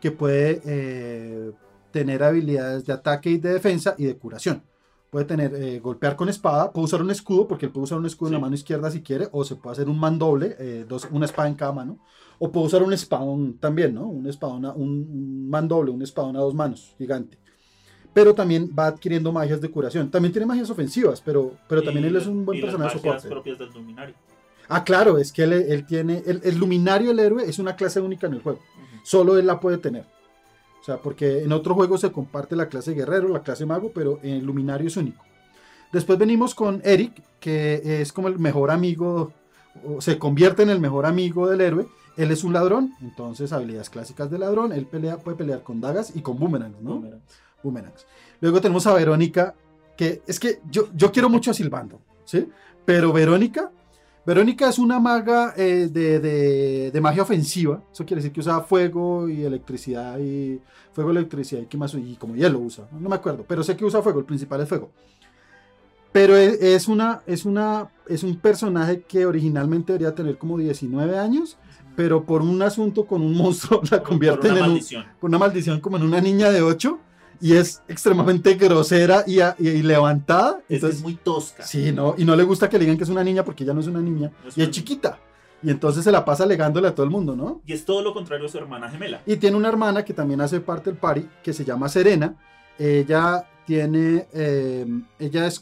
que 0.01 0.11
puede 0.11 0.61
eh, 0.65 1.53
tener 1.93 2.25
habilidades 2.25 2.85
de 2.85 2.93
ataque 2.93 3.31
y 3.31 3.39
de 3.39 3.53
defensa 3.53 3.95
y 3.97 4.07
de 4.07 4.17
curación. 4.17 4.63
Puede 5.11 5.25
tener 5.25 5.81
golpear 5.81 6.17
con 6.17 6.29
espada, 6.29 6.71
puede 6.71 6.85
usar 6.85 7.01
un 7.01 7.11
escudo, 7.11 7.49
porque 7.49 7.67
él 7.67 7.73
puede 7.73 7.85
usar 7.85 7.97
un 7.97 8.05
escudo 8.05 8.29
en 8.29 8.35
la 8.35 8.41
mano 8.41 8.55
izquierda 8.55 8.91
si 8.91 9.01
quiere, 9.01 9.29
o 9.33 9.43
se 9.43 9.57
puede 9.57 9.73
hacer 9.73 9.89
un 9.89 9.99
mandoble, 9.99 10.85
dos, 10.87 11.09
una 11.11 11.25
espada 11.25 11.49
en 11.49 11.55
cada 11.55 11.73
mano, 11.73 11.99
o 12.39 12.53
puede 12.53 12.67
usar 12.67 12.83
un 12.83 12.93
espadón 12.93 13.57
también, 13.59 13.95
¿no? 13.95 14.07
Un 14.07 14.27
espadón, 14.27 14.67
un, 14.67 15.09
un 15.11 15.49
mandoble, 15.49 15.93
un 15.93 16.03
espadón 16.03 16.37
a 16.37 16.41
dos 16.41 16.55
manos, 16.55 16.95
gigante 16.99 17.39
pero 18.19 18.35
también 18.35 18.69
va 18.77 18.89
adquiriendo 18.89 19.31
magias 19.31 19.61
de 19.61 19.71
curación. 19.71 20.11
También 20.11 20.33
tiene 20.33 20.45
magias 20.45 20.69
ofensivas, 20.69 21.23
pero, 21.25 21.53
pero 21.69 21.85
también 21.85 22.05
él 22.05 22.17
es 22.17 22.27
un 22.27 22.45
buen 22.45 22.61
personaje 22.61 22.97
de 22.97 23.01
soporte. 23.01 23.29
propias 23.29 23.59
del 23.61 23.71
luminario. 23.73 24.13
Ah, 24.69 24.83
claro, 24.83 25.19
es 25.19 25.31
que 25.31 25.45
él, 25.45 25.87
tiene. 25.87 26.25
El, 26.27 26.59
luminario 26.59 27.11
del 27.11 27.21
héroe 27.21 27.45
es 27.49 27.61
una 27.61 27.77
clase 27.77 28.01
única 28.01 28.27
en 28.27 28.35
el 28.35 28.43
juego. 28.43 28.59
Solo 29.05 29.39
él 29.39 29.47
la 29.47 29.61
puede 29.61 29.79
tener. 29.79 30.05
O 30.81 30.85
sea, 30.85 30.97
porque 30.97 31.45
en 31.45 31.53
otro 31.53 31.77
juego 31.77 31.97
se 31.97 32.11
comparte 32.11 32.57
la 32.57 32.69
clase 32.69 32.93
guerrero, 32.93 33.29
la 33.29 33.45
clase 33.45 33.65
mago, 33.65 33.93
pero 33.95 34.19
en 34.25 34.35
el 34.35 34.45
luminario 34.45 34.89
es 34.89 34.97
único. 34.97 35.25
Después 35.93 36.19
venimos 36.19 36.57
con 36.57 36.83
Eric, 36.85 37.23
que 37.39 38.01
es 38.03 38.13
como 38.13 38.27
el 38.27 38.41
mejor 38.41 38.73
amigo, 38.73 39.33
o 39.87 40.01
se 40.01 40.19
convierte 40.19 40.65
en 40.65 40.71
el 40.71 40.81
mejor 40.81 41.07
amigo 41.07 41.49
del 41.49 41.61
héroe. 41.61 41.87
Él 42.17 42.33
es 42.33 42.43
un 42.43 42.53
ladrón, 42.53 42.95
entonces 43.01 43.53
habilidades 43.53 43.91
clásicas 43.91 44.29
de 44.29 44.39
ladrón. 44.39 44.73
Él 44.73 44.87
pelea, 44.87 45.19
puede 45.19 45.37
pelear 45.37 45.63
con 45.63 45.81
dagas 45.81 46.17
y 46.17 46.21
con 46.21 46.37
boomerangs, 46.37 46.83
¿no? 46.83 47.01
Boomerangs. 47.63 48.07
Luego 48.41 48.61
tenemos 48.61 48.87
a 48.87 48.95
Verónica, 48.95 49.55
que 49.97 50.23
es 50.27 50.39
que 50.39 50.61
yo, 50.71 50.89
yo 50.95 51.11
quiero 51.13 51.29
mucho 51.29 51.51
a 51.51 51.55
Silvando, 51.55 52.01
¿sí? 52.25 52.49
Pero 52.85 53.13
Verónica, 53.13 53.71
Verónica 54.29 54.69
es 54.69 54.79
una 54.79 55.01
maga 55.01 55.55
eh, 55.57 55.89
de, 55.91 57.01
magia 57.01 57.23
ofensiva, 57.23 57.83
eso 57.91 58.05
quiere 58.05 58.21
decir 58.21 58.31
que 58.31 58.41
usa 58.41 58.61
fuego 58.61 59.27
y 59.27 59.43
electricidad 59.43 60.19
y 60.19 60.61
fuego, 60.93 61.13
electricidad 61.13 61.63
y 61.63 61.65
qué 61.65 61.79
más, 61.79 61.95
y 61.95 62.15
como 62.17 62.37
hielo 62.37 62.59
usa, 62.59 62.87
no 62.93 63.09
me 63.09 63.15
acuerdo, 63.15 63.47
pero 63.49 63.63
sé 63.63 63.75
que 63.75 63.87
usa 63.87 64.03
fuego, 64.03 64.19
el 64.19 64.27
principal 64.27 64.61
es 64.61 64.69
fuego. 64.69 64.91
Pero 66.13 66.37
es, 66.37 66.89
una, 66.89 67.23
es, 67.27 67.47
una, 67.47 67.89
es 68.07 68.23
un 68.23 68.37
personaje 68.37 69.01
que 69.01 69.25
originalmente 69.25 69.95
debería 69.95 70.15
tener 70.15 70.37
como 70.37 70.59
19 70.59 71.19
años, 71.19 71.57
pero 71.97 72.25
por 72.25 72.43
un 72.43 72.61
asunto 72.61 73.07
con 73.07 73.23
un 73.23 73.35
monstruo 73.35 73.81
la 73.91 74.03
convierte 74.03 74.49
en 74.49 74.63
un, 74.63 74.81
por 75.19 75.31
una 75.31 75.39
maldición 75.39 75.81
como 75.81 75.97
en 75.97 76.03
una 76.03 76.21
niña 76.21 76.51
de 76.51 76.61
8 76.61 76.99
y 77.41 77.55
es 77.55 77.83
extremadamente 77.89 78.55
grosera 78.55 79.25
y, 79.27 79.41
y, 79.59 79.83
levantada. 79.83 80.61
es 80.69 81.01
muy 81.03 81.15
tosca. 81.15 81.63
Sí, 81.63 81.93
¿no? 81.93 82.15
Y 82.19 82.25
no 82.25 82.35
le 82.37 82.43
gusta 82.43 82.69
que 82.69 82.79
le 82.79 82.85
digan 82.85 82.97
que 82.97 83.05
es 83.05 83.11
una 83.11 83.25
niña 83.25 83.45
porque 83.45 83.65
ella 83.65 83.75
no 83.75 83.81
es 83.81 83.87
una 83.87 84.01
niña 84.01 84.33
y 84.57 84.63
es 84.63 84.71
chiquita. 84.71 85.19
Y 85.63 85.71
entonces 85.71 86.05
se 86.05 86.13
la 86.13 86.25
pasa 86.25 86.45
alegándole 86.45 86.87
a 86.87 86.95
todo 86.95 87.05
el 87.05 87.11
mundo, 87.11 87.35
¿no? 87.35 87.63
Y 87.67 87.73
es 87.73 87.85
todo 87.85 88.03
lo 88.03 88.15
contrario 88.15 88.47
a 88.47 88.49
su 88.49 88.59
hermana 88.59 88.89
gemela. 88.91 89.23
Y 89.27 89.37
tiene 89.37 89.57
una 89.57 89.69
hermana 89.69 90.05
que 90.05 90.15
también 90.15 90.41
hace 90.41 90.61
parte 90.61 90.91
del 90.91 90.99
party, 90.99 91.29
que 91.43 91.53
se 91.53 91.65
llama 91.65 91.89
Serena. 91.89 92.37
Ella 92.79 93.45
tiene, 93.67 94.29
eh, 94.33 94.87
ella 95.19 95.47
es, 95.47 95.61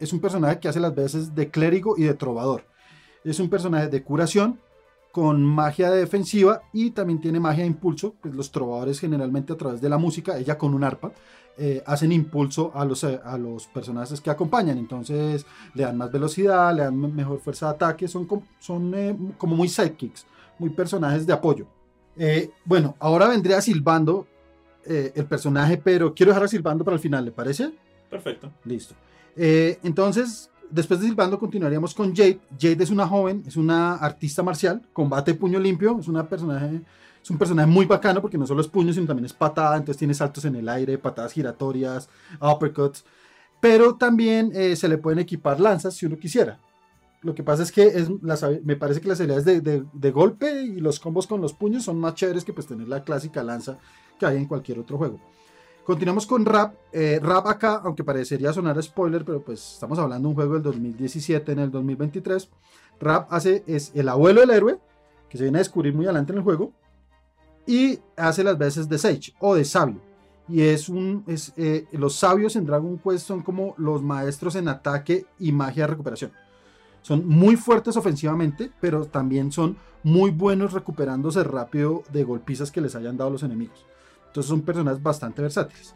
es 0.00 0.12
un 0.12 0.20
personaje 0.20 0.58
que 0.58 0.68
hace 0.68 0.80
las 0.80 0.94
veces 0.94 1.32
de 1.34 1.48
clérigo 1.48 1.94
y 1.96 2.02
de 2.02 2.14
trovador. 2.14 2.64
Es 3.24 3.38
un 3.38 3.48
personaje 3.48 3.86
de 3.86 4.02
curación 4.02 4.58
con 5.12 5.44
magia 5.44 5.90
defensiva 5.90 6.62
y 6.72 6.90
también 6.90 7.20
tiene 7.20 7.38
magia 7.38 7.62
de 7.62 7.68
impulso, 7.68 8.14
pues 8.20 8.34
los 8.34 8.50
trovadores 8.50 8.98
generalmente 8.98 9.52
a 9.52 9.56
través 9.56 9.80
de 9.80 9.90
la 9.90 9.98
música, 9.98 10.38
ella 10.38 10.56
con 10.56 10.72
un 10.72 10.82
arpa, 10.82 11.12
eh, 11.58 11.82
hacen 11.84 12.12
impulso 12.12 12.72
a 12.74 12.82
los, 12.86 13.04
eh, 13.04 13.20
a 13.22 13.36
los 13.36 13.66
personajes 13.66 14.22
que 14.22 14.30
acompañan, 14.30 14.78
entonces 14.78 15.44
le 15.74 15.82
dan 15.82 15.98
más 15.98 16.10
velocidad, 16.10 16.74
le 16.74 16.84
dan 16.84 17.14
mejor 17.14 17.40
fuerza 17.40 17.66
de 17.66 17.72
ataque, 17.72 18.08
son, 18.08 18.26
son 18.58 18.94
eh, 18.94 19.14
como 19.36 19.54
muy 19.54 19.68
sidekicks, 19.68 20.26
muy 20.58 20.70
personajes 20.70 21.26
de 21.26 21.34
apoyo. 21.34 21.66
bueno, 22.64 22.96
ahora 22.98 23.28
vendría 23.28 23.60
silbando 23.60 24.26
el 24.84 25.24
personaje, 25.26 25.76
pero 25.76 26.14
quiero 26.14 26.30
dejar 26.30 26.44
a 26.44 26.48
silbando 26.48 26.84
para 26.84 26.96
el 26.96 27.00
final, 27.00 27.24
¿le 27.24 27.32
parece? 27.32 27.72
Perfecto. 28.10 28.50
Listo. 28.64 28.94
entonces, 29.36 30.50
después 30.72 31.00
de 31.00 31.06
Silvando 31.06 31.38
continuaríamos 31.38 31.94
con 31.94 32.14
Jade. 32.14 32.40
Jade 32.58 32.82
es 32.82 32.90
una 32.90 33.06
joven, 33.06 33.42
es 33.46 33.56
una 33.56 33.94
artista 33.94 34.42
marcial, 34.42 34.82
combate 34.92 35.34
puño 35.34 35.58
limpio, 35.58 35.98
es 36.00 36.08
una 36.08 36.28
personaje 36.28 36.82
es 37.22 37.30
un 37.30 37.38
personaje 37.38 37.68
muy 37.68 37.86
bacano 37.86 38.20
porque 38.20 38.36
no 38.36 38.46
solo 38.46 38.60
es 38.60 38.66
puño, 38.66 38.92
sino 38.92 39.06
también 39.06 39.26
es 39.26 39.32
patada, 39.32 39.76
entonces 39.76 39.96
tiene 39.96 40.12
saltos 40.12 40.44
en 40.44 40.56
el 40.56 40.68
aire, 40.68 40.98
patadas 40.98 41.32
giratorias, 41.32 42.08
uppercuts, 42.40 43.04
pero 43.60 43.94
también 43.94 44.50
eh, 44.54 44.74
se 44.74 44.88
le 44.88 44.98
pueden 44.98 45.20
equipar 45.20 45.60
lanzas 45.60 45.94
si 45.94 46.06
uno 46.06 46.18
quisiera. 46.18 46.58
Lo 47.22 47.32
que 47.32 47.44
pasa 47.44 47.62
es 47.62 47.70
que 47.70 47.86
es, 47.86 48.08
me 48.64 48.74
parece 48.74 49.00
que 49.00 49.06
las 49.06 49.20
habilidades 49.20 49.44
de, 49.44 49.84
de, 49.92 50.10
golpe 50.10 50.64
y 50.64 50.80
los 50.80 50.98
combos 50.98 51.28
con 51.28 51.40
los 51.40 51.52
puños 51.52 51.84
son 51.84 52.00
más 52.00 52.16
chéveres 52.16 52.44
que 52.44 52.52
pues 52.52 52.66
tener 52.66 52.88
la 52.88 53.04
clásica 53.04 53.44
lanza 53.44 53.78
que 54.18 54.26
hay 54.26 54.38
en 54.38 54.46
cualquier 54.46 54.80
otro 54.80 54.98
juego. 54.98 55.20
Continuamos 55.84 56.26
con 56.26 56.44
Rap. 56.44 56.74
Eh, 56.92 57.18
Rap 57.20 57.46
acá, 57.48 57.80
aunque 57.84 58.04
parecería 58.04 58.52
sonar 58.52 58.80
spoiler, 58.80 59.24
pero 59.24 59.42
pues 59.42 59.74
estamos 59.74 59.98
hablando 59.98 60.28
de 60.28 60.30
un 60.30 60.34
juego 60.36 60.54
del 60.54 60.62
2017 60.62 61.50
en 61.50 61.58
el 61.58 61.70
2023. 61.72 62.48
Rap 63.00 63.26
hace, 63.32 63.64
es 63.66 63.90
el 63.94 64.08
abuelo 64.08 64.42
del 64.42 64.50
héroe, 64.50 64.78
que 65.28 65.38
se 65.38 65.44
viene 65.44 65.58
a 65.58 65.60
descubrir 65.60 65.92
muy 65.92 66.04
adelante 66.04 66.32
en 66.32 66.38
el 66.38 66.44
juego, 66.44 66.72
y 67.66 67.98
hace 68.16 68.44
las 68.44 68.56
veces 68.56 68.88
de 68.88 68.98
Sage 68.98 69.34
o 69.40 69.56
de 69.56 69.64
sabio. 69.64 70.00
Y 70.48 70.62
es 70.62 70.88
un, 70.88 71.24
es, 71.26 71.52
eh, 71.56 71.86
los 71.92 72.14
sabios 72.14 72.54
en 72.54 72.64
Dragon 72.64 72.98
Quest 72.98 73.26
son 73.26 73.42
como 73.42 73.74
los 73.76 74.02
maestros 74.02 74.54
en 74.54 74.68
ataque 74.68 75.26
y 75.40 75.50
magia 75.50 75.84
de 75.84 75.88
recuperación. 75.88 76.32
Son 77.00 77.26
muy 77.26 77.56
fuertes 77.56 77.96
ofensivamente, 77.96 78.70
pero 78.80 79.06
también 79.06 79.50
son 79.50 79.76
muy 80.04 80.30
buenos 80.30 80.72
recuperándose 80.72 81.42
rápido 81.42 82.04
de 82.12 82.22
golpizas 82.22 82.70
que 82.70 82.80
les 82.80 82.94
hayan 82.94 83.16
dado 83.16 83.30
los 83.30 83.42
enemigos. 83.42 83.84
Entonces 84.32 84.48
son 84.48 84.62
personas 84.62 85.02
bastante 85.02 85.42
versátiles. 85.42 85.94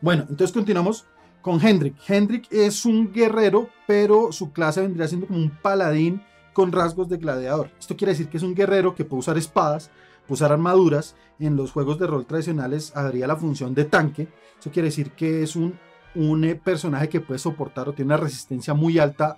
Bueno, 0.00 0.26
entonces 0.30 0.54
continuamos 0.54 1.06
con 1.42 1.60
Hendrik. 1.60 1.96
Hendrik 2.06 2.46
es 2.52 2.86
un 2.86 3.12
guerrero, 3.12 3.68
pero 3.88 4.30
su 4.30 4.52
clase 4.52 4.80
vendría 4.80 5.08
siendo 5.08 5.26
como 5.26 5.40
un 5.40 5.50
paladín 5.50 6.22
con 6.52 6.70
rasgos 6.70 7.08
de 7.08 7.16
gladiador. 7.16 7.72
Esto 7.76 7.96
quiere 7.96 8.12
decir 8.12 8.28
que 8.28 8.36
es 8.36 8.44
un 8.44 8.54
guerrero 8.54 8.94
que 8.94 9.04
puede 9.04 9.18
usar 9.18 9.36
espadas, 9.36 9.90
puede 10.28 10.34
usar 10.34 10.52
armaduras. 10.52 11.16
En 11.40 11.56
los 11.56 11.72
juegos 11.72 11.98
de 11.98 12.06
rol 12.06 12.26
tradicionales 12.26 12.92
habría 12.94 13.26
la 13.26 13.34
función 13.34 13.74
de 13.74 13.86
tanque. 13.86 14.28
Eso 14.60 14.70
quiere 14.70 14.90
decir 14.90 15.10
que 15.10 15.42
es 15.42 15.56
un, 15.56 15.76
un 16.14 16.44
eh, 16.44 16.54
personaje 16.54 17.08
que 17.08 17.20
puede 17.20 17.40
soportar 17.40 17.88
o 17.88 17.92
tiene 17.92 18.14
una 18.14 18.22
resistencia 18.22 18.72
muy 18.72 19.00
alta 19.00 19.36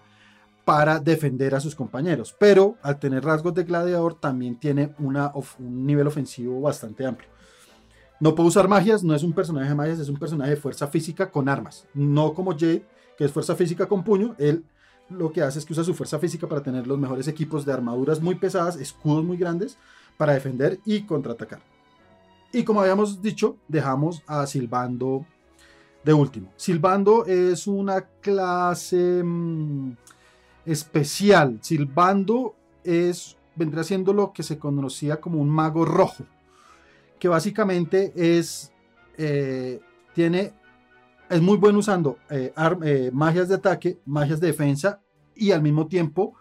para 0.67 0.99
defender 0.99 1.55
a 1.55 1.61
sus 1.61 1.75
compañeros. 1.75 2.37
Pero 2.39 2.77
al 2.83 2.99
tener 2.99 3.25
rasgos 3.25 3.55
de 3.55 3.65
gladiador 3.65 4.21
también 4.21 4.57
tiene 4.61 4.95
una, 4.99 5.33
un 5.59 5.87
nivel 5.87 6.07
ofensivo 6.07 6.61
bastante 6.61 7.07
amplio. 7.07 7.36
No 8.19 8.35
puede 8.35 8.49
usar 8.49 8.69
magias, 8.69 9.05
no 9.05 9.15
es 9.15 9.23
un 9.23 9.33
personaje 9.33 9.69
de 9.69 9.75
magias, 9.75 9.99
es 9.99 10.09
un 10.09 10.17
personaje 10.17 10.51
de 10.51 10.57
fuerza 10.57 10.87
física 10.87 11.31
con 11.31 11.49
armas. 11.49 11.87
No 11.93 12.33
como 12.33 12.53
Jade, 12.53 12.87
que 13.19 13.25
es 13.25 13.33
fuerza 13.33 13.55
física 13.55 13.87
con 13.87 14.03
puño. 14.03 14.35
Él 14.39 14.65
lo 15.09 15.33
que 15.33 15.43
hace 15.43 15.59
es 15.59 15.65
que 15.65 15.73
usa 15.73 15.85
su 15.85 15.95
fuerza 15.95 16.19
física 16.19 16.49
para 16.49 16.63
tener 16.63 16.87
los 16.87 16.99
mejores 16.99 17.29
equipos 17.29 17.65
de 17.65 17.73
armaduras 17.73 18.21
muy 18.21 18.35
pesadas, 18.35 18.77
escudos 18.77 19.25
muy 19.25 19.37
grandes, 19.37 19.79
para 20.17 20.33
defender 20.33 20.81
y 20.85 21.03
contraatacar. 21.03 21.61
Y 22.53 22.65
como 22.65 22.81
habíamos 22.81 23.21
dicho, 23.21 23.57
dejamos 23.69 24.23
a 24.27 24.47
Silbando 24.47 25.27
de 26.05 26.15
último. 26.15 26.53
Silbando 26.57 27.27
es 27.27 27.67
una 27.67 28.03
clase 28.21 29.23
mm, 29.23 29.93
especial. 30.65 31.59
Silbando 31.61 32.55
es, 32.85 33.37
vendría 33.57 33.85
siendo 33.85 34.13
lo 34.13 34.33
que 34.33 34.43
se 34.43 34.59
conocía 34.59 35.21
como 35.21 35.41
un 35.41 35.51
mago 35.51 35.85
rojo, 35.85 36.25
que 37.27 37.31
básicamente 37.31 38.13
es, 38.15 38.73
eh, 39.19 39.81
tiene, 40.15 40.53
es 41.29 41.43
muy 41.43 41.57
bueno 41.57 41.81
usando 41.81 42.19
eh, 42.31 42.53
eh, 42.85 43.11
magias 43.13 43.49
de 43.49 43.57
ataque, 43.57 43.99
magias 44.05 44.39
de 44.39 44.47
defensa 44.47 45.03
y 45.35 45.51
al 45.51 45.61
mismo 45.61 45.89
tiempo 45.89 46.35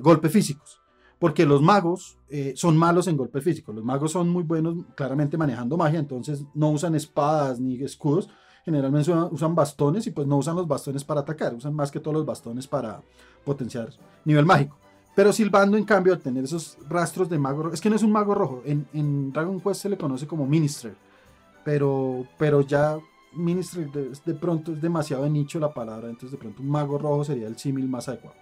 golpes 0.00 0.32
físicos. 0.32 0.80
Porque 1.18 1.44
los 1.44 1.60
magos 1.60 2.18
son 2.54 2.78
malos 2.78 3.06
en 3.06 3.18
golpes 3.18 3.44
físicos. 3.44 3.74
Los 3.74 3.84
magos 3.84 4.12
son 4.12 4.30
muy 4.30 4.44
buenos 4.44 4.76
claramente 4.94 5.36
manejando 5.36 5.76
magia, 5.76 5.98
entonces 5.98 6.42
no 6.54 6.70
usan 6.70 6.94
espadas 6.94 7.60
ni 7.60 7.82
escudos, 7.82 8.30
generalmente 8.64 9.12
usan 9.12 9.54
bastones 9.54 10.06
y 10.06 10.10
pues 10.10 10.26
no 10.26 10.38
usan 10.38 10.56
los 10.56 10.66
bastones 10.66 11.04
para 11.04 11.20
atacar, 11.20 11.54
usan 11.54 11.74
más 11.74 11.90
que 11.90 12.00
todos 12.00 12.14
los 12.14 12.24
bastones 12.24 12.66
para 12.66 13.02
potenciar 13.44 13.90
nivel 14.24 14.46
mágico. 14.46 14.78
Pero 15.14 15.32
Silbando, 15.32 15.76
en 15.76 15.84
cambio, 15.84 16.12
al 16.12 16.20
tener 16.20 16.44
esos 16.44 16.78
rastros 16.88 17.28
de 17.28 17.38
mago 17.38 17.64
rojo, 17.64 17.74
es 17.74 17.80
que 17.80 17.90
no 17.90 17.96
es 17.96 18.02
un 18.02 18.12
mago 18.12 18.34
rojo, 18.34 18.62
en, 18.64 19.32
Dragon 19.32 19.60
Quest 19.60 19.82
se 19.82 19.88
le 19.88 19.98
conoce 19.98 20.26
como 20.26 20.46
Minister, 20.46 20.94
pero, 21.64 22.26
pero 22.38 22.60
ya 22.60 22.96
Minister 23.32 23.90
de, 23.90 24.12
de, 24.24 24.34
pronto 24.34 24.72
es 24.72 24.80
demasiado 24.80 25.24
de 25.24 25.30
nicho 25.30 25.58
la 25.58 25.74
palabra, 25.74 26.08
entonces 26.08 26.32
de 26.32 26.38
pronto 26.38 26.62
un 26.62 26.70
mago 26.70 26.96
rojo 26.96 27.24
sería 27.24 27.48
el 27.48 27.58
símil 27.58 27.88
más 27.88 28.08
adecuado. 28.08 28.36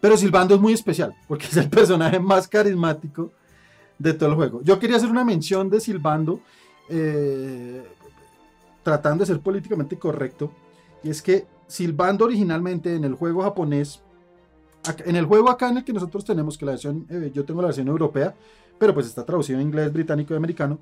Pero 0.00 0.16
Silbando 0.16 0.54
es 0.54 0.60
muy 0.60 0.72
especial, 0.72 1.14
porque 1.28 1.46
es 1.46 1.56
el 1.56 1.68
personaje 1.70 2.18
más 2.18 2.48
carismático 2.48 3.32
de 3.98 4.14
todo 4.14 4.30
el 4.30 4.34
juego. 4.34 4.62
Yo 4.62 4.78
quería 4.78 4.96
hacer 4.96 5.10
una 5.10 5.24
mención 5.24 5.68
de 5.68 5.80
Silbando, 5.80 6.40
eh, 6.88 7.82
tratando 8.82 9.22
de 9.22 9.26
ser 9.26 9.40
políticamente 9.40 9.98
correcto, 9.98 10.50
y 11.02 11.10
es 11.10 11.20
que 11.20 11.46
Silbando 11.66 12.24
originalmente 12.24 12.94
en 12.94 13.04
el 13.04 13.14
juego 13.14 13.42
japonés 13.42 14.02
en 15.04 15.16
el 15.16 15.26
juego 15.26 15.50
acá 15.50 15.68
en 15.68 15.78
el 15.78 15.84
que 15.84 15.92
nosotros 15.92 16.24
tenemos, 16.24 16.60
la 16.62 16.72
versión, 16.72 17.06
eh, 17.10 17.30
yo 17.34 17.44
tengo 17.44 17.60
la 17.60 17.68
versión 17.68 17.88
europea, 17.88 18.34
pero 18.78 18.94
pues 18.94 19.06
está 19.06 19.24
traducido 19.24 19.60
en 19.60 19.66
inglés, 19.66 19.92
británico 19.92 20.34
y 20.34 20.36
americano, 20.36 20.78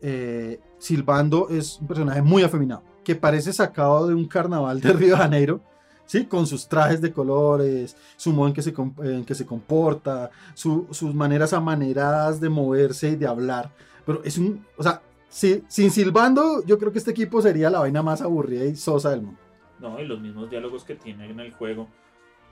eh, 0.00 0.60
Silbando 0.78 1.48
es 1.48 1.78
un 1.80 1.88
personaje 1.88 2.22
muy 2.22 2.42
afeminado, 2.42 2.82
que 3.02 3.14
parece 3.14 3.52
sacado 3.52 4.06
de 4.06 4.14
un 4.14 4.26
carnaval 4.26 4.80
de 4.80 4.92
Río 4.92 5.14
de 5.14 5.16
Janeiro, 5.16 5.60
¿sí? 6.04 6.26
Con 6.26 6.46
sus 6.46 6.68
trajes 6.68 7.00
de 7.00 7.12
colores, 7.12 7.96
su 8.16 8.32
modo 8.32 8.48
en 8.48 8.54
que 8.54 8.62
se, 8.62 8.74
en 9.02 9.24
que 9.24 9.34
se 9.34 9.46
comporta, 9.46 10.30
sus 10.54 11.14
maneras 11.14 11.52
amaneradas 11.52 12.40
de 12.40 12.48
moverse 12.48 13.10
y 13.10 13.16
de 13.16 13.26
hablar. 13.26 13.70
Pero 14.04 14.22
es 14.24 14.38
un, 14.38 14.64
o 14.76 14.82
sea, 14.82 15.02
sin 15.28 15.90
Silbando, 15.90 16.64
yo 16.64 16.78
creo 16.78 16.92
que 16.92 16.98
este 16.98 17.10
equipo 17.10 17.42
sería 17.42 17.70
la 17.70 17.80
vaina 17.80 18.02
más 18.02 18.22
aburrida 18.22 18.64
y 18.64 18.76
sosa 18.76 19.10
del 19.10 19.22
mundo. 19.22 19.40
No, 19.80 20.00
y 20.00 20.06
los 20.06 20.20
mismos 20.20 20.50
diálogos 20.50 20.84
que 20.84 20.96
tiene 20.96 21.30
en 21.30 21.40
el 21.40 21.52
juego 21.52 21.88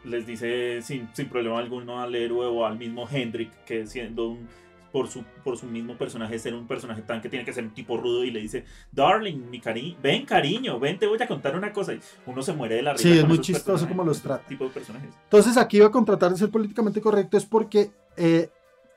les 0.05 0.27
dice 0.27 0.81
sin, 0.83 1.09
sin 1.13 1.29
problema 1.29 1.59
alguno 1.59 2.01
al 2.01 2.15
héroe 2.15 2.47
o 2.47 2.65
al 2.65 2.79
mismo 2.79 3.09
Hendrik, 3.11 3.65
que 3.65 3.87
siendo 3.87 4.29
un, 4.29 4.49
por 4.97 5.09
su, 5.09 5.25
por 5.45 5.59
su 5.59 5.67
mismo 5.67 5.97
personaje, 5.99 6.39
ser 6.39 6.55
un 6.55 6.67
personaje 6.67 7.03
tan 7.03 7.21
que 7.21 7.29
tiene 7.29 7.45
que 7.45 7.53
ser 7.53 7.65
un 7.65 7.75
tipo 7.75 7.99
rudo 7.99 8.25
y 8.25 8.31
le 8.31 8.41
dice, 8.41 8.65
Darling, 8.91 9.51
mi 9.51 9.61
cariño, 9.61 9.99
ven 10.03 10.25
cariño, 10.25 10.81
ven, 10.81 10.99
te 10.99 11.07
voy 11.07 11.21
a 11.21 11.27
contar 11.27 11.55
una 11.55 11.71
cosa. 11.71 11.93
Y 11.93 12.01
uno 12.25 12.41
se 12.41 12.55
muere 12.55 12.77
de 12.77 12.83
la 12.83 12.93
risa. 12.95 13.03
Sí, 13.03 13.19
es 13.19 13.29
muy 13.29 13.41
chistoso 13.41 13.87
como 13.87 14.05
los 14.05 14.23
trata. 14.23 14.47
Tipo 14.47 14.65
de 14.65 14.71
personajes. 14.71 15.11
Entonces 15.25 15.57
aquí 15.59 15.77
iba 15.77 15.87
a 15.87 15.91
contratar 15.91 16.31
de 16.31 16.39
ser 16.39 16.51
políticamente 16.51 17.01
correcto 17.03 17.37
es 17.37 17.45
porque 17.45 17.91
eh, 18.17 18.49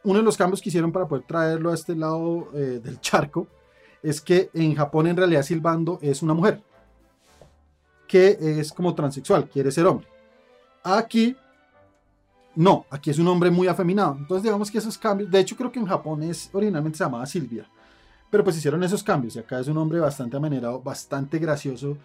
uno 0.04 0.20
de 0.20 0.24
los 0.24 0.38
cambios 0.38 0.62
que 0.62 0.70
hicieron 0.70 0.92
para 0.94 1.06
poder 1.06 1.26
traerlo 1.26 1.72
a 1.72 1.74
este 1.74 1.96
lado 1.98 2.50
eh, 2.54 2.80
del 2.82 3.02
charco 3.02 3.48
es 4.02 4.22
que 4.22 4.50
en 4.54 4.76
Japón 4.76 5.08
en 5.08 5.18
realidad 5.18 5.42
Silbando 5.44 6.00
es 6.02 6.22
una 6.22 6.34
mujer 6.34 6.62
que 8.08 8.38
es 8.40 8.72
como 8.72 8.96
transexual, 8.96 9.50
quiere 9.50 9.70
ser 9.70 9.86
hombre. 9.86 10.08
Aquí, 10.84 11.36
no, 12.56 12.86
aquí 12.90 13.10
es 13.10 13.20
un 13.20 13.28
hombre 13.28 13.50
muy 13.50 13.68
afeminado. 13.68 14.16
Entonces, 14.18 14.44
digamos 14.44 14.72
que 14.72 14.78
esos 14.78 14.98
cambios, 14.98 15.30
de 15.30 15.40
hecho, 15.40 15.56
creo 15.56 15.72
que 15.72 15.80
en 15.80 15.86
Japón 15.86 16.24
es, 16.24 16.50
originalmente 16.54 16.98
se 16.98 17.04
llamaba 17.04 17.26
Silvia, 17.26 17.70
pero 18.30 18.44
pues 18.44 18.58
hicieron 18.58 18.84
esos 18.84 19.04
cambios. 19.04 19.36
Y 19.36 19.40
acá 19.40 19.60
es 19.60 19.68
un 19.68 19.78
hombre 19.78 20.00
bastante 20.00 20.38
amanerado, 20.38 20.82
bastante 20.82 21.40
gracioso, 21.40 21.98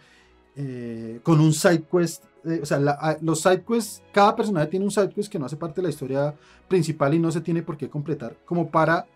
eh, 0.56 1.20
con 1.22 1.40
un 1.40 1.52
side 1.52 1.84
quest. 1.90 2.24
Eh, 2.44 2.60
o 2.62 2.66
sea, 2.66 3.18
los 3.22 3.40
side 3.40 3.64
quests, 3.66 4.02
cada 4.12 4.36
personaje 4.36 4.66
tiene 4.68 4.84
un 4.84 4.90
side 4.90 5.10
quest 5.10 5.30
que 5.30 5.38
no 5.38 5.46
hace 5.46 5.56
parte 5.56 5.80
de 5.80 5.88
la 5.88 5.90
historia 5.90 6.34
principal 6.68 7.14
y 7.14 7.18
no 7.18 7.30
se 7.30 7.40
tiene 7.40 7.62
por 7.62 7.76
qué 7.76 7.88
completar, 7.88 8.36
como 8.44 8.70
para 8.70 9.06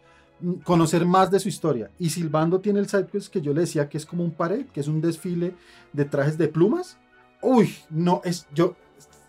mm, 0.41 0.55
conocer 0.65 1.05
más 1.05 1.31
de 1.31 1.39
su 1.39 1.49
historia. 1.49 1.91
Y 1.99 2.11
Silbando 2.11 2.61
tiene 2.61 2.81
el 2.81 2.89
side 2.89 3.07
quest 3.07 3.33
que 3.33 3.41
yo 3.41 3.53
le 3.53 3.63
decía 3.63 3.89
que 3.89 3.99
es 3.99 4.07
como 4.07 4.25
un 4.25 4.33
pared, 4.33 4.67
que 4.67 4.81
es 4.81 4.89
un 4.89 5.01
desfile 5.01 5.55
de 5.93 6.05
trajes 6.05 6.39
de 6.39 6.49
plumas. 6.49 6.99
Uy, 7.41 7.75
no, 7.91 8.21
es 8.25 8.49
yo 8.53 8.75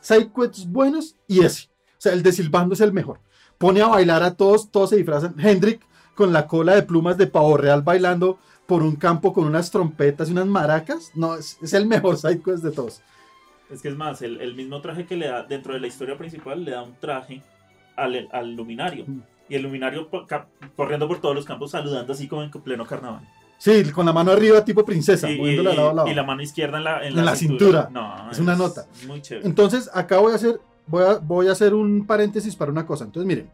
sidequests 0.01 0.67
buenos 0.67 1.15
y 1.27 1.43
ese. 1.43 1.69
O 1.99 2.01
sea, 2.01 2.13
el 2.13 2.23
de 2.23 2.31
Silbando 2.31 2.73
es 2.73 2.81
el 2.81 2.93
mejor. 2.93 3.19
Pone 3.57 3.81
a 3.81 3.87
bailar 3.87 4.23
a 4.23 4.35
todos, 4.35 4.71
todos 4.71 4.91
se 4.91 4.95
disfrazan. 4.95 5.35
Hendrik 5.37 5.81
con 6.15 6.33
la 6.33 6.47
cola 6.47 6.75
de 6.75 6.83
plumas 6.83 7.17
de 7.17 7.27
pavo 7.27 7.57
real 7.57 7.81
bailando 7.81 8.39
por 8.65 8.83
un 8.83 8.95
campo 8.95 9.33
con 9.33 9.45
unas 9.45 9.71
trompetas 9.71 10.29
y 10.29 10.31
unas 10.31 10.47
maracas. 10.47 11.11
No, 11.15 11.35
es, 11.35 11.57
el 11.73 11.85
mejor 11.85 12.17
sidequest 12.17 12.63
de 12.63 12.71
todos. 12.71 13.01
Es 13.69 13.81
que 13.81 13.89
es 13.89 13.95
más, 13.95 14.21
el, 14.21 14.55
mismo 14.55 14.81
traje 14.81 15.05
que 15.05 15.17
le 15.17 15.27
da 15.27 15.43
dentro 15.43 15.73
de 15.73 15.79
la 15.79 15.87
historia 15.87 16.17
principal 16.17 16.63
le 16.63 16.71
da 16.71 16.83
un 16.83 16.95
traje 16.95 17.41
al, 17.95 18.27
al 18.31 18.55
luminario. 18.55 19.05
Mm. 19.07 19.21
Y 19.49 19.55
el 19.55 19.63
luminario 19.63 20.09
corriendo 20.75 21.07
por 21.07 21.19
todos 21.19 21.35
los 21.35 21.45
campos 21.45 21.71
saludando 21.71 22.13
así 22.13 22.27
como 22.27 22.43
en 22.43 22.51
pleno 22.51 22.85
carnaval. 22.85 23.27
Sí, 23.59 23.91
con 23.91 24.05
la 24.05 24.13
mano 24.13 24.31
arriba 24.31 24.63
tipo 24.65 24.83
princesa, 24.83 25.29
y, 25.29 25.57
la 25.57 26.23
mano 26.23 26.41
izquierda 26.41 26.77
en 26.77 26.83
la, 26.83 27.07
en 27.07 27.25
la, 27.25 27.35
cintura. 27.35 27.89
No, 27.91 28.31
es, 28.31 28.39
una 28.39 28.55
nota. 28.55 28.87
Muy 29.05 29.21
chévere. 29.21 29.45
Entonces, 29.45 29.89
acá 29.93 30.17
voy 30.17 30.31
a 30.31 30.35
hacer 30.35 30.59
voy 30.89 31.03
a, 31.03 31.17
voy 31.17 31.47
a 31.47 31.51
hacer 31.51 31.73
un 31.73 32.05
paréntesis 32.05 32.55
para 32.55 32.71
una 32.71 32.85
cosa. 32.85 33.05
Entonces, 33.05 33.27
miren, 33.27 33.49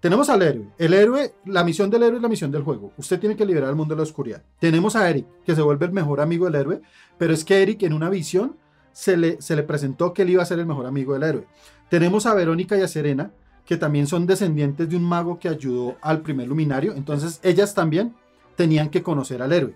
tenemos 0.00 0.28
al 0.28 0.42
héroe. 0.42 0.66
El 0.76 0.92
héroe, 0.92 1.34
la 1.46 1.64
misión 1.64 1.88
del 1.88 2.02
héroe 2.02 2.16
es 2.16 2.22
la 2.22 2.28
misión 2.28 2.50
del 2.50 2.62
juego. 2.62 2.92
Usted 2.96 3.18
tiene 3.18 3.36
que 3.36 3.46
liberar 3.46 3.70
al 3.70 3.76
mundo 3.76 3.94
de 3.94 3.98
la 3.98 4.02
oscuridad. 4.02 4.42
Tenemos 4.58 4.96
a 4.96 5.08
Eric, 5.08 5.26
que 5.44 5.54
se 5.54 5.62
vuelve 5.62 5.86
el 5.86 5.92
mejor 5.92 6.20
amigo 6.20 6.44
del 6.44 6.56
héroe, 6.56 6.80
pero 7.16 7.32
es 7.32 7.44
que 7.44 7.62
Eric 7.62 7.82
en 7.84 7.92
una 7.92 8.10
visión 8.10 8.56
se 8.92 9.16
le, 9.16 9.40
se 9.40 9.56
le 9.56 9.62
presentó 9.62 10.12
que 10.12 10.22
él 10.22 10.30
iba 10.30 10.42
a 10.42 10.46
ser 10.46 10.58
el 10.58 10.66
mejor 10.66 10.86
amigo 10.86 11.14
del 11.14 11.22
héroe. 11.22 11.46
Tenemos 11.88 12.26
a 12.26 12.34
Verónica 12.34 12.76
y 12.76 12.82
a 12.82 12.88
Serena, 12.88 13.30
que 13.64 13.76
también 13.76 14.06
son 14.06 14.26
descendientes 14.26 14.88
de 14.88 14.96
un 14.96 15.04
mago 15.04 15.38
que 15.38 15.48
ayudó 15.48 15.96
al 16.02 16.20
primer 16.20 16.48
luminario. 16.48 16.92
Entonces, 16.94 17.40
ellas 17.42 17.74
también 17.74 18.14
tenían 18.56 18.90
que 18.90 19.02
conocer 19.02 19.42
al 19.42 19.52
héroe. 19.52 19.74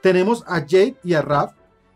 Tenemos 0.00 0.44
a 0.46 0.60
Jade 0.60 0.96
y 1.02 1.14
a 1.14 1.22
Raf, 1.22 1.52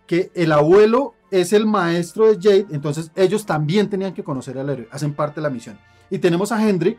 que 0.07 0.31
el 0.35 0.53
abuelo 0.53 1.15
es 1.31 1.53
el 1.53 1.67
maestro 1.67 2.27
de 2.27 2.39
Jade, 2.41 2.67
entonces 2.71 3.11
ellos 3.15 3.45
también 3.45 3.91
tenían 3.91 4.15
que 4.15 4.25
conocer 4.25 4.59
al 4.59 4.71
héroe, 4.71 4.89
hacen 4.91 5.15
parte 5.15 5.37
de 5.37 5.43
la 5.43 5.51
misión. 5.51 5.79
Y 6.11 6.19
tenemos 6.19 6.51
a 6.53 6.67
Hendrik, 6.67 6.99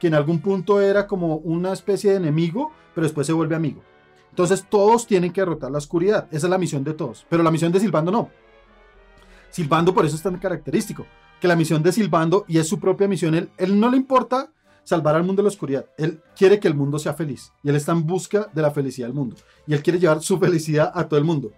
que 0.00 0.08
en 0.08 0.14
algún 0.14 0.40
punto 0.40 0.80
era 0.80 1.06
como 1.06 1.36
una 1.36 1.72
especie 1.72 2.10
de 2.10 2.16
enemigo, 2.16 2.72
pero 2.94 3.04
después 3.04 3.26
se 3.26 3.32
vuelve 3.32 3.54
amigo. 3.54 3.82
Entonces 4.30 4.64
todos 4.68 5.06
tienen 5.06 5.32
que 5.32 5.40
derrotar 5.40 5.70
la 5.70 5.78
oscuridad, 5.78 6.26
esa 6.30 6.46
es 6.46 6.50
la 6.50 6.58
misión 6.58 6.82
de 6.82 6.94
todos, 6.94 7.26
pero 7.28 7.42
la 7.42 7.50
misión 7.50 7.70
de 7.70 7.80
Silbando 7.80 8.10
no. 8.10 8.30
Silbando 9.50 9.94
por 9.94 10.06
eso 10.06 10.16
es 10.16 10.22
tan 10.22 10.38
característico, 10.38 11.06
que 11.40 11.48
la 11.48 11.56
misión 11.56 11.82
de 11.82 11.92
Silbando, 11.92 12.44
y 12.48 12.58
es 12.58 12.68
su 12.68 12.80
propia 12.80 13.08
misión, 13.08 13.34
él, 13.34 13.50
él 13.56 13.78
no 13.78 13.90
le 13.90 13.96
importa 13.96 14.50
salvar 14.84 15.14
al 15.14 15.24
mundo 15.24 15.40
de 15.40 15.44
la 15.44 15.50
oscuridad. 15.50 15.86
Él 15.96 16.20
quiere 16.36 16.58
que 16.58 16.68
el 16.68 16.74
mundo 16.74 16.98
sea 16.98 17.14
feliz 17.14 17.52
y 17.62 17.68
él 17.68 17.76
está 17.76 17.92
en 17.92 18.06
busca 18.06 18.48
de 18.52 18.62
la 18.62 18.70
felicidad 18.70 19.08
del 19.08 19.14
mundo. 19.14 19.36
Y 19.66 19.74
él 19.74 19.82
quiere 19.82 19.98
llevar 19.98 20.22
su 20.22 20.38
felicidad 20.40 20.92
a 20.94 21.08
todo 21.08 21.18
el 21.18 21.24
mundo. 21.24 21.52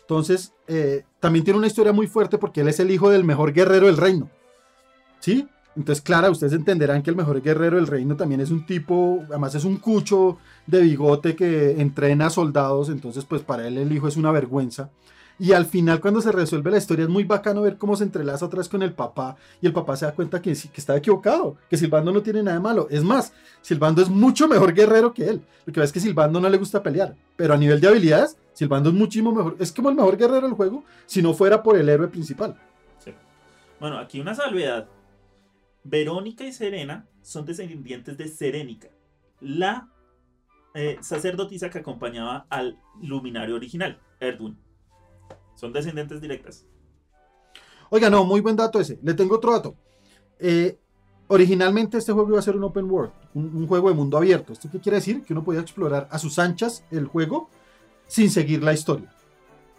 Entonces, 0.00 0.52
eh, 0.66 1.04
también 1.20 1.44
tiene 1.44 1.58
una 1.58 1.66
historia 1.66 1.92
muy 1.92 2.06
fuerte 2.06 2.38
porque 2.38 2.62
él 2.62 2.68
es 2.68 2.80
el 2.80 2.90
hijo 2.90 3.10
del 3.10 3.24
mejor 3.24 3.52
guerrero 3.52 3.86
del 3.86 3.96
reino. 3.96 4.30
¿Sí? 5.20 5.46
Entonces, 5.76 6.02
claro, 6.02 6.32
ustedes 6.32 6.54
entenderán 6.54 7.02
que 7.02 7.10
el 7.10 7.16
mejor 7.16 7.40
guerrero 7.40 7.76
del 7.76 7.86
reino 7.86 8.16
también 8.16 8.40
es 8.40 8.50
un 8.50 8.66
tipo, 8.66 9.22
además 9.28 9.54
es 9.54 9.64
un 9.64 9.76
cucho 9.76 10.38
de 10.66 10.80
bigote 10.80 11.36
que 11.36 11.80
entrena 11.80 12.30
soldados, 12.30 12.88
entonces 12.88 13.24
pues 13.24 13.42
para 13.42 13.68
él 13.68 13.78
el 13.78 13.92
hijo 13.92 14.08
es 14.08 14.16
una 14.16 14.32
vergüenza. 14.32 14.90
Y 15.40 15.52
al 15.52 15.66
final, 15.66 16.00
cuando 16.00 16.20
se 16.20 16.32
resuelve 16.32 16.70
la 16.70 16.78
historia, 16.78 17.04
es 17.04 17.08
muy 17.08 17.22
bacano 17.22 17.62
ver 17.62 17.78
cómo 17.78 17.94
se 17.94 18.02
entrelaza 18.02 18.44
otra 18.44 18.58
vez 18.58 18.68
con 18.68 18.82
el 18.82 18.92
papá 18.92 19.36
y 19.60 19.66
el 19.66 19.72
papá 19.72 19.96
se 19.96 20.04
da 20.04 20.12
cuenta 20.12 20.42
que, 20.42 20.52
que 20.52 20.80
está 20.80 20.96
equivocado, 20.96 21.56
que 21.70 21.76
Silbando 21.76 22.12
no 22.12 22.22
tiene 22.22 22.42
nada 22.42 22.56
de 22.56 22.62
malo. 22.62 22.88
Es 22.90 23.04
más, 23.04 23.32
Silbando 23.62 24.02
es 24.02 24.08
mucho 24.08 24.48
mejor 24.48 24.74
guerrero 24.74 25.14
que 25.14 25.28
él. 25.28 25.40
Lo 25.64 25.72
que 25.72 25.78
ves 25.78 25.90
es 25.90 25.92
que 25.92 26.00
Silbando 26.00 26.40
no 26.40 26.48
le 26.48 26.58
gusta 26.58 26.82
pelear, 26.82 27.14
pero 27.36 27.54
a 27.54 27.56
nivel 27.56 27.80
de 27.80 27.86
habilidades, 27.86 28.36
Silbando 28.52 28.88
es 28.88 28.96
muchísimo 28.96 29.32
mejor. 29.32 29.56
Es 29.60 29.70
como 29.70 29.90
el 29.90 29.94
mejor 29.94 30.16
guerrero 30.16 30.42
del 30.42 30.56
juego 30.56 30.82
si 31.06 31.22
no 31.22 31.34
fuera 31.34 31.62
por 31.62 31.76
el 31.76 31.88
héroe 31.88 32.08
principal. 32.08 32.56
Bueno, 33.78 33.98
aquí 33.98 34.20
una 34.20 34.34
salvedad. 34.34 34.88
Verónica 35.84 36.44
y 36.44 36.52
Serena 36.52 37.06
son 37.22 37.46
descendientes 37.46 38.18
de 38.18 38.28
Serénica, 38.28 38.88
la 39.40 39.88
eh, 40.74 40.98
sacerdotisa 41.00 41.70
que 41.70 41.78
acompañaba 41.78 42.46
al 42.50 42.78
luminario 43.00 43.54
original, 43.54 44.00
Erdwin. 44.20 44.58
Son 45.58 45.72
descendientes 45.72 46.20
directas. 46.20 46.64
Oiga, 47.90 48.08
no, 48.08 48.24
muy 48.24 48.40
buen 48.40 48.54
dato 48.54 48.78
ese. 48.78 49.00
Le 49.02 49.14
tengo 49.14 49.34
otro 49.34 49.50
dato. 49.50 49.74
Eh, 50.38 50.78
originalmente 51.26 51.98
este 51.98 52.12
juego 52.12 52.28
iba 52.28 52.38
a 52.38 52.42
ser 52.42 52.54
un 52.54 52.62
open 52.62 52.88
world, 52.88 53.10
un, 53.34 53.66
juego 53.66 53.88
de 53.88 53.94
mundo 53.96 54.16
abierto. 54.16 54.52
¿Esto 54.52 54.68
qué 54.70 54.78
quiere 54.78 54.98
decir? 54.98 55.24
Que 55.24 55.32
uno 55.32 55.42
podía 55.42 55.60
explorar 55.60 56.06
a 56.12 56.18
sus 56.20 56.38
anchas 56.38 56.84
el 56.92 57.06
juego 57.06 57.50
sin 58.06 58.30
seguir 58.30 58.62
la 58.62 58.72
historia. 58.72 59.12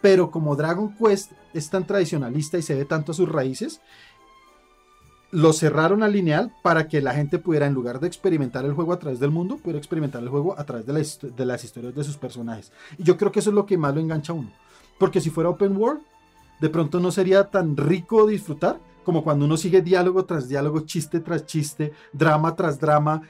pero 0.02 0.30
como 0.30 0.56
Dragon 0.56 0.94
Quest 0.94 1.32
es 1.52 1.68
tan 1.68 1.86
tradicionalista 1.86 2.56
y 2.56 2.62
se 2.62 2.74
ve 2.74 2.84
tanto 2.84 3.12
a 3.12 3.14
sus 3.14 3.28
raíces, 3.28 3.80
lo 5.30 5.52
cerraron 5.52 6.02
al 6.02 6.12
lineal 6.12 6.52
para 6.62 6.88
que 6.88 7.00
la 7.00 7.14
gente 7.14 7.38
pudiera, 7.38 7.66
en 7.66 7.74
lugar 7.74 8.00
de 8.00 8.06
experimentar 8.06 8.64
el 8.64 8.72
juego 8.72 8.92
a 8.92 8.98
través 8.98 9.20
del 9.20 9.30
mundo, 9.30 9.56
pudiera 9.56 9.78
experimentar 9.78 10.22
el 10.22 10.28
juego 10.28 10.58
a 10.58 10.64
través 10.64 10.86
de, 10.86 10.92
las 11.44 11.64
historias 11.64 11.94
de 11.94 12.04
sus 12.04 12.16
personajes. 12.16 12.72
Y 12.98 13.04
yo 13.04 13.16
creo 13.16 13.30
que 13.30 13.40
eso 13.40 13.50
es 13.50 13.54
lo 13.54 13.66
que 13.66 13.78
más 13.78 13.94
lo 13.94 14.00
engancha 14.00 14.32
a 14.32 14.36
uno. 14.36 14.52
Porque 15.00 15.20
si 15.22 15.30
fuera 15.30 15.48
open 15.48 15.76
world, 15.78 16.02
de 16.60 16.68
pronto 16.68 17.00
no 17.00 17.10
sería 17.10 17.50
tan 17.50 17.74
rico 17.76 18.26
disfrutar 18.26 18.78
como 19.02 19.24
cuando 19.24 19.46
uno 19.46 19.56
sigue 19.56 19.80
diálogo 19.80 20.26
tras 20.26 20.46
diálogo, 20.46 20.80
chiste 20.80 21.20
tras 21.20 21.46
chiste, 21.46 21.92
drama 22.12 22.54
tras 22.54 22.78
drama, 22.78 23.22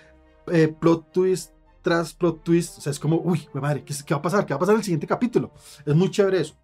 eh, 0.49 0.67
plot 0.69 1.13
twist 1.13 1.53
tras 1.81 2.13
plot 2.13 2.43
twist. 2.43 2.79
O 2.79 2.81
sea, 2.81 2.91
es 2.91 2.99
como, 2.99 3.21
uy, 3.23 3.49
madre, 3.55 3.85
¿qué, 3.85 3.95
¿qué, 4.05 4.13
va 4.13 4.19
a 4.19 4.23
pasar? 4.23 4.45
¿Qué 4.45 4.53
va 4.53 4.57
a 4.57 4.59
pasar 4.59 4.75
en 4.75 4.81
el 4.81 4.85
siguiente 4.85 5.07
capítulo? 5.07 5.53
Es 5.87 5.95
muy 5.95 6.11
chévere 6.11 6.41
eso. 6.41 6.55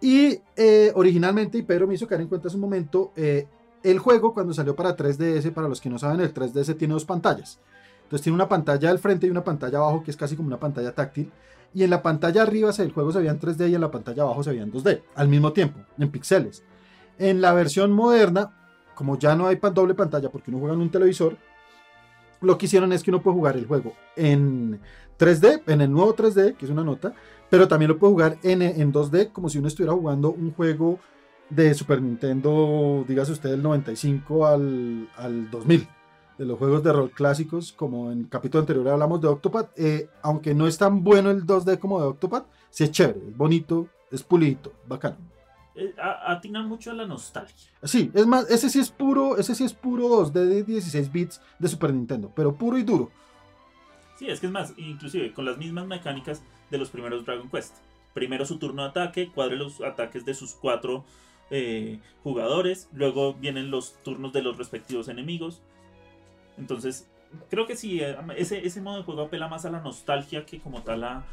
Y 0.00 0.40
eh, 0.56 0.90
originalmente, 0.94 1.58
y 1.58 1.62
Pedro 1.62 1.86
me 1.86 1.94
hizo 1.94 2.06
caer 2.06 2.22
en 2.22 2.28
cuenta 2.28 2.48
hace 2.48 2.56
un 2.56 2.62
momento, 2.62 3.12
eh, 3.14 3.46
el 3.82 3.98
juego 3.98 4.32
cuando 4.32 4.54
salió 4.54 4.74
para 4.74 4.96
3DS, 4.96 5.52
para 5.52 5.68
los 5.68 5.82
que 5.82 5.90
no 5.90 5.98
saben, 5.98 6.20
el 6.20 6.32
3DS 6.32 6.78
tiene 6.78 6.94
dos 6.94 7.04
pantallas. 7.04 7.60
Entonces 8.04 8.22
tiene 8.22 8.34
una 8.34 8.48
pantalla 8.48 8.90
al 8.90 8.98
frente 8.98 9.26
y 9.26 9.30
una 9.30 9.44
pantalla 9.44 9.78
abajo 9.78 10.02
que 10.02 10.10
es 10.10 10.16
casi 10.16 10.34
como 10.34 10.48
una 10.48 10.58
pantalla 10.58 10.94
táctil. 10.94 11.30
Y 11.76 11.84
en 11.84 11.90
la 11.90 12.02
pantalla 12.02 12.40
arriba 12.40 12.70
el 12.78 12.90
juego 12.90 13.12
se 13.12 13.18
veía 13.18 13.32
en 13.32 13.38
3D 13.38 13.68
y 13.68 13.74
en 13.74 13.82
la 13.82 13.90
pantalla 13.90 14.22
abajo 14.22 14.42
se 14.42 14.48
veía 14.48 14.62
en 14.62 14.72
2D 14.72 15.02
al 15.14 15.28
mismo 15.28 15.52
tiempo, 15.52 15.78
en 15.98 16.10
píxeles. 16.10 16.64
En 17.18 17.42
la 17.42 17.52
versión 17.52 17.92
moderna, 17.92 18.50
como 18.94 19.18
ya 19.18 19.36
no 19.36 19.46
hay 19.46 19.58
doble 19.74 19.92
pantalla 19.92 20.30
porque 20.30 20.50
uno 20.50 20.60
juega 20.60 20.74
en 20.74 20.80
un 20.80 20.90
televisor, 20.90 21.36
lo 22.40 22.56
que 22.56 22.64
hicieron 22.64 22.94
es 22.94 23.02
que 23.02 23.10
uno 23.10 23.20
puede 23.20 23.36
jugar 23.36 23.58
el 23.58 23.66
juego 23.66 23.92
en 24.16 24.80
3D, 25.18 25.64
en 25.66 25.82
el 25.82 25.92
nuevo 25.92 26.16
3D, 26.16 26.56
que 26.56 26.64
es 26.64 26.70
una 26.70 26.82
nota, 26.82 27.12
pero 27.50 27.68
también 27.68 27.90
lo 27.90 27.98
puede 27.98 28.12
jugar 28.14 28.38
en, 28.42 28.62
en 28.62 28.90
2D 28.90 29.30
como 29.32 29.50
si 29.50 29.58
uno 29.58 29.68
estuviera 29.68 29.92
jugando 29.92 30.30
un 30.30 30.54
juego 30.54 30.98
de 31.50 31.74
Super 31.74 32.00
Nintendo, 32.00 33.04
dígase 33.06 33.32
usted, 33.32 33.50
del 33.50 33.62
95 33.62 34.46
al, 34.46 35.10
al 35.18 35.50
2000, 35.50 35.86
de 36.38 36.44
los 36.44 36.58
juegos 36.58 36.82
de 36.82 36.92
rol 36.92 37.10
clásicos, 37.10 37.72
como 37.72 38.12
en 38.12 38.20
el 38.20 38.28
capítulo 38.28 38.60
anterior 38.60 38.88
hablamos 38.88 39.20
de 39.20 39.28
Octopath, 39.28 39.70
eh, 39.78 40.08
aunque 40.22 40.54
no 40.54 40.66
es 40.66 40.76
tan 40.78 41.02
bueno 41.02 41.30
el 41.30 41.46
2D 41.46 41.78
como 41.78 42.00
de 42.00 42.06
Octopath, 42.06 42.46
sí 42.70 42.84
es 42.84 42.90
chévere, 42.90 43.20
es 43.28 43.36
bonito, 43.36 43.88
es 44.10 44.22
pulito, 44.22 44.72
bacano. 44.86 45.16
Eh, 45.74 45.94
atina 45.98 46.62
mucho 46.62 46.90
a 46.90 46.94
la 46.94 47.06
nostalgia. 47.06 47.70
Sí, 47.82 48.10
es 48.14 48.26
más, 48.26 48.50
ese 48.50 48.70
sí 48.70 48.80
es 48.80 48.90
puro, 48.90 49.36
ese 49.36 49.54
sí 49.54 49.64
es 49.64 49.74
puro 49.74 50.08
2D 50.08 50.32
de 50.32 50.62
16 50.62 51.12
bits 51.12 51.40
de 51.58 51.68
Super 51.68 51.92
Nintendo, 51.92 52.32
pero 52.34 52.54
puro 52.54 52.78
y 52.78 52.82
duro. 52.82 53.10
Sí, 54.18 54.28
es 54.28 54.40
que 54.40 54.46
es 54.46 54.52
más, 54.52 54.72
inclusive 54.78 55.32
con 55.34 55.44
las 55.44 55.58
mismas 55.58 55.86
mecánicas 55.86 56.42
de 56.70 56.78
los 56.78 56.88
primeros 56.88 57.24
Dragon 57.26 57.50
Quest. 57.50 57.76
Primero 58.14 58.46
su 58.46 58.58
turno 58.58 58.82
de 58.82 58.88
ataque, 58.88 59.30
cuadre 59.30 59.56
los 59.56 59.82
ataques 59.82 60.24
de 60.24 60.32
sus 60.32 60.54
cuatro 60.54 61.04
eh, 61.50 62.00
jugadores, 62.22 62.88
luego 62.92 63.34
vienen 63.34 63.70
los 63.70 64.02
turnos 64.02 64.32
de 64.32 64.42
los 64.42 64.56
respectivos 64.56 65.08
enemigos. 65.08 65.60
Entonces, 66.58 67.08
creo 67.50 67.66
que 67.66 67.76
sí, 67.76 68.00
eh, 68.00 68.16
ese, 68.36 68.66
ese 68.66 68.80
modo 68.80 68.98
de 68.98 69.02
juego 69.02 69.22
apela 69.22 69.48
más 69.48 69.64
a 69.64 69.70
la 69.70 69.80
nostalgia 69.80 70.44
que 70.44 70.60
como 70.60 70.82
tal 70.82 71.04
a, 71.04 71.24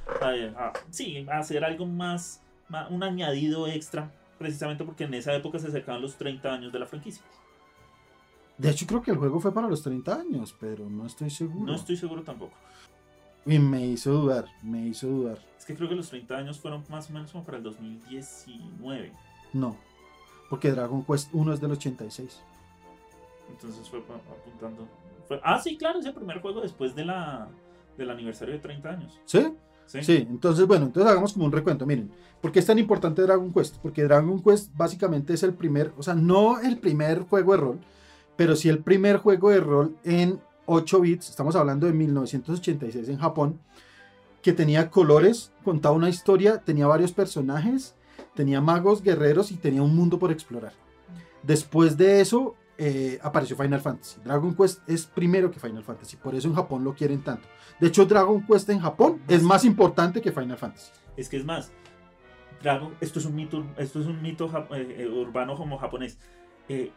sí, 0.90 1.26
a 1.30 1.40
hacer 1.40 1.64
algo 1.64 1.86
más, 1.86 2.42
un 2.90 3.04
añadido 3.04 3.68
extra, 3.68 4.12
precisamente 4.38 4.84
porque 4.84 5.06
en 5.06 5.14
esa 5.14 5.34
época 5.34 5.60
se 5.60 5.68
acercaban 5.68 6.02
los 6.02 6.16
30 6.18 6.54
años 6.54 6.74
de 6.74 6.80
la 6.80 6.86
franquicia. 6.86 7.24
De 8.58 8.70
hecho, 8.70 8.86
creo 8.86 9.02
que 9.02 9.12
el 9.12 9.18
juego 9.18 9.40
fue 9.40 9.54
para 9.54 9.68
los 9.68 9.82
30 9.82 10.16
años, 10.16 10.56
pero 10.60 10.90
no 10.90 11.06
estoy 11.06 11.30
seguro. 11.30 11.66
No 11.66 11.76
estoy 11.76 11.98
seguro 11.98 12.22
tampoco. 12.22 12.56
Y 13.46 13.60
me 13.60 13.86
hizo 13.86 14.12
dudar, 14.12 14.46
me 14.62 14.88
hizo 14.88 15.08
dudar. 15.08 15.40
Es 15.58 15.66
que 15.66 15.76
creo 15.76 15.90
que 15.90 15.96
los 15.96 16.10
30 16.10 16.38
años 16.38 16.60
fueron 16.60 16.84
más 16.90 17.10
o 17.10 17.14
menos 17.14 17.32
como 17.32 17.44
para 17.44 17.58
el 17.58 17.64
2019. 17.64 19.12
No, 19.54 19.76
porque 20.50 20.72
Dragon 20.72 21.04
Quest 21.04 21.30
1 21.34 21.54
es 21.54 21.62
del 21.62 21.72
86. 21.72 22.42
Entonces 23.50 23.88
fue 23.90 24.00
apuntando. 24.00 24.88
ah, 25.44 25.60
sí, 25.60 25.78
claro, 25.78 26.00
es 26.00 26.06
el 26.06 26.14
primer 26.14 26.42
juego 26.42 26.62
después 26.62 26.96
de 26.96 27.06
la, 27.06 27.50
del 27.98 28.10
aniversario 28.10 28.54
de 28.54 28.60
30 28.60 28.90
años. 28.90 29.22
¿Sí? 29.26 29.54
¿Sí? 29.86 30.02
Sí, 30.02 30.28
entonces 30.30 30.66
bueno, 30.66 30.86
entonces 30.86 31.12
hagamos 31.12 31.34
como 31.34 31.46
un 31.46 31.52
recuento. 31.52 31.86
Miren, 31.86 32.10
¿por 32.42 32.52
qué 32.52 32.60
es 32.60 32.66
tan 32.66 32.80
importante 32.80 33.22
Dragon 33.22 33.52
Quest? 33.54 33.78
Porque 33.78 34.04
Dragon 34.04 34.42
Quest 34.42 34.76
básicamente 34.76 35.34
es 35.34 35.44
el 35.44 35.54
primer, 35.54 35.94
o 35.98 36.04
sea, 36.04 36.16
no 36.16 36.60
el 36.60 36.78
primer 36.78 37.24
juego 37.24 37.52
de 37.52 37.58
rol, 37.58 37.80
pero 38.38 38.56
sí 38.56 38.70
el 38.70 38.80
primer 38.80 39.18
juego 39.18 39.50
de 39.50 39.60
rol 39.60 39.98
en 40.04 40.40
8 40.66 41.02
bits, 41.02 41.30
estamos 41.30 41.56
hablando 41.58 41.86
de 41.86 41.94
1986 41.94 43.10
en 43.10 43.18
Japón, 43.18 43.60
que 44.42 44.54
tenía 44.54 44.90
colores, 44.90 45.52
contaba 45.64 45.96
una 45.96 46.10
historia, 46.10 46.60
tenía 46.60 46.88
varios 46.88 47.12
personajes 47.12 47.96
tenía 48.34 48.62
magos, 48.62 49.02
guerreros 49.02 49.52
y 49.52 49.56
tenía 49.56 49.82
un 49.82 49.96
mundo 49.96 50.20
por 50.20 50.32
explorar. 50.32 50.74
Después 51.44 51.98
de 51.98 52.22
eso 52.22 52.56
eh, 52.78 53.20
apareció 53.22 53.56
Final 53.56 53.82
Fantasy. 53.82 54.20
Dragon 54.24 54.56
Quest 54.56 54.88
es 54.88 55.06
primero 55.06 55.52
que 55.52 55.60
Final 55.60 55.84
Fantasy, 55.84 56.18
por 56.18 56.36
eso 56.36 56.48
en 56.48 56.56
Japón 56.56 56.84
lo 56.84 56.94
quieren 56.94 57.24
tanto. 57.24 57.48
De 57.80 57.88
hecho, 57.88 58.06
Dragon 58.06 58.46
Quest 58.46 58.70
en 58.70 58.80
Japón 58.80 59.22
es 59.28 59.44
más 59.44 59.66
importante 59.66 60.22
que 60.22 60.32
Final 60.32 60.58
Fantasy. 60.58 60.92
Es 61.16 61.30
que 61.30 61.38
es 61.38 61.46
más, 61.46 61.72
Dragon, 62.62 62.94
esto 63.02 63.20
es 63.20 63.26
un 63.26 63.36
mito, 63.36 63.66
esto 63.78 64.00
es 64.00 64.08
un 64.08 64.22
mito 64.22 64.50
eh, 64.74 64.96
eh, 65.00 65.08
urbano 65.08 65.56
como 65.56 65.78
japonés. 65.78 66.18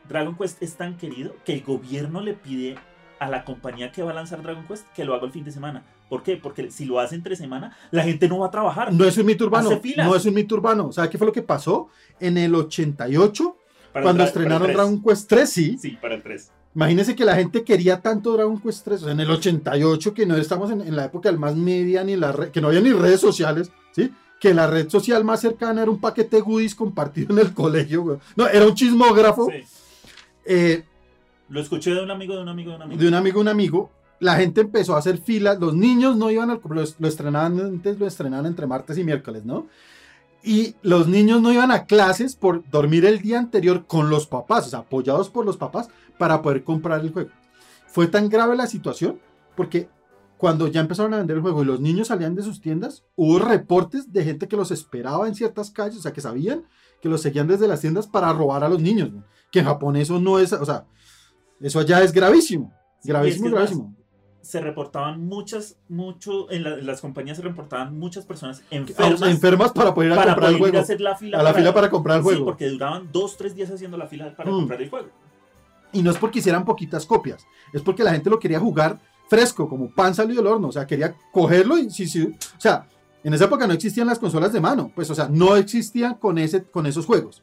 Dragon 0.08 0.36
Quest 0.36 0.62
es 0.62 0.76
tan 0.76 0.96
querido 0.96 1.34
que 1.44 1.54
el 1.54 1.62
gobierno 1.62 2.20
le 2.20 2.34
pide 2.34 2.76
a 3.18 3.28
la 3.28 3.44
compañía 3.44 3.92
que 3.92 4.02
va 4.02 4.10
a 4.10 4.14
lanzar 4.14 4.42
Dragon 4.42 4.66
Quest 4.66 4.86
que 4.94 5.04
lo 5.04 5.14
haga 5.14 5.26
el 5.26 5.32
fin 5.32 5.44
de 5.44 5.50
semana. 5.50 5.84
¿Por 6.08 6.22
qué? 6.22 6.36
Porque 6.36 6.70
si 6.70 6.84
lo 6.84 7.00
hace 7.00 7.14
entre 7.14 7.36
semana, 7.36 7.76
la 7.90 8.02
gente 8.02 8.28
no 8.28 8.38
va 8.38 8.46
a 8.46 8.50
trabajar. 8.50 8.92
No 8.92 9.04
es 9.04 9.16
un 9.18 9.26
mito 9.26 9.44
urbano. 9.44 9.70
No 9.96 10.14
es 10.14 10.24
un 10.24 10.34
mito 10.34 10.54
urbano. 10.54 10.92
¿Sabe 10.92 11.10
qué 11.10 11.18
fue 11.18 11.26
lo 11.26 11.32
que 11.32 11.42
pasó? 11.42 11.88
En 12.20 12.38
el 12.38 12.54
88, 12.54 13.56
cuando 14.02 14.24
estrenaron 14.24 14.72
Dragon 14.72 15.02
Quest 15.02 15.28
3, 15.28 15.50
sí. 15.50 15.78
Sí, 15.80 15.98
para 16.00 16.14
el 16.14 16.22
3. 16.22 16.50
Imagínense 16.74 17.16
que 17.16 17.24
la 17.24 17.36
gente 17.36 17.64
quería 17.64 18.00
tanto 18.02 18.32
Dragon 18.34 18.60
Quest 18.60 18.84
3, 18.84 19.00
o 19.00 19.04
sea, 19.04 19.12
en 19.12 19.20
el 19.20 19.30
88, 19.30 20.12
que 20.12 20.26
no 20.26 20.36
estamos 20.36 20.70
en, 20.70 20.94
la 20.94 21.06
época 21.06 21.30
del 21.30 21.38
más 21.38 21.56
media, 21.56 22.04
ni 22.04 22.16
la 22.16 22.50
que 22.52 22.60
no 22.60 22.68
había 22.68 22.80
ni 22.80 22.92
redes 22.92 23.20
sociales, 23.20 23.70
¿sí? 23.92 24.12
Que 24.38 24.52
la 24.52 24.66
red 24.66 24.88
social 24.90 25.24
más 25.24 25.40
cercana 25.40 25.82
era 25.82 25.90
un 25.90 26.00
paquete 26.00 26.36
de 26.36 26.42
goodies 26.42 26.74
compartido 26.74 27.32
en 27.32 27.38
el 27.38 27.54
colegio, 27.54 28.20
No, 28.36 28.46
era 28.46 28.66
un 28.66 28.74
chismógrafo. 28.74 29.50
Sí. 29.50 29.64
Eh, 30.44 30.84
lo 31.48 31.60
escuché 31.60 31.94
de 31.94 32.02
un 32.02 32.10
amigo, 32.10 32.34
de 32.34 32.42
un 32.42 32.48
amigo, 32.48 32.70
de 32.70 32.76
un 32.76 32.82
amigo. 32.82 33.00
De 33.00 33.08
un 33.08 33.14
amigo, 33.14 33.40
un 33.40 33.48
amigo. 33.48 33.90
La 34.20 34.36
gente 34.36 34.62
empezó 34.62 34.96
a 34.96 34.98
hacer 34.98 35.18
filas. 35.18 35.58
Los 35.58 35.74
niños 35.74 36.16
no 36.16 36.30
iban 36.30 36.50
al 36.50 36.60
lo, 36.62 36.84
lo 36.98 37.08
estrenaban 37.08 37.58
antes, 37.60 37.98
lo 37.98 38.06
estrenaban 38.06 38.46
entre 38.46 38.66
martes 38.66 38.98
y 38.98 39.04
miércoles, 39.04 39.44
¿no? 39.44 39.66
Y 40.46 40.76
los 40.80 41.08
niños 41.08 41.42
no 41.42 41.52
iban 41.52 41.72
a 41.72 41.86
clases 41.86 42.36
por 42.36 42.62
dormir 42.70 43.04
el 43.04 43.20
día 43.20 43.40
anterior 43.40 43.84
con 43.88 44.10
los 44.10 44.28
papás, 44.28 44.68
o 44.68 44.70
sea, 44.70 44.78
apoyados 44.78 45.28
por 45.28 45.44
los 45.44 45.56
papás 45.56 45.88
para 46.18 46.40
poder 46.40 46.62
comprar 46.62 47.00
el 47.00 47.12
juego. 47.12 47.30
Fue 47.88 48.06
tan 48.06 48.28
grave 48.28 48.54
la 48.54 48.68
situación 48.68 49.18
porque 49.56 49.88
cuando 50.36 50.68
ya 50.68 50.80
empezaron 50.80 51.14
a 51.14 51.16
vender 51.16 51.38
el 51.38 51.42
juego 51.42 51.62
y 51.62 51.66
los 51.66 51.80
niños 51.80 52.06
salían 52.06 52.36
de 52.36 52.44
sus 52.44 52.60
tiendas, 52.60 53.02
hubo 53.16 53.40
reportes 53.40 54.12
de 54.12 54.22
gente 54.22 54.46
que 54.46 54.56
los 54.56 54.70
esperaba 54.70 55.26
en 55.26 55.34
ciertas 55.34 55.72
calles, 55.72 55.98
o 55.98 56.02
sea, 56.02 56.12
que 56.12 56.20
sabían 56.20 56.62
que 57.02 57.08
los 57.08 57.22
seguían 57.22 57.48
desde 57.48 57.66
las 57.66 57.80
tiendas 57.80 58.06
para 58.06 58.32
robar 58.32 58.62
a 58.62 58.68
los 58.68 58.80
niños. 58.80 59.10
Que 59.50 59.58
en 59.58 59.64
Japón 59.64 59.96
eso 59.96 60.20
no 60.20 60.38
es, 60.38 60.52
o 60.52 60.64
sea, 60.64 60.86
eso 61.60 61.82
ya 61.82 62.02
es 62.02 62.12
gravísimo. 62.12 62.72
Gravísimo, 63.02 63.50
gravísimo. 63.50 63.95
Se 64.46 64.60
reportaban 64.60 65.26
muchas, 65.26 65.76
mucho, 65.88 66.50
en, 66.52 66.86
las 66.86 67.00
compañías 67.00 67.36
se 67.36 67.42
reportaban 67.42 67.98
muchas 67.98 68.24
personas 68.24 68.62
enfermas. 68.70 69.22
enfermas 69.22 69.72
para 69.72 69.92
poder 69.92 70.12
ir 70.12 70.18
a 70.18 70.24
comprar 70.24 70.50
el 70.50 70.58
juego. 70.58 70.78
Hacer 70.78 71.00
la 71.00 71.16
fila 71.16 71.40
a 71.40 71.42
la 71.42 71.52
fila 71.52 71.74
para 71.74 71.90
comprar 71.90 72.18
el 72.18 72.22
juego. 72.22 72.38
Sí, 72.38 72.44
porque 72.44 72.68
duraban 72.68 73.08
dos, 73.12 73.36
tres 73.36 73.56
días 73.56 73.70
haciendo 73.70 73.96
la 73.96 74.06
fila 74.06 74.34
para 74.36 74.50
mm. 74.50 74.54
comprar 74.54 74.80
el 74.80 74.88
juego. 74.88 75.08
Y 75.92 76.02
no 76.02 76.12
es 76.12 76.16
porque 76.16 76.38
hicieran 76.38 76.64
poquitas 76.64 77.06
copias, 77.06 77.44
es 77.72 77.82
porque 77.82 78.04
la 78.04 78.12
gente 78.12 78.30
lo 78.30 78.38
quería 78.38 78.60
jugar 78.60 79.00
fresco, 79.28 79.68
como 79.68 79.90
pan 79.90 80.14
salido 80.14 80.42
del 80.42 80.52
horno. 80.52 80.68
O 80.68 80.72
sea, 80.72 80.86
quería 80.86 81.16
cogerlo 81.32 81.76
y 81.76 81.90
sí, 81.90 82.06
sí. 82.06 82.22
O 82.22 82.60
sea, 82.60 82.86
en 83.24 83.34
esa 83.34 83.46
época 83.46 83.66
no 83.66 83.72
existían 83.72 84.06
las 84.06 84.20
consolas 84.20 84.52
de 84.52 84.60
mano, 84.60 84.92
pues, 84.94 85.10
o 85.10 85.14
sea, 85.14 85.28
no 85.28 85.56
existían 85.56 86.14
con, 86.14 86.38
ese, 86.38 86.62
con 86.62 86.86
esos 86.86 87.04
juegos. 87.04 87.42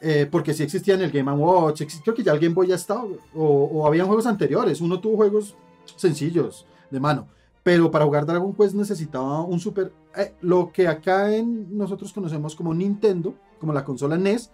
Eh, 0.00 0.26
porque 0.30 0.54
sí 0.54 0.62
existía 0.62 0.94
en 0.94 1.02
el 1.02 1.10
Game 1.10 1.30
Watch, 1.32 1.82
creo 2.02 2.14
que 2.14 2.22
ya 2.22 2.32
el 2.32 2.38
Game 2.38 2.54
Boy 2.54 2.68
ya 2.68 2.74
estaba, 2.74 3.04
o, 3.34 3.44
o 3.44 3.86
habían 3.86 4.06
juegos 4.06 4.26
anteriores, 4.26 4.80
uno 4.80 5.00
tuvo 5.00 5.16
juegos 5.16 5.54
sencillos 5.96 6.66
de 6.90 7.00
mano, 7.00 7.28
pero 7.62 7.90
para 7.90 8.04
jugar 8.04 8.26
Dragon 8.26 8.54
Quest 8.54 8.74
necesitaba 8.74 9.42
un 9.42 9.58
super, 9.58 9.92
eh, 10.16 10.34
lo 10.42 10.70
que 10.70 10.86
acá 10.86 11.34
en 11.34 11.76
nosotros 11.76 12.12
conocemos 12.12 12.54
como 12.54 12.74
Nintendo, 12.74 13.34
como 13.58 13.72
la 13.72 13.84
consola 13.84 14.18
NES, 14.18 14.50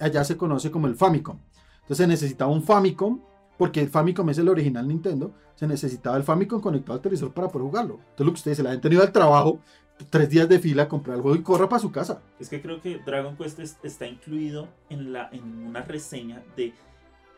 allá 0.00 0.24
se 0.24 0.36
conoce 0.36 0.70
como 0.70 0.86
el 0.86 0.96
Famicom. 0.96 1.38
Entonces 1.82 1.98
se 1.98 2.06
necesitaba 2.06 2.50
un 2.50 2.62
Famicom, 2.62 3.20
porque 3.58 3.80
el 3.80 3.88
Famicom 3.88 4.28
es 4.30 4.38
el 4.38 4.48
original 4.48 4.88
Nintendo, 4.88 5.32
se 5.54 5.66
necesitaba 5.66 6.16
el 6.16 6.24
Famicom 6.24 6.60
conectado 6.60 6.94
al 6.94 7.02
televisor 7.02 7.32
para 7.32 7.48
poder 7.48 7.68
jugarlo. 7.68 7.94
Entonces 7.94 8.26
lo 8.26 8.32
que 8.32 8.38
usted 8.38 8.50
dice, 8.52 8.62
la 8.62 8.72
gente 8.72 8.88
no 8.88 8.94
iba 8.94 9.04
al 9.04 9.12
trabajo, 9.12 9.58
tres 10.08 10.30
días 10.30 10.48
de 10.48 10.58
fila 10.58 10.88
comprar 10.88 11.16
el 11.16 11.22
juego 11.22 11.36
y 11.36 11.42
corra 11.42 11.68
para 11.68 11.80
su 11.80 11.92
casa. 11.92 12.22
Es 12.40 12.48
que 12.48 12.62
creo 12.62 12.80
que 12.80 12.98
Dragon 13.04 13.36
Quest 13.36 13.60
está 13.84 14.06
incluido 14.06 14.68
en 14.88 15.66
una 15.66 15.82
reseña 15.82 16.42
de 16.56 16.72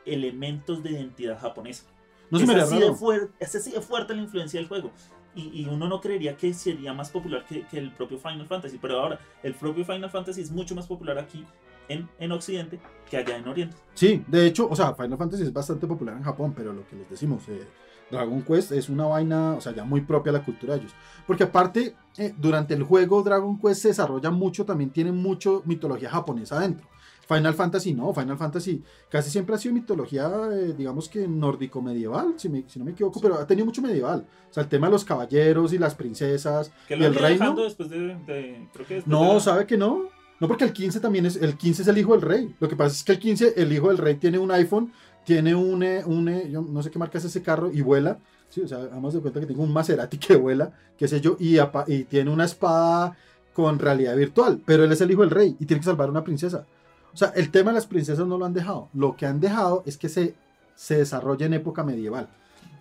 elementos 0.06 0.82
de 0.85 0.92
identidad 0.92 1.38
japonesa. 1.40 1.85
No 2.31 2.39
se 2.39 2.47
me 2.47 2.55
así, 2.55 2.79
de 2.79 2.93
fuerte, 2.93 3.33
es 3.39 3.55
así 3.55 3.71
de 3.71 3.81
fuerte 3.81 4.15
la 4.15 4.23
influencia 4.23 4.59
del 4.61 4.69
juego. 4.69 4.91
y, 5.35 5.67
uno 5.67 5.87
no 5.87 6.01
creería 6.01 6.37
que 6.37 6.55
sería 6.55 6.95
más 6.95 7.11
popular 7.11 7.45
que, 7.47 7.67
que, 7.67 7.79
el 7.79 7.93
propio 7.93 8.19
Final 8.19 8.47
Fantasy, 8.47 8.79
pero 8.81 9.01
ahora 9.01 9.21
el 9.43 9.55
propio 9.55 9.85
Final 9.85 10.11
Fantasy 10.11 10.41
es 10.41 10.51
mucho 10.51 10.75
más 10.75 10.87
popular 10.87 11.19
aquí 11.19 11.45
en, 11.89 12.09
en, 12.19 12.33
Occidente 12.33 12.81
que 13.09 13.17
allá 13.17 13.37
en 13.37 13.49
Oriente. 13.49 13.77
Sí, 13.95 14.25
de 14.27 14.47
hecho, 14.47 14.69
o 14.69 14.75
sea, 14.75 14.95
Final 14.95 15.19
Fantasy 15.19 15.43
es 15.43 15.53
bastante 15.53 15.87
popular 15.87 16.17
en 16.17 16.23
Japón, 16.23 16.55
pero 16.57 16.73
lo 16.73 16.87
que 16.87 16.97
les 16.97 17.09
decimos, 17.09 17.49
eh, 17.49 17.67
Dragon 18.11 18.43
Quest 18.43 18.73
es 18.73 18.89
una 18.89 19.07
vaina, 19.07 19.55
o 19.55 19.61
sea, 19.61 19.75
ya 19.75 19.85
muy 19.85 20.01
propia 20.01 20.31
a 20.31 20.35
la 20.35 20.45
cultura 20.45 20.75
de 20.75 20.81
ellos. 20.81 20.95
Porque 21.27 21.45
aparte, 21.45 21.97
eh, 22.19 22.35
durante 22.37 22.75
el 22.75 22.83
juego 22.83 23.23
Dragon 23.23 23.59
Quest 23.59 23.83
se 23.83 23.89
desarrolla 23.89 24.31
mucho, 24.31 24.65
también 24.65 24.91
tiene 24.91 25.12
mucho 25.12 25.62
mitología 25.65 26.11
japonesa 26.11 26.59
adentro. 26.59 26.87
Final 27.27 27.55
Fantasy 27.55 27.93
no, 27.93 28.15
Final 28.15 28.39
Fantasy 28.39 28.83
casi 29.11 29.31
siempre 29.31 29.55
ha 29.55 29.59
sido 29.59 29.75
mitología, 29.75 30.31
eh, 30.53 30.75
digamos 30.77 31.09
que 31.09 31.27
nórdico 31.27 31.83
medieval, 31.83 32.35
si, 32.37 32.49
no 32.49 32.85
me 32.85 32.93
equivoco, 32.93 33.21
pero 33.21 33.35
ha 33.35 33.47
tenido 33.47 33.67
mucho 33.67 33.83
medieval. 33.83 34.27
O 34.49 34.55
sea, 34.55 34.62
el 34.62 34.69
tema 34.69 34.87
de 34.87 34.93
los 34.93 35.05
caballeros 35.05 35.73
y 35.73 35.79
las 35.79 35.95
princesas 35.95 36.71
y 36.89 36.95
el 36.95 37.15
reino. 37.15 37.55
Después 37.57 37.91
de, 37.91 38.69
no, 39.07 39.41
sabe 39.41 39.67
que 39.67 39.77
no. 39.77 40.09
No, 40.39 40.49
porque 40.49 40.65
el 40.65 40.73
15 40.73 41.01
también 41.01 41.27
es, 41.27 41.37
el 41.37 41.57
15 41.57 41.83
es 41.83 41.89
el 41.89 41.99
hijo 41.99 42.12
del 42.12 42.21
rey. 42.21 42.55
Lo 42.61 42.69
que 42.69 42.77
pasa 42.77 42.95
es 42.95 43.03
que 43.03 43.12
el 43.12 43.19
15, 43.19 43.55
el 43.57 43.73
hijo 43.73 43.89
del 43.89 43.99
rey 43.99 44.17
tiene 44.17 44.39
un 44.39 44.51
iPhone, 44.51 44.93
tiene 45.25 45.55
un, 45.55 45.83
eh, 45.83 46.03
un 46.05 46.29
eh, 46.29 46.51
yo 46.51 46.61
no 46.61 46.83
sé 46.83 46.91
qué 46.91 46.99
marca 46.99 47.19
es 47.19 47.25
ese 47.25 47.43
carro 47.43 47.71
y 47.73 47.81
vuela. 47.81 48.19
Sí, 48.49 48.61
o 48.61 48.69
sea, 48.69 48.79
damos 48.79 49.15
de 49.15 49.21
cuenta 49.21 49.41
que 49.41 49.47
tengo 49.47 49.62
un 49.62 49.73
Maserati 49.73 50.19
que 50.19 50.37
vuela, 50.37 50.73
qué 50.97 51.09
sé 51.09 51.21
yo, 51.21 51.37
y, 51.41 51.59
y 51.89 52.05
tiene 52.05 52.31
una 52.31 52.45
espada 52.45 53.17
con 53.53 53.79
realidad 53.79 54.15
virtual, 54.15 54.61
pero 54.65 54.85
él 54.85 54.93
es 54.93 55.01
el 55.01 55.11
hijo 55.11 55.23
del 55.23 55.31
rey 55.31 55.57
y 55.59 55.65
tiene 55.65 55.81
que 55.81 55.87
salvar 55.87 56.09
a 56.09 56.11
una 56.11 56.23
princesa. 56.23 56.67
O 57.16 57.18
sea, 57.18 57.33
el 57.35 57.50
tema 57.50 57.70
de 57.70 57.76
las 57.76 57.87
princesas 57.87 58.26
no 58.26 58.37
lo 58.37 58.44
han 58.44 58.52
dejado. 58.52 58.90
Lo 58.92 59.16
que 59.16 59.24
han 59.24 59.40
dejado 59.40 59.83
es 59.87 59.96
que 59.96 60.11
se, 60.11 60.35
se 60.74 60.98
desarrolla 60.98 61.46
en 61.46 61.55
época 61.55 61.83
medieval. 61.83 62.29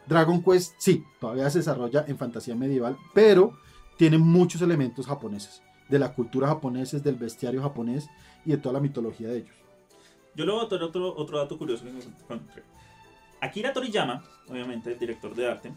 Dragon 0.07 0.43
Quest 0.43 0.73
sí, 0.77 1.05
todavía 1.21 1.49
se 1.49 1.59
desarrolla 1.59 2.03
en 2.05 2.17
fantasía 2.17 2.53
medieval, 2.53 2.97
pero 3.13 3.57
tiene 3.95 4.17
muchos 4.17 4.61
elementos 4.61 5.07
japoneses, 5.07 5.61
de 5.87 5.99
la 5.99 6.13
cultura 6.13 6.49
japonesa, 6.49 6.99
del 6.99 7.15
bestiario 7.15 7.61
japonés 7.61 8.09
y 8.43 8.51
de 8.51 8.57
toda 8.57 8.73
la 8.73 8.81
mitología 8.81 9.29
de 9.29 9.37
ellos. 9.37 9.55
Yo 10.35 10.45
le 10.45 10.51
voy 10.51 10.65
a 10.65 10.67
traer 10.67 10.83
otro, 10.83 11.15
otro 11.15 11.37
dato 11.37 11.57
curioso 11.57 11.85
que 11.85 11.91
encontré. 11.91 12.63
Akira 13.39 13.71
Toriyama, 13.71 14.21
obviamente 14.49 14.91
el 14.91 14.99
director 14.99 15.33
de 15.33 15.49
arte, 15.49 15.71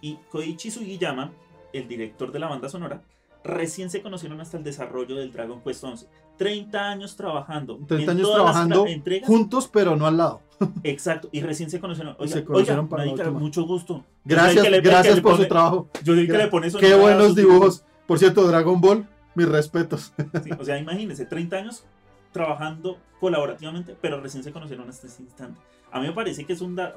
y 0.00 0.14
Koichi 0.30 0.70
Sugiyama, 0.70 1.32
el 1.74 1.86
director 1.86 2.32
de 2.32 2.38
la 2.38 2.48
banda 2.48 2.70
sonora, 2.70 3.02
recién 3.44 3.90
se 3.90 4.00
conocieron 4.00 4.40
hasta 4.40 4.56
el 4.56 4.64
desarrollo 4.64 5.16
del 5.16 5.32
Dragon 5.32 5.60
Quest 5.60 5.84
11. 5.84 6.29
30 6.40 6.90
años 6.90 7.16
trabajando. 7.16 7.78
30 7.86 8.12
años 8.12 8.32
trabajando 8.32 8.86
juntos, 9.24 9.68
pero 9.70 9.94
no 9.94 10.06
al 10.06 10.16
lado. 10.16 10.40
Exacto, 10.84 11.28
y 11.32 11.42
recién 11.42 11.68
se 11.68 11.80
conocieron. 11.80 12.16
Oiga, 12.18 12.32
se 12.32 12.44
conocieron 12.46 12.88
para 12.88 13.04
mucho 13.30 13.66
gusto. 13.66 14.06
Gracias, 14.24 14.64
gracias 14.82 15.20
por 15.20 15.36
su 15.36 15.46
trabajo. 15.46 15.90
Yo 16.02 16.14
dije 16.14 16.32
que 16.32 16.38
le 16.38 16.46
pone 16.46 16.70
Qué 16.72 16.94
buenos 16.94 17.36
dibujos. 17.36 17.84
Por 18.06 18.18
cierto, 18.18 18.46
Dragon 18.46 18.80
Ball, 18.80 19.06
mis 19.34 19.46
respetos. 19.50 20.14
o 20.58 20.64
sea, 20.64 20.78
imagínense, 20.78 21.26
30 21.26 21.56
años 21.56 21.84
trabajando 22.32 22.96
colaborativamente, 23.20 23.94
pero 24.00 24.18
recién 24.22 24.42
se 24.42 24.50
conocieron 24.50 24.88
hasta 24.88 25.08
este 25.08 25.22
instante. 25.22 25.60
A 25.92 26.00
mí 26.00 26.06
me 26.06 26.14
parece 26.14 26.46
que 26.46 26.54
es 26.54 26.62
una 26.62 26.94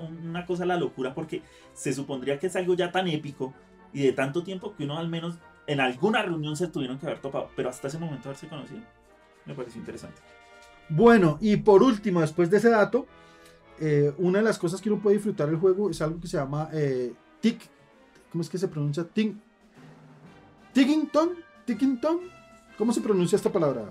cosa 0.48 0.66
la 0.66 0.78
locura 0.78 1.14
porque 1.14 1.42
se 1.74 1.92
supondría 1.92 2.40
que 2.40 2.48
es 2.48 2.56
algo 2.56 2.76
ya 2.76 2.94
tan 2.94 3.10
épico 3.10 3.54
y 3.92 4.04
de 4.04 4.14
tanto 4.14 4.42
tiempo 4.42 4.74
que 4.74 4.86
uno 4.86 4.98
al 4.98 5.10
menos 5.10 5.36
en 5.68 5.82
alguna 5.82 6.22
reunión 6.22 6.56
se 6.56 6.68
tuvieron 6.70 6.98
que 6.98 7.08
haber 7.08 7.20
topado, 7.20 7.50
pero 7.58 7.70
hasta 7.70 7.90
ese 7.90 8.00
momento 8.00 8.30
haberse 8.30 8.48
conocido. 8.48 8.82
Me 9.46 9.54
pareció 9.54 9.80
interesante. 9.80 10.22
Bueno, 10.90 11.38
y 11.42 11.58
por 11.58 11.82
último, 11.82 12.22
después 12.22 12.50
de 12.50 12.58
ese 12.58 12.70
dato, 12.70 13.08
eh, 13.80 14.14
una 14.18 14.40
de 14.40 14.46
las 14.46 14.58
cosas 14.58 14.82
que 14.82 14.90
uno 14.90 15.02
puede 15.02 15.16
disfrutar 15.16 15.48
del 15.48 15.58
juego 15.58 15.90
es 15.90 16.02
algo 16.02 16.20
que 16.20 16.28
se 16.28 16.38
llama 16.38 16.70
eh, 16.74 17.14
Tick. 17.40 17.62
¿Cómo 18.32 18.42
es 18.42 18.50
que 18.50 18.58
se 18.58 18.68
pronuncia? 18.68 19.04
Tick, 19.04 19.36
Tickington. 20.74 21.32
Tickington. 21.66 22.20
¿Cómo 22.78 22.92
se 22.92 23.02
pronuncia 23.02 23.36
esta 23.36 23.52
palabra? 23.52 23.90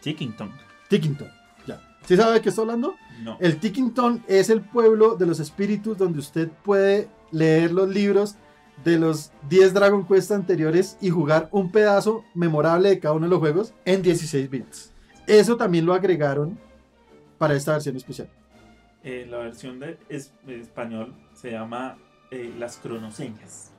Tickington. 0.00 0.52
Tickington. 0.88 1.28
Ya. 1.66 1.80
¿Sí 2.06 2.16
sabe 2.16 2.34
de 2.34 2.42
qué 2.42 2.50
estoy 2.50 2.62
hablando? 2.62 2.94
No. 3.22 3.36
El 3.40 3.58
Tickington 3.58 4.22
es 4.28 4.50
el 4.50 4.60
pueblo 4.60 5.16
de 5.16 5.26
los 5.26 5.40
espíritus 5.40 5.96
donde 5.98 6.18
usted 6.18 6.48
puede 6.48 7.08
leer 7.32 7.72
los 7.72 7.88
libros 7.88 8.36
de 8.84 8.98
los 8.98 9.32
10 9.48 9.74
Dragon 9.74 10.06
Quest 10.06 10.30
anteriores 10.32 10.96
y 11.00 11.10
jugar 11.10 11.48
un 11.52 11.70
pedazo 11.70 12.24
memorable 12.34 12.88
de 12.88 12.98
cada 13.00 13.14
uno 13.14 13.26
de 13.26 13.30
los 13.30 13.38
juegos 13.38 13.74
en 13.84 14.02
16 14.02 14.50
bits. 14.50 14.92
Eso 15.26 15.56
también 15.56 15.86
lo 15.86 15.94
agregaron 15.94 16.58
para 17.38 17.54
esta 17.54 17.72
versión 17.72 17.96
especial. 17.96 18.28
Eh, 19.02 19.26
la 19.28 19.38
versión 19.38 19.80
de, 19.80 19.98
español 20.48 21.14
se 21.34 21.52
llama 21.52 21.96
eh, 22.30 22.52
Las 22.58 22.76
cronoseñas. 22.76 23.72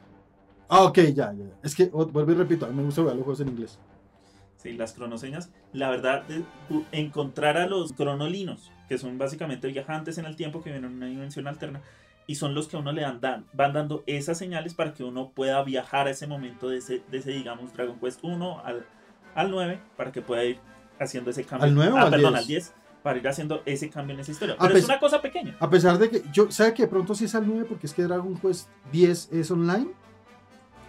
Ah, 0.68 0.84
ok, 0.84 1.00
ya, 1.14 1.34
ya. 1.34 1.46
Es 1.62 1.76
que, 1.76 1.86
vuelvo 1.86 2.32
y 2.32 2.36
repito, 2.36 2.66
a 2.66 2.70
mí 2.70 2.76
me 2.76 2.84
gusta 2.84 3.02
jugar 3.02 3.16
los 3.16 3.26
juegos 3.26 3.42
en 3.42 3.50
inglés. 3.50 3.78
Sí, 4.58 4.74
las 4.74 4.94
cronoseñas. 4.94 5.52
La 5.74 5.90
verdad, 5.90 6.24
encontrar 6.92 7.58
a 7.58 7.68
los 7.68 7.94
cronolinos, 7.94 8.72
que 8.88 8.98
son 8.98 9.18
básicamente 9.18 9.68
viajantes 9.68 10.18
en 10.18 10.26
el 10.26 10.36
tiempo 10.36 10.64
que 10.64 10.72
vienen 10.72 10.92
en 10.92 10.98
una 10.98 11.08
dimensión 11.08 11.48
alterna, 11.48 11.82
y 12.28 12.36
son 12.36 12.54
los 12.54 12.68
que 12.68 12.78
a 12.78 12.80
uno 12.80 12.92
le 12.92 13.02
dan, 13.02 13.46
van 13.54 13.74
dando 13.74 14.04
esas 14.06 14.38
señales 14.38 14.74
para 14.74 14.94
que 14.94 15.04
uno 15.04 15.32
pueda 15.32 15.64
viajar 15.64 16.08
a 16.08 16.12
ese 16.12 16.28
momento 16.28 16.70
de 16.70 16.78
ese, 16.78 17.02
de 17.10 17.18
ese 17.18 17.32
digamos, 17.32 17.74
Dragon 17.74 18.00
Quest 18.00 18.24
1 18.24 18.62
al, 18.64 18.86
al 19.36 19.52
9 19.52 19.80
para 19.98 20.12
que 20.12 20.22
pueda 20.22 20.44
ir 20.44 20.60
haciendo 21.00 21.32
ese 21.32 21.44
cambio. 21.44 21.68
¿Al 21.68 21.76
9 21.76 21.94
ah, 21.98 22.06
o 22.06 22.10
perdón, 22.10 22.34
10? 22.34 22.42
al 22.42 22.48
10 22.48 22.74
para 23.04 23.20
ir 23.20 23.28
haciendo 23.28 23.64
ese 23.66 23.90
cambio 23.90 24.14
en 24.14 24.22
esa 24.22 24.32
historia. 24.32 24.56
Pero 24.60 24.78
es 24.78 24.86
una 24.86 25.00
cosa 25.00 25.22
pequeña. 25.22 25.56
A 25.60 25.70
pesar 25.70 25.98
de 25.98 26.10
que 26.10 26.24
yo, 26.32 26.52
¿sabe 26.52 26.74
que 26.74 26.84
de 26.84 26.88
pronto 26.88 27.16
sí 27.16 27.26
es 27.26 27.36
al 27.36 27.48
9 27.48 27.66
porque 27.68 27.88
es 27.88 27.94
que 27.94 28.04
Dragon 28.04 28.36
Quest 28.38 28.70
10 28.92 29.30
es 29.32 29.52
online? 29.52 29.90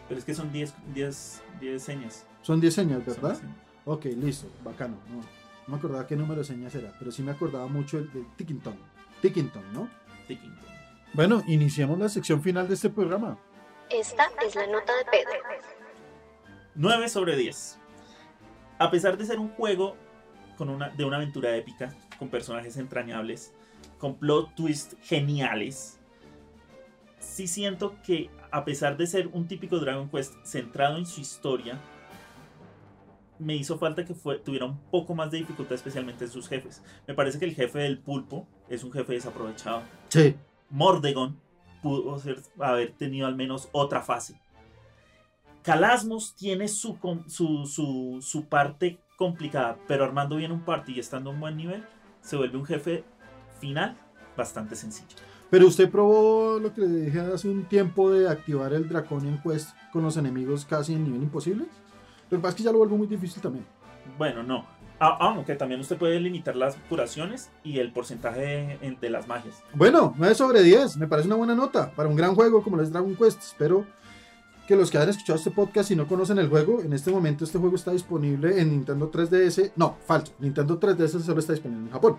Pero 0.08 0.18
es 0.18 0.24
que 0.24 0.34
son 0.34 0.52
10, 0.52 0.74
10, 0.94 1.42
10 1.60 1.82
señas. 1.82 2.26
Son 2.42 2.60
10 2.60 2.74
señas, 2.74 3.06
¿verdad? 3.06 3.38
Ok, 3.84 4.04
listo, 4.16 4.46
bacano. 4.62 4.96
No, 5.08 5.22
me 5.66 5.76
acordaba 5.76 6.06
qué 6.06 6.16
número 6.16 6.40
de 6.40 6.44
señas 6.44 6.74
era, 6.74 6.92
pero 6.98 7.10
sí 7.10 7.22
me 7.22 7.32
acordaba 7.32 7.66
mucho 7.66 7.98
el 7.98 8.12
de 8.12 8.24
Tickington. 8.36 8.76
Tickington, 9.20 9.62
¿no? 9.72 9.88
Tickington. 10.28 10.81
Bueno, 11.14 11.42
iniciamos 11.46 11.98
la 11.98 12.08
sección 12.08 12.42
final 12.42 12.68
de 12.68 12.74
este 12.74 12.88
programa. 12.88 13.38
Esta 13.90 14.30
es 14.46 14.54
la 14.54 14.66
nota 14.66 14.96
de 14.96 15.04
Pedro. 15.10 15.32
9 16.74 17.08
sobre 17.10 17.36
10. 17.36 17.78
A 18.78 18.90
pesar 18.90 19.18
de 19.18 19.26
ser 19.26 19.38
un 19.38 19.50
juego 19.50 19.94
con 20.56 20.70
una, 20.70 20.88
de 20.88 21.04
una 21.04 21.16
aventura 21.16 21.54
épica, 21.54 21.94
con 22.18 22.30
personajes 22.30 22.78
entrañables, 22.78 23.52
con 23.98 24.16
plot 24.16 24.54
twists 24.54 24.96
geniales, 25.02 25.98
sí 27.18 27.46
siento 27.46 27.94
que 28.02 28.30
a 28.50 28.64
pesar 28.64 28.96
de 28.96 29.06
ser 29.06 29.26
un 29.34 29.46
típico 29.46 29.78
Dragon 29.78 30.08
Quest 30.08 30.34
centrado 30.44 30.96
en 30.96 31.04
su 31.04 31.20
historia, 31.20 31.78
me 33.38 33.54
hizo 33.54 33.76
falta 33.76 34.06
que 34.06 34.14
tuviera 34.14 34.64
un 34.64 34.78
poco 34.90 35.14
más 35.14 35.30
de 35.30 35.38
dificultad, 35.38 35.74
especialmente 35.74 36.24
en 36.24 36.30
sus 36.30 36.48
jefes. 36.48 36.82
Me 37.06 37.12
parece 37.12 37.38
que 37.38 37.44
el 37.44 37.54
jefe 37.54 37.80
del 37.80 37.98
pulpo 37.98 38.46
es 38.70 38.82
un 38.82 38.92
jefe 38.92 39.12
desaprovechado. 39.12 39.82
Sí. 40.08 40.36
Mordegon 40.72 41.38
pudo 41.82 42.18
haber 42.58 42.92
tenido 42.92 43.26
al 43.26 43.36
menos 43.36 43.68
otra 43.72 44.02
fase. 44.02 44.40
Calasmos 45.62 46.34
tiene 46.34 46.66
su, 46.66 46.98
su, 47.28 48.18
su, 48.20 48.44
parte 48.46 48.98
complicada, 49.16 49.78
pero 49.86 50.04
armando 50.04 50.36
bien 50.36 50.50
un 50.50 50.64
party 50.64 50.94
y 50.94 50.98
estando 50.98 51.30
a 51.30 51.34
un 51.34 51.40
buen 51.40 51.56
nivel, 51.56 51.84
se 52.20 52.36
vuelve 52.36 52.58
un 52.58 52.64
jefe 52.64 53.04
final 53.60 53.96
bastante 54.36 54.74
sencillo. 54.74 55.14
Pero 55.50 55.68
usted 55.68 55.90
probó 55.90 56.58
lo 56.58 56.72
que 56.72 56.80
le 56.80 56.88
dije 56.88 57.20
hace 57.20 57.48
un 57.48 57.64
tiempo 57.66 58.10
de 58.10 58.28
activar 58.28 58.72
el 58.72 58.88
Draconian 58.88 59.40
Quest 59.42 59.76
con 59.92 60.02
los 60.02 60.16
enemigos 60.16 60.64
casi 60.64 60.94
en 60.94 61.04
nivel 61.04 61.22
imposible. 61.22 61.66
Lo 62.30 62.38
que 62.38 62.42
pasa 62.42 62.48
es 62.48 62.54
que 62.56 62.62
ya 62.62 62.72
lo 62.72 62.78
vuelvo 62.78 62.96
muy 62.96 63.06
difícil 63.06 63.42
también. 63.42 63.66
Bueno, 64.16 64.42
no. 64.42 64.64
Ah, 65.04 65.16
aunque 65.18 65.56
también 65.56 65.80
usted 65.80 65.96
puede 65.96 66.20
limitar 66.20 66.54
las 66.54 66.76
curaciones 66.88 67.50
y 67.64 67.80
el 67.80 67.92
porcentaje 67.92 68.78
de, 69.00 69.10
las 69.10 69.26
magias. 69.26 69.60
Bueno, 69.74 70.14
9 70.16 70.32
sobre 70.36 70.62
10, 70.62 70.96
me 70.96 71.08
parece 71.08 71.26
una 71.26 71.34
buena 71.34 71.56
nota 71.56 71.90
para 71.90 72.08
un 72.08 72.14
gran 72.14 72.36
juego 72.36 72.62
como 72.62 72.80
es 72.80 72.92
Dragon 72.92 73.16
Quest. 73.16 73.42
Espero 73.42 73.84
que 74.68 74.76
los 74.76 74.92
que 74.92 74.98
hayan 74.98 75.10
escuchado 75.10 75.36
este 75.36 75.50
podcast 75.50 75.90
y 75.90 75.96
no 75.96 76.06
conocen 76.06 76.38
el 76.38 76.48
juego, 76.48 76.82
en 76.82 76.92
este 76.92 77.10
momento 77.10 77.44
este 77.44 77.58
juego 77.58 77.74
está 77.74 77.90
disponible 77.90 78.60
en 78.60 78.70
Nintendo 78.70 79.10
3DS. 79.10 79.72
No, 79.74 79.96
falso, 80.06 80.34
Nintendo 80.38 80.78
3DS 80.78 81.20
solo 81.20 81.40
está 81.40 81.52
disponible 81.52 81.86
en 81.86 81.92
Japón. 81.92 82.18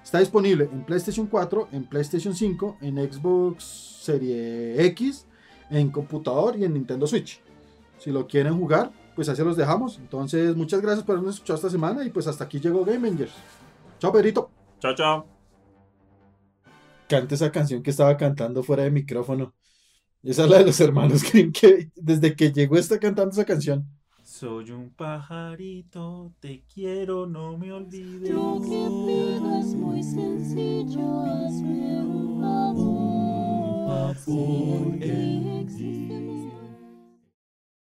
Está 0.00 0.20
disponible 0.20 0.68
en 0.72 0.84
PlayStation 0.84 1.26
4, 1.26 1.70
en 1.72 1.82
PlayStation 1.82 2.32
5, 2.32 2.76
en 2.82 3.12
Xbox 3.12 3.64
Serie 4.02 4.86
X, 4.86 5.26
en 5.68 5.90
computador 5.90 6.56
y 6.56 6.64
en 6.64 6.74
Nintendo 6.74 7.08
Switch. 7.08 7.40
Si 7.98 8.12
lo 8.12 8.28
quieren 8.28 8.56
jugar, 8.56 8.92
pues 9.14 9.28
así 9.28 9.42
los 9.42 9.56
dejamos. 9.56 9.98
Entonces, 9.98 10.56
muchas 10.56 10.80
gracias 10.80 11.04
por 11.04 11.16
habernos 11.16 11.36
escuchado 11.36 11.56
esta 11.56 11.70
semana 11.70 12.04
y 12.04 12.10
pues 12.10 12.26
hasta 12.26 12.44
aquí 12.44 12.60
llegó 12.60 12.84
Game 12.84 13.08
Rangers. 13.08 13.32
Chao, 13.98 14.12
Pedrito. 14.12 14.50
Chao, 14.80 14.94
chao. 14.94 15.26
Cante 17.08 17.34
esa 17.34 17.50
canción 17.50 17.82
que 17.82 17.90
estaba 17.90 18.16
cantando 18.16 18.62
fuera 18.62 18.84
de 18.84 18.90
micrófono. 18.90 19.54
Esa 20.22 20.44
es 20.44 20.50
la 20.50 20.58
de 20.58 20.66
los 20.66 20.80
hermanos 20.80 21.22
que, 21.32 21.90
desde 21.96 22.36
que 22.36 22.52
llegó 22.52 22.76
está 22.76 22.98
cantando 22.98 23.32
esa 23.32 23.44
canción. 23.44 23.86
Soy 24.22 24.70
un 24.70 24.90
pajarito, 24.90 26.32
te 26.38 26.62
quiero, 26.72 27.26
no 27.26 27.58
me 27.58 27.72
olvides. 27.72 28.30
Lo 28.30 28.60
que 28.60 28.68
pido 28.68 29.58
es 29.58 29.74
muy 29.74 30.02
sencillo, 30.02 31.22
hazme 31.24 32.02
un 32.02 32.40
favor. 32.40 34.16
Porque 34.24 35.60
existe 35.62 36.29